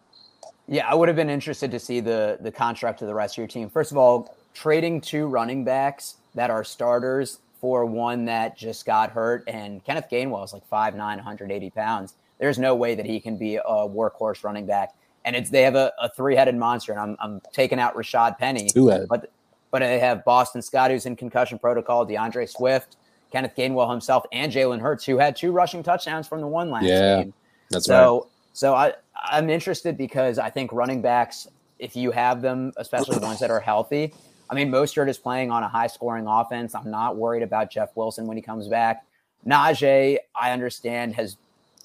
Yeah, 0.67 0.87
I 0.87 0.93
would 0.93 1.09
have 1.09 1.15
been 1.15 1.29
interested 1.29 1.71
to 1.71 1.79
see 1.79 1.99
the 1.99 2.37
the 2.41 2.51
contract 2.51 3.01
of 3.01 3.07
the 3.07 3.15
rest 3.15 3.35
of 3.35 3.37
your 3.39 3.47
team. 3.47 3.69
First 3.69 3.91
of 3.91 3.97
all, 3.97 4.35
trading 4.53 5.01
two 5.01 5.27
running 5.27 5.63
backs 5.63 6.15
that 6.35 6.49
are 6.49 6.63
starters 6.63 7.39
for 7.59 7.85
one 7.85 8.25
that 8.25 8.57
just 8.57 8.85
got 8.85 9.11
hurt, 9.11 9.43
and 9.47 9.83
Kenneth 9.85 10.07
Gainwell 10.11 10.43
is 10.43 10.51
like 10.51 10.69
5'9", 10.69 10.97
180 10.97 11.69
pounds. 11.69 12.15
There's 12.39 12.59
no 12.59 12.75
way 12.75 12.93
that 12.95 13.05
he 13.05 13.19
can 13.19 13.37
be 13.37 13.55
a 13.55 13.63
workhorse 13.63 14.43
running 14.43 14.65
back. 14.65 14.93
And 15.25 15.35
it's 15.35 15.49
they 15.49 15.61
have 15.61 15.75
a, 15.75 15.93
a 16.01 16.09
three 16.09 16.35
headed 16.35 16.55
monster, 16.55 16.91
and 16.91 16.99
I'm 16.99 17.17
I'm 17.19 17.41
taking 17.53 17.79
out 17.79 17.95
Rashad 17.95 18.37
Penny, 18.37 18.69
Two-headed. 18.69 19.07
but 19.07 19.31
but 19.73 19.79
they 19.79 19.97
have 19.97 20.23
Boston 20.23 20.61
Scott 20.61 20.91
who's 20.91 21.07
in 21.07 21.15
concussion 21.15 21.57
protocol, 21.57 22.05
D'Andre 22.05 22.45
Swift, 22.45 22.95
Kenneth 23.31 23.55
Gainwell 23.57 23.89
himself, 23.89 24.23
and 24.31 24.51
Jalen 24.51 24.79
Hurts, 24.79 25.03
who 25.03 25.17
had 25.17 25.35
two 25.35 25.51
rushing 25.51 25.81
touchdowns 25.81 26.27
from 26.27 26.41
the 26.41 26.47
one 26.47 26.69
last 26.69 26.83
Yeah, 26.83 27.23
game. 27.23 27.33
That's 27.71 27.89
right. 27.89 27.95
So 27.95 28.27
so 28.53 28.75
I 28.75 28.93
I'm 29.15 29.49
interested 29.49 29.97
because 29.97 30.37
I 30.37 30.51
think 30.51 30.71
running 30.71 31.01
backs, 31.01 31.47
if 31.79 31.95
you 31.95 32.11
have 32.11 32.43
them, 32.43 32.71
especially 32.77 33.17
the 33.17 33.25
ones 33.25 33.39
that 33.39 33.49
are 33.49 33.59
healthy. 33.59 34.13
I 34.47 34.53
mean, 34.53 34.69
Mostert 34.69 35.09
is 35.09 35.17
playing 35.17 35.49
on 35.49 35.63
a 35.63 35.67
high 35.67 35.87
scoring 35.87 36.27
offense. 36.27 36.75
I'm 36.75 36.91
not 36.91 37.17
worried 37.17 37.41
about 37.41 37.71
Jeff 37.71 37.95
Wilson 37.95 38.27
when 38.27 38.37
he 38.37 38.43
comes 38.43 38.67
back. 38.67 39.03
Najee, 39.47 40.19
I 40.35 40.51
understand, 40.51 41.15
has 41.15 41.37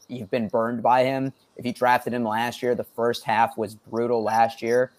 you've 0.08 0.30
been 0.30 0.48
burned 0.48 0.82
by 0.82 1.04
him. 1.04 1.32
If 1.56 1.64
you 1.64 1.72
drafted 1.72 2.12
him 2.12 2.24
last 2.24 2.62
year, 2.62 2.74
the 2.74 2.84
first 2.84 3.24
half 3.24 3.56
was 3.56 3.74
brutal 3.76 4.22
last 4.22 4.60
year. 4.60 4.90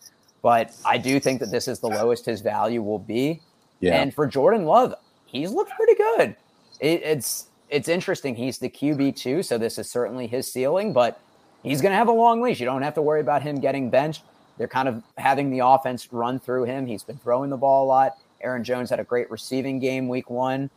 But 0.41 0.73
I 0.85 0.97
do 0.97 1.19
think 1.19 1.39
that 1.41 1.51
this 1.51 1.67
is 1.67 1.79
the 1.79 1.87
lowest 1.89 2.25
his 2.25 2.41
value 2.41 2.81
will 2.81 2.99
be. 2.99 3.41
Yeah. 3.81 4.01
And 4.01 4.13
for 4.13 4.25
Jordan 4.27 4.65
Love, 4.65 4.93
he's 5.25 5.51
looked 5.51 5.71
pretty 5.71 5.95
good. 5.95 6.35
It, 6.79 7.01
it's 7.03 7.47
it's 7.69 7.87
interesting. 7.87 8.35
He's 8.35 8.57
the 8.57 8.69
QB 8.69 9.15
two, 9.15 9.43
so 9.43 9.57
this 9.57 9.77
is 9.77 9.89
certainly 9.89 10.27
his 10.27 10.51
ceiling. 10.51 10.93
But 10.93 11.19
he's 11.63 11.81
going 11.81 11.91
to 11.91 11.97
have 11.97 12.07
a 12.07 12.11
long 12.13 12.41
leash. 12.41 12.59
You 12.59 12.65
don't 12.65 12.81
have 12.81 12.95
to 12.95 13.01
worry 13.01 13.21
about 13.21 13.41
him 13.41 13.59
getting 13.59 13.89
benched. 13.89 14.23
They're 14.57 14.67
kind 14.67 14.87
of 14.87 15.03
having 15.17 15.49
the 15.51 15.59
offense 15.59 16.11
run 16.11 16.39
through 16.39 16.65
him. 16.65 16.85
He's 16.85 17.03
been 17.03 17.17
throwing 17.17 17.49
the 17.49 17.57
ball 17.57 17.85
a 17.85 17.87
lot. 17.87 18.17
Aaron 18.41 18.63
Jones 18.63 18.89
had 18.89 18.99
a 18.99 19.03
great 19.03 19.29
receiving 19.29 19.79
game 19.79 20.07
week 20.07 20.29
one. 20.29 20.69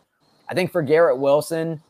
I 0.49 0.55
think 0.55 0.71
for 0.71 0.83
Garrett 0.83 1.19
Wilson, 1.19 1.81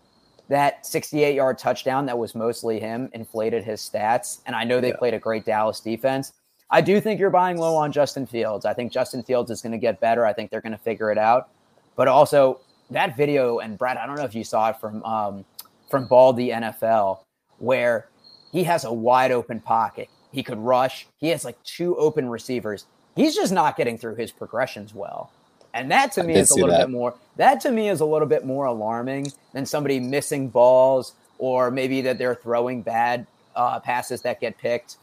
that 0.49 0.87
68 0.87 1.35
yard 1.35 1.59
touchdown 1.59 2.07
that 2.07 2.17
was 2.19 2.35
mostly 2.35 2.79
him 2.81 3.11
inflated 3.13 3.65
his 3.65 3.81
stats. 3.81 4.41
And 4.47 4.55
I 4.55 4.65
know 4.65 4.81
they 4.81 4.89
Yeah. 4.89 4.97
played 4.97 5.15
a 5.15 5.19
great 5.19 5.45
Dallas 5.45 5.81
defense. 5.81 6.33
I 6.73 6.81
do 6.81 7.01
think 7.03 7.21
you're 7.21 7.31
buying 7.31 7.59
low 7.59 7.77
on 7.77 7.93
Justin 7.93 8.27
Fields. 8.27 8.65
I 8.65 8.73
think 8.73 8.93
Justin 8.93 9.23
Fields 9.23 9.51
is 9.51 9.61
going 9.61 9.73
to 9.73 9.79
get 9.79 10.01
better. 10.01 10.25
I 10.25 10.33
think 10.33 10.51
they're 10.51 10.63
going 10.63 10.73
to 10.73 10.79
figure 10.79 11.13
it 11.13 11.19
out. 11.19 11.51
But 11.97 12.09
also 12.09 12.61
that 12.91 13.15
video, 13.15 13.59
and 13.59 13.77
Brad, 13.77 13.99
I 13.99 14.07
don't 14.07 14.17
know 14.17 14.25
if 14.25 14.35
you 14.35 14.43
saw 14.43 14.71
it 14.71 14.81
from 14.81 15.05
um, 15.05 15.45
from 15.91 16.07
Baldy 16.07 16.49
NFL, 16.49 17.21
where 17.59 18.09
he 18.51 18.65
has 18.65 18.85
a 18.85 18.93
wide 18.93 19.31
open 19.31 19.61
pocket. 19.61 20.09
He 20.33 20.43
could 20.43 20.59
rush. 20.59 21.07
He 21.19 21.29
has 21.29 21.45
like 21.45 21.63
two 21.63 21.95
open 21.99 22.31
receivers. 22.31 22.87
He's 23.15 23.35
just 23.35 23.53
not 23.53 23.77
getting 23.77 23.99
through 23.99 24.15
his 24.15 24.33
progressions 24.33 24.95
well. 24.95 25.31
And 25.75 25.91
that 25.91 26.13
to 26.13 26.23
me 26.23 26.35
is 26.35 26.51
a 26.51 26.55
little 26.55 26.71
that. 26.71 26.87
bit 26.87 26.91
more 26.91 27.15
that 27.37 27.61
to 27.63 27.71
me 27.71 27.91
is 27.91 28.01
a 28.01 28.05
little 28.05 28.29
bit 28.29 28.45
more 28.47 28.67
alarming 28.67 29.33
than 29.53 29.67
somebody 29.67 30.01
missing 30.01 30.49
balls 30.49 31.15
or 31.39 31.71
maybe 31.71 32.01
that 32.03 32.19
they're 32.19 32.35
throwing 32.35 32.83
bad 32.83 33.27
uh, 33.57 33.81
passes 33.81 34.23
that 34.23 34.41
get 34.41 34.57
picked. 34.59 34.97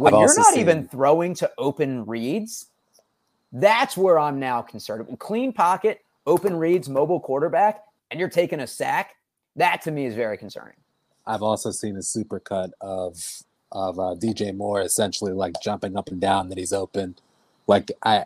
When 0.00 0.14
I've 0.14 0.20
you're 0.20 0.34
not 0.34 0.52
seen- 0.54 0.60
even 0.60 0.88
throwing 0.88 1.34
to 1.34 1.50
open 1.58 2.06
reads, 2.06 2.66
that's 3.52 3.96
where 3.96 4.18
I'm 4.18 4.38
now 4.38 4.62
concerned. 4.62 5.18
Clean 5.18 5.52
pocket, 5.52 6.00
open 6.26 6.56
reads, 6.56 6.88
mobile 6.88 7.20
quarterback, 7.20 7.84
and 8.10 8.18
you're 8.18 8.28
taking 8.28 8.60
a 8.60 8.66
sack. 8.66 9.16
That 9.56 9.82
to 9.82 9.90
me 9.90 10.06
is 10.06 10.14
very 10.14 10.38
concerning. 10.38 10.76
I've 11.26 11.42
also 11.42 11.70
seen 11.70 11.96
a 11.96 12.00
supercut 12.00 12.70
of 12.80 13.42
of 13.72 13.98
uh, 14.00 14.16
DJ 14.18 14.56
Moore 14.56 14.80
essentially 14.80 15.32
like 15.32 15.54
jumping 15.62 15.96
up 15.96 16.08
and 16.08 16.20
down 16.20 16.48
that 16.48 16.58
he's 16.58 16.72
open. 16.72 17.14
Like 17.68 17.92
I, 18.02 18.24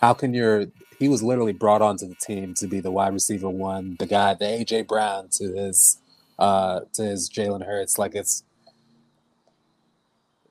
how 0.00 0.14
can 0.14 0.32
your 0.32 0.66
he 0.98 1.08
was 1.08 1.22
literally 1.22 1.52
brought 1.52 1.82
onto 1.82 2.06
the 2.06 2.14
team 2.14 2.54
to 2.54 2.66
be 2.66 2.80
the 2.80 2.90
wide 2.90 3.12
receiver 3.12 3.48
one, 3.50 3.96
the 3.98 4.06
guy, 4.06 4.34
the 4.34 4.44
AJ 4.44 4.86
Brown 4.86 5.28
to 5.32 5.52
his 5.54 5.98
uh 6.38 6.80
to 6.94 7.02
his 7.02 7.28
Jalen 7.28 7.66
Hurts. 7.66 7.98
Like 7.98 8.14
it's 8.14 8.44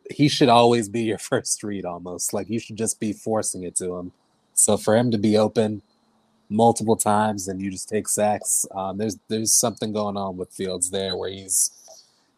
he 0.10 0.28
should 0.28 0.50
always 0.50 0.90
be 0.90 1.04
your 1.04 1.18
first 1.32 1.64
read 1.64 1.86
almost. 1.86 2.34
Like 2.34 2.50
you 2.50 2.60
should 2.60 2.78
just 2.78 3.00
be 3.00 3.14
forcing 3.14 3.64
it 3.64 3.76
to 3.78 3.96
him. 3.96 4.12
So 4.54 4.78
for 4.78 4.98
him 4.98 5.12
to 5.12 5.18
be 5.18 5.38
open 5.38 5.82
multiple 6.50 6.96
times 6.96 7.48
and 7.48 7.62
you 7.62 7.72
just 7.72 7.88
take 7.88 8.08
sacks, 8.08 8.66
um, 8.76 8.98
there's 8.98 9.18
there's 9.30 9.54
something 9.54 9.94
going 9.94 10.18
on 10.18 10.38
with 10.38 10.52
Fields 10.52 10.90
there 10.90 11.16
where 11.16 11.30
he's 11.30 11.72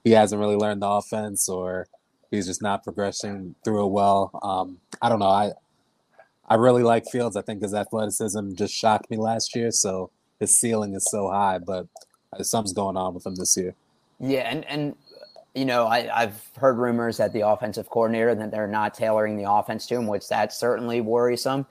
he 0.03 0.11
hasn't 0.11 0.39
really 0.39 0.55
learned 0.55 0.81
the 0.81 0.87
offense 0.87 1.47
or 1.49 1.87
he's 2.29 2.47
just 2.47 2.61
not 2.61 2.83
progressing 2.83 3.55
through 3.63 3.85
it 3.85 3.91
well. 3.91 4.31
Um, 4.43 4.77
I 5.01 5.09
don't 5.09 5.19
know. 5.19 5.25
I 5.25 5.51
I 6.47 6.55
really 6.55 6.83
like 6.83 7.05
Fields. 7.09 7.37
I 7.37 7.41
think 7.41 7.61
his 7.61 7.73
athleticism 7.73 8.55
just 8.55 8.73
shocked 8.73 9.09
me 9.09 9.17
last 9.17 9.55
year, 9.55 9.71
so 9.71 10.11
his 10.39 10.59
ceiling 10.59 10.93
is 10.93 11.07
so 11.09 11.29
high, 11.29 11.59
but 11.59 11.87
something's 12.41 12.73
going 12.73 12.97
on 12.97 13.13
with 13.13 13.25
him 13.25 13.35
this 13.35 13.55
year. 13.55 13.73
Yeah, 14.19 14.41
and 14.41 14.65
and 14.65 14.95
you 15.53 15.65
know, 15.65 15.85
I, 15.85 16.09
I've 16.21 16.49
heard 16.57 16.77
rumors 16.77 17.17
that 17.17 17.33
the 17.33 17.47
offensive 17.47 17.89
coordinator 17.89 18.33
that 18.35 18.51
they're 18.51 18.67
not 18.67 18.93
tailoring 18.93 19.37
the 19.37 19.51
offense 19.51 19.85
to 19.87 19.95
him, 19.95 20.07
which 20.07 20.27
that's 20.27 20.57
certainly 20.57 21.01
worrisome. 21.01 21.65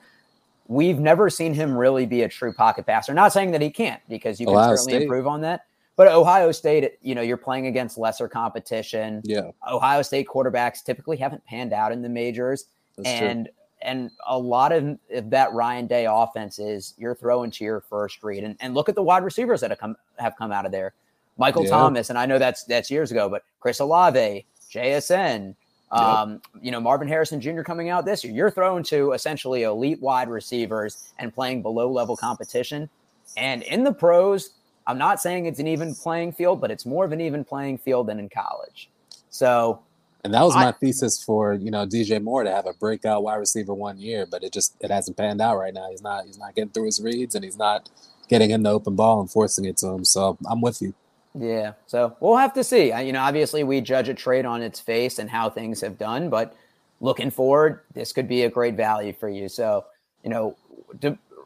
We've 0.67 0.99
never 0.99 1.29
seen 1.29 1.53
him 1.53 1.75
really 1.75 2.05
be 2.05 2.21
a 2.21 2.29
true 2.29 2.53
pocket 2.53 2.85
passer. 2.85 3.13
Not 3.13 3.33
saying 3.33 3.51
that 3.51 3.61
he 3.61 3.69
can't, 3.69 4.01
because 4.07 4.39
you 4.39 4.45
can 4.45 4.55
Ohio 4.55 4.75
certainly 4.75 4.93
State. 4.93 5.01
improve 5.03 5.27
on 5.27 5.41
that. 5.41 5.65
But 5.95 6.07
Ohio 6.07 6.51
State, 6.51 6.93
you 7.01 7.15
know, 7.15 7.21
you're 7.21 7.37
playing 7.37 7.67
against 7.67 7.97
lesser 7.97 8.27
competition. 8.27 9.21
Yeah, 9.25 9.51
Ohio 9.69 10.01
State 10.01 10.27
quarterbacks 10.27 10.83
typically 10.83 11.17
haven't 11.17 11.43
panned 11.45 11.73
out 11.73 11.91
in 11.91 12.01
the 12.01 12.09
majors, 12.09 12.65
that's 12.97 13.09
true. 13.09 13.27
and 13.27 13.49
and 13.81 14.11
a 14.27 14.37
lot 14.37 14.71
of 14.71 14.97
that 15.09 15.51
Ryan 15.53 15.87
Day 15.87 16.05
offense 16.09 16.59
is 16.59 16.93
you're 16.97 17.15
throwing 17.15 17.51
to 17.51 17.63
your 17.63 17.81
first 17.81 18.23
read, 18.23 18.43
and, 18.43 18.55
and 18.61 18.73
look 18.73 18.89
at 18.89 18.95
the 18.95 19.03
wide 19.03 19.23
receivers 19.23 19.59
that 19.61 19.71
have 19.71 19.79
come 19.79 19.97
have 20.17 20.35
come 20.37 20.51
out 20.51 20.65
of 20.65 20.71
there. 20.71 20.93
Michael 21.37 21.63
Yeah. 21.63 21.69
Thomas, 21.71 22.09
and 22.09 22.19
I 22.19 22.25
know 22.25 22.39
that's 22.39 22.63
that's 22.65 22.91
years 22.91 23.11
ago, 23.11 23.29
but 23.29 23.43
Chris 23.59 23.79
Olave, 23.79 24.45
JSN, 24.71 25.55
um, 25.91 26.41
you 26.61 26.71
know 26.71 26.79
Marvin 26.79 27.07
Harrison 27.07 27.41
Jr. 27.41 27.61
coming 27.63 27.89
out 27.89 28.05
this 28.05 28.23
year. 28.23 28.33
You're 28.33 28.51
thrown 28.51 28.83
to 28.83 29.11
essentially 29.13 29.63
elite 29.63 30.01
wide 30.01 30.29
receivers 30.29 31.11
and 31.19 31.33
playing 31.33 31.61
below 31.61 31.89
level 31.91 32.15
competition. 32.15 32.89
And 33.37 33.63
in 33.63 33.83
the 33.83 33.93
pros, 33.93 34.51
I'm 34.87 34.97
not 34.97 35.21
saying 35.21 35.45
it's 35.45 35.59
an 35.59 35.67
even 35.67 35.95
playing 35.95 36.33
field, 36.33 36.59
but 36.61 36.69
it's 36.71 36.85
more 36.85 37.05
of 37.05 37.11
an 37.11 37.21
even 37.21 37.43
playing 37.43 37.77
field 37.79 38.07
than 38.07 38.19
in 38.19 38.29
college. 38.29 38.89
So 39.29 39.79
And 40.23 40.33
that 40.33 40.43
was 40.43 40.55
I- 40.55 40.65
my 40.65 40.71
thesis 40.73 41.23
for 41.23 41.53
you 41.53 41.71
know 41.71 41.85
DJ 41.85 42.21
Moore 42.21 42.43
to 42.43 42.51
have 42.51 42.67
a 42.67 42.73
breakout 42.73 43.23
wide 43.23 43.35
receiver 43.35 43.73
one 43.73 43.97
year, 43.97 44.25
but 44.29 44.43
it 44.43 44.51
just 44.53 44.75
it 44.81 44.91
hasn't 44.91 45.17
panned 45.17 45.41
out 45.41 45.57
right 45.57 45.73
now. 45.73 45.89
He's 45.89 46.01
not 46.01 46.25
he's 46.25 46.37
not 46.37 46.55
getting 46.55 46.71
through 46.71 46.85
his 46.85 47.01
reads 47.01 47.35
and 47.35 47.43
he's 47.43 47.57
not 47.57 47.89
getting 48.27 48.51
in 48.51 48.63
the 48.63 48.69
open 48.69 48.95
ball 48.95 49.19
and 49.19 49.29
forcing 49.29 49.65
it 49.65 49.77
to 49.77 49.87
him. 49.87 50.05
So 50.05 50.37
I'm 50.49 50.61
with 50.61 50.81
you. 50.81 50.93
Yeah, 51.33 51.73
so 51.87 52.15
we'll 52.19 52.37
have 52.37 52.53
to 52.53 52.63
see. 52.63 52.93
You 52.93 53.13
know, 53.13 53.21
obviously 53.21 53.63
we 53.63 53.79
judge 53.81 54.09
a 54.09 54.13
trade 54.13 54.45
on 54.45 54.61
its 54.61 54.79
face 54.79 55.17
and 55.17 55.29
how 55.29 55.49
things 55.49 55.79
have 55.81 55.97
done, 55.97 56.29
but 56.29 56.55
looking 56.99 57.31
forward, 57.31 57.81
this 57.93 58.11
could 58.11 58.27
be 58.27 58.43
a 58.43 58.49
great 58.49 58.75
value 58.75 59.13
for 59.13 59.29
you. 59.29 59.47
So, 59.47 59.85
you 60.23 60.29
know, 60.29 60.57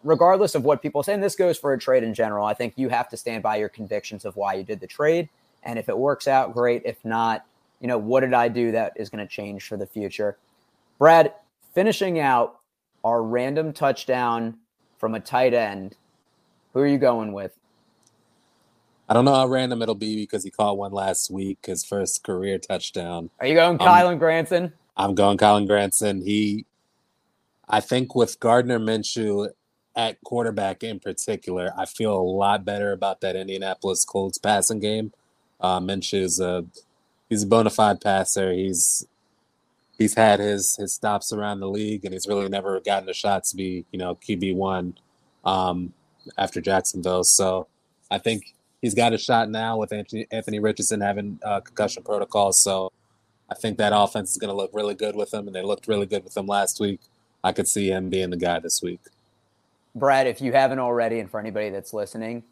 regardless 0.04 0.56
of 0.56 0.64
what 0.64 0.82
people 0.82 1.04
say, 1.04 1.14
and 1.14 1.24
this 1.24 1.36
goes 1.36 1.58
for 1.58 1.74
a 1.74 1.80
trade 1.80 2.04
in 2.04 2.14
general, 2.14 2.46
I 2.46 2.54
think 2.54 2.74
you 2.78 2.90
have 2.90 3.10
to 3.10 3.18
stand 3.18 3.44
by 3.44 3.58
your 3.58 3.70
convictions 3.70 4.26
of 4.26 4.36
why 4.36 4.56
you 4.56 4.64
did 4.64 4.80
the 4.80 4.88
trade. 4.88 5.30
And 5.64 5.78
if 5.78 5.88
it 5.88 5.98
works 5.98 6.28
out, 6.28 6.54
great. 6.54 6.82
If 6.84 7.04
not, 7.06 7.46
you 7.80 7.88
know, 7.88 7.98
what 7.98 8.22
did 8.22 8.34
I 8.34 8.48
do 8.48 8.72
that 8.72 8.94
is 8.96 9.10
going 9.10 9.26
to 9.26 9.32
change 9.32 9.68
for 9.68 9.78
the 9.78 9.86
future? 9.86 10.38
Brad, 10.98 11.34
finishing 11.74 12.20
out 12.20 12.60
our 13.04 13.22
random 13.22 13.72
touchdown 13.72 14.58
from 14.98 15.14
a 15.14 15.20
tight 15.20 15.54
end. 15.54 15.96
Who 16.74 16.80
are 16.80 16.88
you 16.88 16.98
going 16.98 17.34
with? 17.34 17.52
I 19.08 19.14
don't 19.14 19.26
know 19.26 19.36
how 19.36 19.48
random 19.48 19.82
it'll 19.82 19.96
be 19.96 20.16
because 20.16 20.44
he 20.44 20.50
caught 20.50 20.78
one 20.78 20.92
last 20.92 21.30
week, 21.30 21.60
his 21.66 21.84
first 21.84 22.24
career 22.24 22.58
touchdown. 22.58 23.30
Are 23.40 23.46
you 23.46 23.54
going 23.54 23.78
Kylen 23.78 24.18
Granson? 24.18 24.74
I'm 24.98 25.14
going 25.14 25.38
Kylen 25.38 25.68
Granson. 25.68 26.26
He, 26.26 26.66
I 27.70 27.82
think, 27.82 28.16
with 28.16 28.40
Gardner 28.40 28.80
Minshew 28.80 29.50
at 29.96 30.22
quarterback 30.24 30.84
in 30.84 31.00
particular, 31.00 31.72
I 31.78 31.86
feel 31.86 32.16
a 32.16 32.22
lot 32.22 32.66
better 32.66 32.92
about 32.92 33.22
that 33.22 33.36
Indianapolis 33.36 34.04
Colts 34.06 34.38
passing 34.38 34.80
game. 34.80 35.14
Uh, 35.62 35.80
Minshew's 35.80 36.40
a 36.40 36.66
he's 37.30 37.44
a 37.44 37.48
bona 37.48 37.70
fide 37.70 38.02
passer. 38.02 38.52
He's 38.52 39.08
he's 39.98 40.16
had 40.16 40.40
his 40.40 40.76
his 40.78 40.94
stops 40.94 41.32
around 41.32 41.60
the 41.60 41.70
league, 41.70 42.06
and 42.06 42.14
he's 42.14 42.28
really 42.28 42.50
never 42.50 42.80
gotten 42.80 43.08
a 43.08 43.14
shot 43.14 43.44
to 43.46 43.56
be 43.56 43.86
you 43.92 44.00
know 44.00 44.16
QB 44.16 44.56
one 44.56 44.98
um, 45.44 45.94
after 46.38 46.60
Jacksonville. 46.60 47.24
So 47.24 47.68
I 48.10 48.18
think 48.18 48.55
he's 48.86 48.94
got 48.94 49.14
a 49.14 49.18
shot 49.18 49.50
now 49.50 49.78
with 49.78 49.92
Anthony, 49.92 50.28
Anthony 50.30 50.60
Richardson 50.60 51.02
having 51.02 51.40
uh, 51.44 51.60
concussion 51.60 52.04
protocols. 52.04 52.60
So 52.60 52.92
I 53.50 53.56
think 53.56 53.80
that 53.80 53.94
offense 53.96 54.30
is 54.30 54.38
going 54.38 54.52
to 54.52 54.56
look 54.56 54.70
really 54.74 54.94
good 54.94 55.16
with 55.16 55.34
him, 55.34 55.48
and 55.48 55.56
they 55.56 55.64
looked 55.64 55.88
really 55.88 56.06
good 56.06 56.24
with 56.24 56.38
him 56.38 56.46
last 56.46 56.80
week. 56.80 57.00
I 57.44 57.52
could 57.52 57.68
see 57.68 57.90
him 57.90 58.10
being 58.10 58.30
the 58.30 58.38
guy 58.38 58.60
this 58.60 58.84
week. 58.84 59.00
Brad, 59.96 60.28
if 60.28 60.40
you 60.40 60.52
haven't 60.52 60.78
already, 60.78 61.20
and 61.20 61.32
for 61.32 61.40
anybody 61.40 61.72
that's 61.72 61.96
listening, 61.96 62.44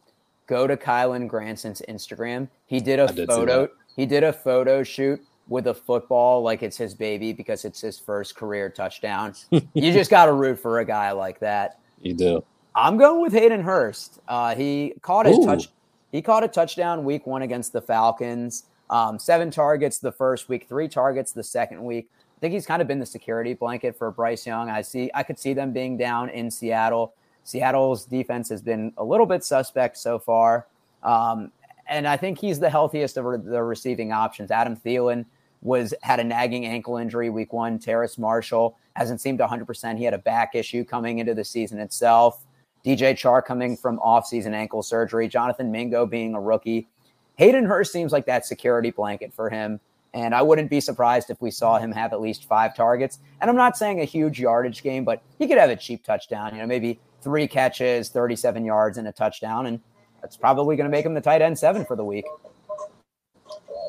go 0.47 0.65
to 0.65 0.75
Kylen 0.75 1.27
Granson's 1.27 1.83
Instagram. 1.87 2.47
He 2.65 2.79
did 2.79 2.99
a 2.99 3.05
did 3.13 3.27
photo. 3.27 3.69
He 3.95 4.07
did 4.07 4.23
a 4.23 4.33
photo 4.33 4.81
shoot 4.81 5.21
with 5.47 5.67
a 5.67 5.73
football 5.73 6.41
like 6.41 6.63
it's 6.63 6.77
his 6.77 6.95
baby 6.95 7.31
because 7.31 7.63
it's 7.63 7.81
his 7.81 7.99
first 7.99 8.35
career 8.35 8.69
touchdown. 8.69 9.35
you 9.51 9.93
just 9.93 10.09
got 10.09 10.25
to 10.25 10.33
root 10.33 10.57
for 10.57 10.79
a 10.79 10.85
guy 10.85 11.11
like 11.11 11.39
that. 11.41 11.79
You 12.01 12.15
do. 12.15 12.43
I'm 12.73 12.97
going 12.97 13.21
with 13.21 13.33
Hayden 13.33 13.61
Hurst. 13.61 14.19
Uh, 14.27 14.55
he 14.55 14.95
caught 15.03 15.27
his 15.27 15.37
touch. 15.45 15.67
He 16.13 16.21
caught 16.21 16.43
a 16.43 16.47
touchdown 16.47 17.03
week 17.03 17.25
one 17.25 17.41
against 17.41 17.73
the 17.73 17.81
Falcons. 17.81 18.65
Um, 18.91 19.17
seven 19.17 19.49
targets 19.49 19.97
the 19.97 20.11
first 20.11 20.47
week, 20.47 20.69
three 20.69 20.87
targets 20.87 21.31
the 21.31 21.43
second 21.43 21.83
week. 21.83 22.07
I 22.37 22.39
think 22.39 22.53
he's 22.53 22.67
kind 22.67 22.83
of 22.83 22.87
been 22.87 22.99
the 22.99 23.05
security 23.05 23.55
blanket 23.55 23.97
for 23.97 24.11
Bryce 24.11 24.45
Young. 24.45 24.69
I 24.69 24.83
see. 24.83 25.09
I 25.15 25.23
could 25.23 25.39
see 25.39 25.53
them 25.53 25.73
being 25.73 25.97
down 25.97 26.29
in 26.29 26.51
Seattle. 26.51 27.15
Seattle's 27.43 28.05
defense 28.05 28.47
has 28.49 28.61
been 28.61 28.93
a 28.97 29.03
little 29.03 29.25
bit 29.25 29.43
suspect 29.43 29.97
so 29.97 30.19
far. 30.19 30.67
Um, 31.01 31.51
and 31.87 32.07
I 32.07 32.15
think 32.15 32.37
he's 32.37 32.59
the 32.59 32.69
healthiest 32.69 33.17
of 33.17 33.43
the 33.43 33.63
receiving 33.63 34.11
options. 34.11 34.51
Adam 34.51 34.77
Thielen 34.77 35.25
was 35.63 35.95
had 36.03 36.19
a 36.19 36.23
nagging 36.23 36.67
ankle 36.67 36.97
injury 36.97 37.31
week 37.31 37.53
one. 37.53 37.79
Terrace 37.79 38.19
Marshall 38.19 38.77
hasn't 38.95 39.19
seemed 39.19 39.39
100%. 39.39 39.97
He 39.97 40.03
had 40.03 40.13
a 40.13 40.19
back 40.19 40.53
issue 40.53 40.85
coming 40.85 41.17
into 41.17 41.33
the 41.33 41.43
season 41.43 41.79
itself. 41.79 42.45
DJ 42.85 43.13
Chark 43.13 43.45
coming 43.45 43.77
from 43.77 43.97
offseason 43.99 44.53
ankle 44.53 44.83
surgery. 44.83 45.27
Jonathan 45.27 45.71
Mingo 45.71 46.05
being 46.05 46.35
a 46.35 46.41
rookie. 46.41 46.87
Hayden 47.35 47.65
Hurst 47.65 47.91
seems 47.91 48.11
like 48.11 48.25
that 48.25 48.45
security 48.45 48.91
blanket 48.91 49.33
for 49.33 49.49
him. 49.49 49.79
And 50.13 50.35
I 50.35 50.43
wouldn't 50.43 50.69
be 50.69 50.79
surprised 50.79 51.31
if 51.31 51.41
we 51.41 51.49
saw 51.49 51.79
him 51.79 51.91
have 51.91 52.13
at 52.13 52.21
least 52.21 52.45
five 52.45 52.75
targets. 52.75 53.19
And 53.41 53.49
I'm 53.49 53.55
not 53.55 53.75
saying 53.75 53.99
a 53.99 54.05
huge 54.05 54.39
yardage 54.39 54.83
game, 54.83 55.03
but 55.03 55.23
he 55.39 55.47
could 55.47 55.57
have 55.57 55.71
a 55.71 55.75
cheap 55.75 56.03
touchdown, 56.03 56.53
you 56.53 56.61
know, 56.61 56.67
maybe 56.67 56.99
three 57.21 57.47
catches, 57.47 58.09
37 58.09 58.63
yards, 58.63 58.99
and 58.99 59.07
a 59.07 59.11
touchdown. 59.11 59.65
And 59.65 59.79
that's 60.21 60.37
probably 60.37 60.75
going 60.75 60.85
to 60.85 60.91
make 60.91 61.05
him 61.05 61.15
the 61.15 61.21
tight 61.21 61.41
end 61.41 61.57
seven 61.57 61.83
for 61.83 61.95
the 61.95 62.05
week. 62.05 62.25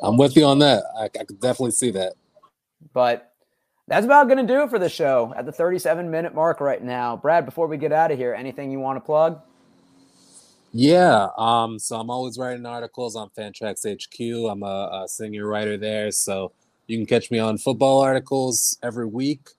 I'm 0.03 0.17
with 0.17 0.35
you 0.37 0.45
on 0.45 0.61
that. 0.61 0.85
I, 0.99 1.05
I 1.05 1.25
could 1.25 1.41
definitely 1.41 1.73
see 1.73 1.91
that. 1.91 2.15
But 2.95 3.34
that's 3.87 4.07
about 4.07 4.28
going 4.28 4.45
to 4.45 4.53
do 4.53 4.62
it 4.62 4.70
for 4.70 4.78
the 4.78 4.89
show 4.89 5.32
at 5.37 5.47
the 5.47 5.53
37 5.53 6.11
minute 6.11 6.35
mark 6.35 6.61
right 6.61 6.82
now. 6.82 7.16
Brad, 7.16 7.45
before 7.45 7.66
we 7.66 7.76
get 7.76 7.93
out 7.93 8.11
of 8.11 8.18
here, 8.18 8.35
anything 8.35 8.70
you 8.70 8.80
want 8.80 8.97
to 8.97 9.01
plug? 9.01 9.41
Yeah, 10.72 11.28
um, 11.39 11.78
so 11.78 11.97
I'm 11.97 12.11
always 12.11 12.37
writing 12.37 12.66
articles 12.66 13.14
on 13.14 13.30
Fantrax 13.30 13.87
HQ. 13.87 14.51
I'm 14.51 14.64
a, 14.64 15.05
a 15.05 15.09
senior 15.09 15.47
writer 15.47 15.76
there, 15.76 16.11
so 16.11 16.51
you 16.89 16.97
can 16.99 17.07
catch 17.07 17.30
me 17.30 17.39
on 17.39 17.59
football 17.59 18.01
articles 18.01 18.76
every 18.82 19.07
week. 19.07 19.51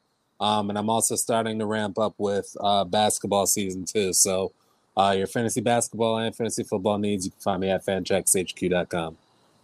Um, 0.42 0.70
and 0.70 0.78
I'm 0.78 0.90
also 0.90 1.16
starting 1.16 1.60
to 1.60 1.66
ramp 1.66 1.98
up 1.98 2.16
with 2.18 2.56
uh, 2.60 2.84
basketball 2.84 3.48
season 3.48 3.86
too. 3.86 4.12
So 4.12 4.52
uh, 4.98 5.16
your 5.18 5.28
fantasy 5.28 5.62
basketball 5.62 6.18
and 6.18 6.36
fantasy 6.36 6.64
football 6.64 6.98
needs, 6.98 7.26
you 7.26 7.32
can 7.32 7.40
find 7.40 7.62
me 7.62 7.70
at 7.70 7.86
fantraxhq.com. 7.86 9.18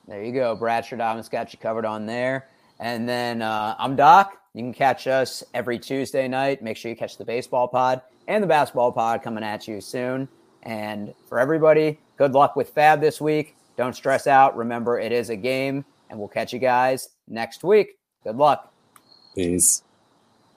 There 0.08 0.24
you 0.24 0.32
go. 0.32 0.56
Brad 0.56 0.86
Stradamus 0.86 1.30
got 1.30 1.52
you 1.52 1.60
covered 1.60 1.86
on 1.86 2.06
there. 2.06 2.48
And 2.80 3.08
then 3.08 3.42
uh, 3.42 3.76
I'm 3.78 3.96
Doc. 3.96 4.41
You 4.54 4.64
can 4.64 4.74
catch 4.74 5.08
us 5.08 5.44
every 5.54 5.80
Tuesday 5.80 6.28
night. 6.28 6.62
Make 6.62 6.78
sure 6.78 6.90
you 6.90 6.98
catch 6.98 7.18
the 7.18 7.26
baseball 7.26 7.68
pod 7.68 8.02
and 8.28 8.44
the 8.44 8.48
basketball 8.48 8.92
pod 8.92 9.24
coming 9.24 9.44
at 9.44 9.68
you 9.68 9.80
soon. 9.80 10.28
And 10.64 11.14
for 11.28 11.40
everybody, 11.40 12.00
good 12.18 12.34
luck 12.34 12.56
with 12.56 12.76
FAAB 12.76 13.00
this 13.00 13.22
week. 13.22 13.56
Don't 13.78 13.96
stress 13.96 14.28
out. 14.28 14.56
Remember, 14.58 15.00
it 15.00 15.12
is 15.12 15.30
a 15.30 15.36
game, 15.36 15.86
and 16.10 16.20
we'll 16.20 16.28
catch 16.28 16.54
you 16.54 16.60
guys 16.60 17.10
next 17.28 17.64
week. 17.64 17.98
Good 18.24 18.36
luck. 18.36 18.74
Peace. 19.36 19.84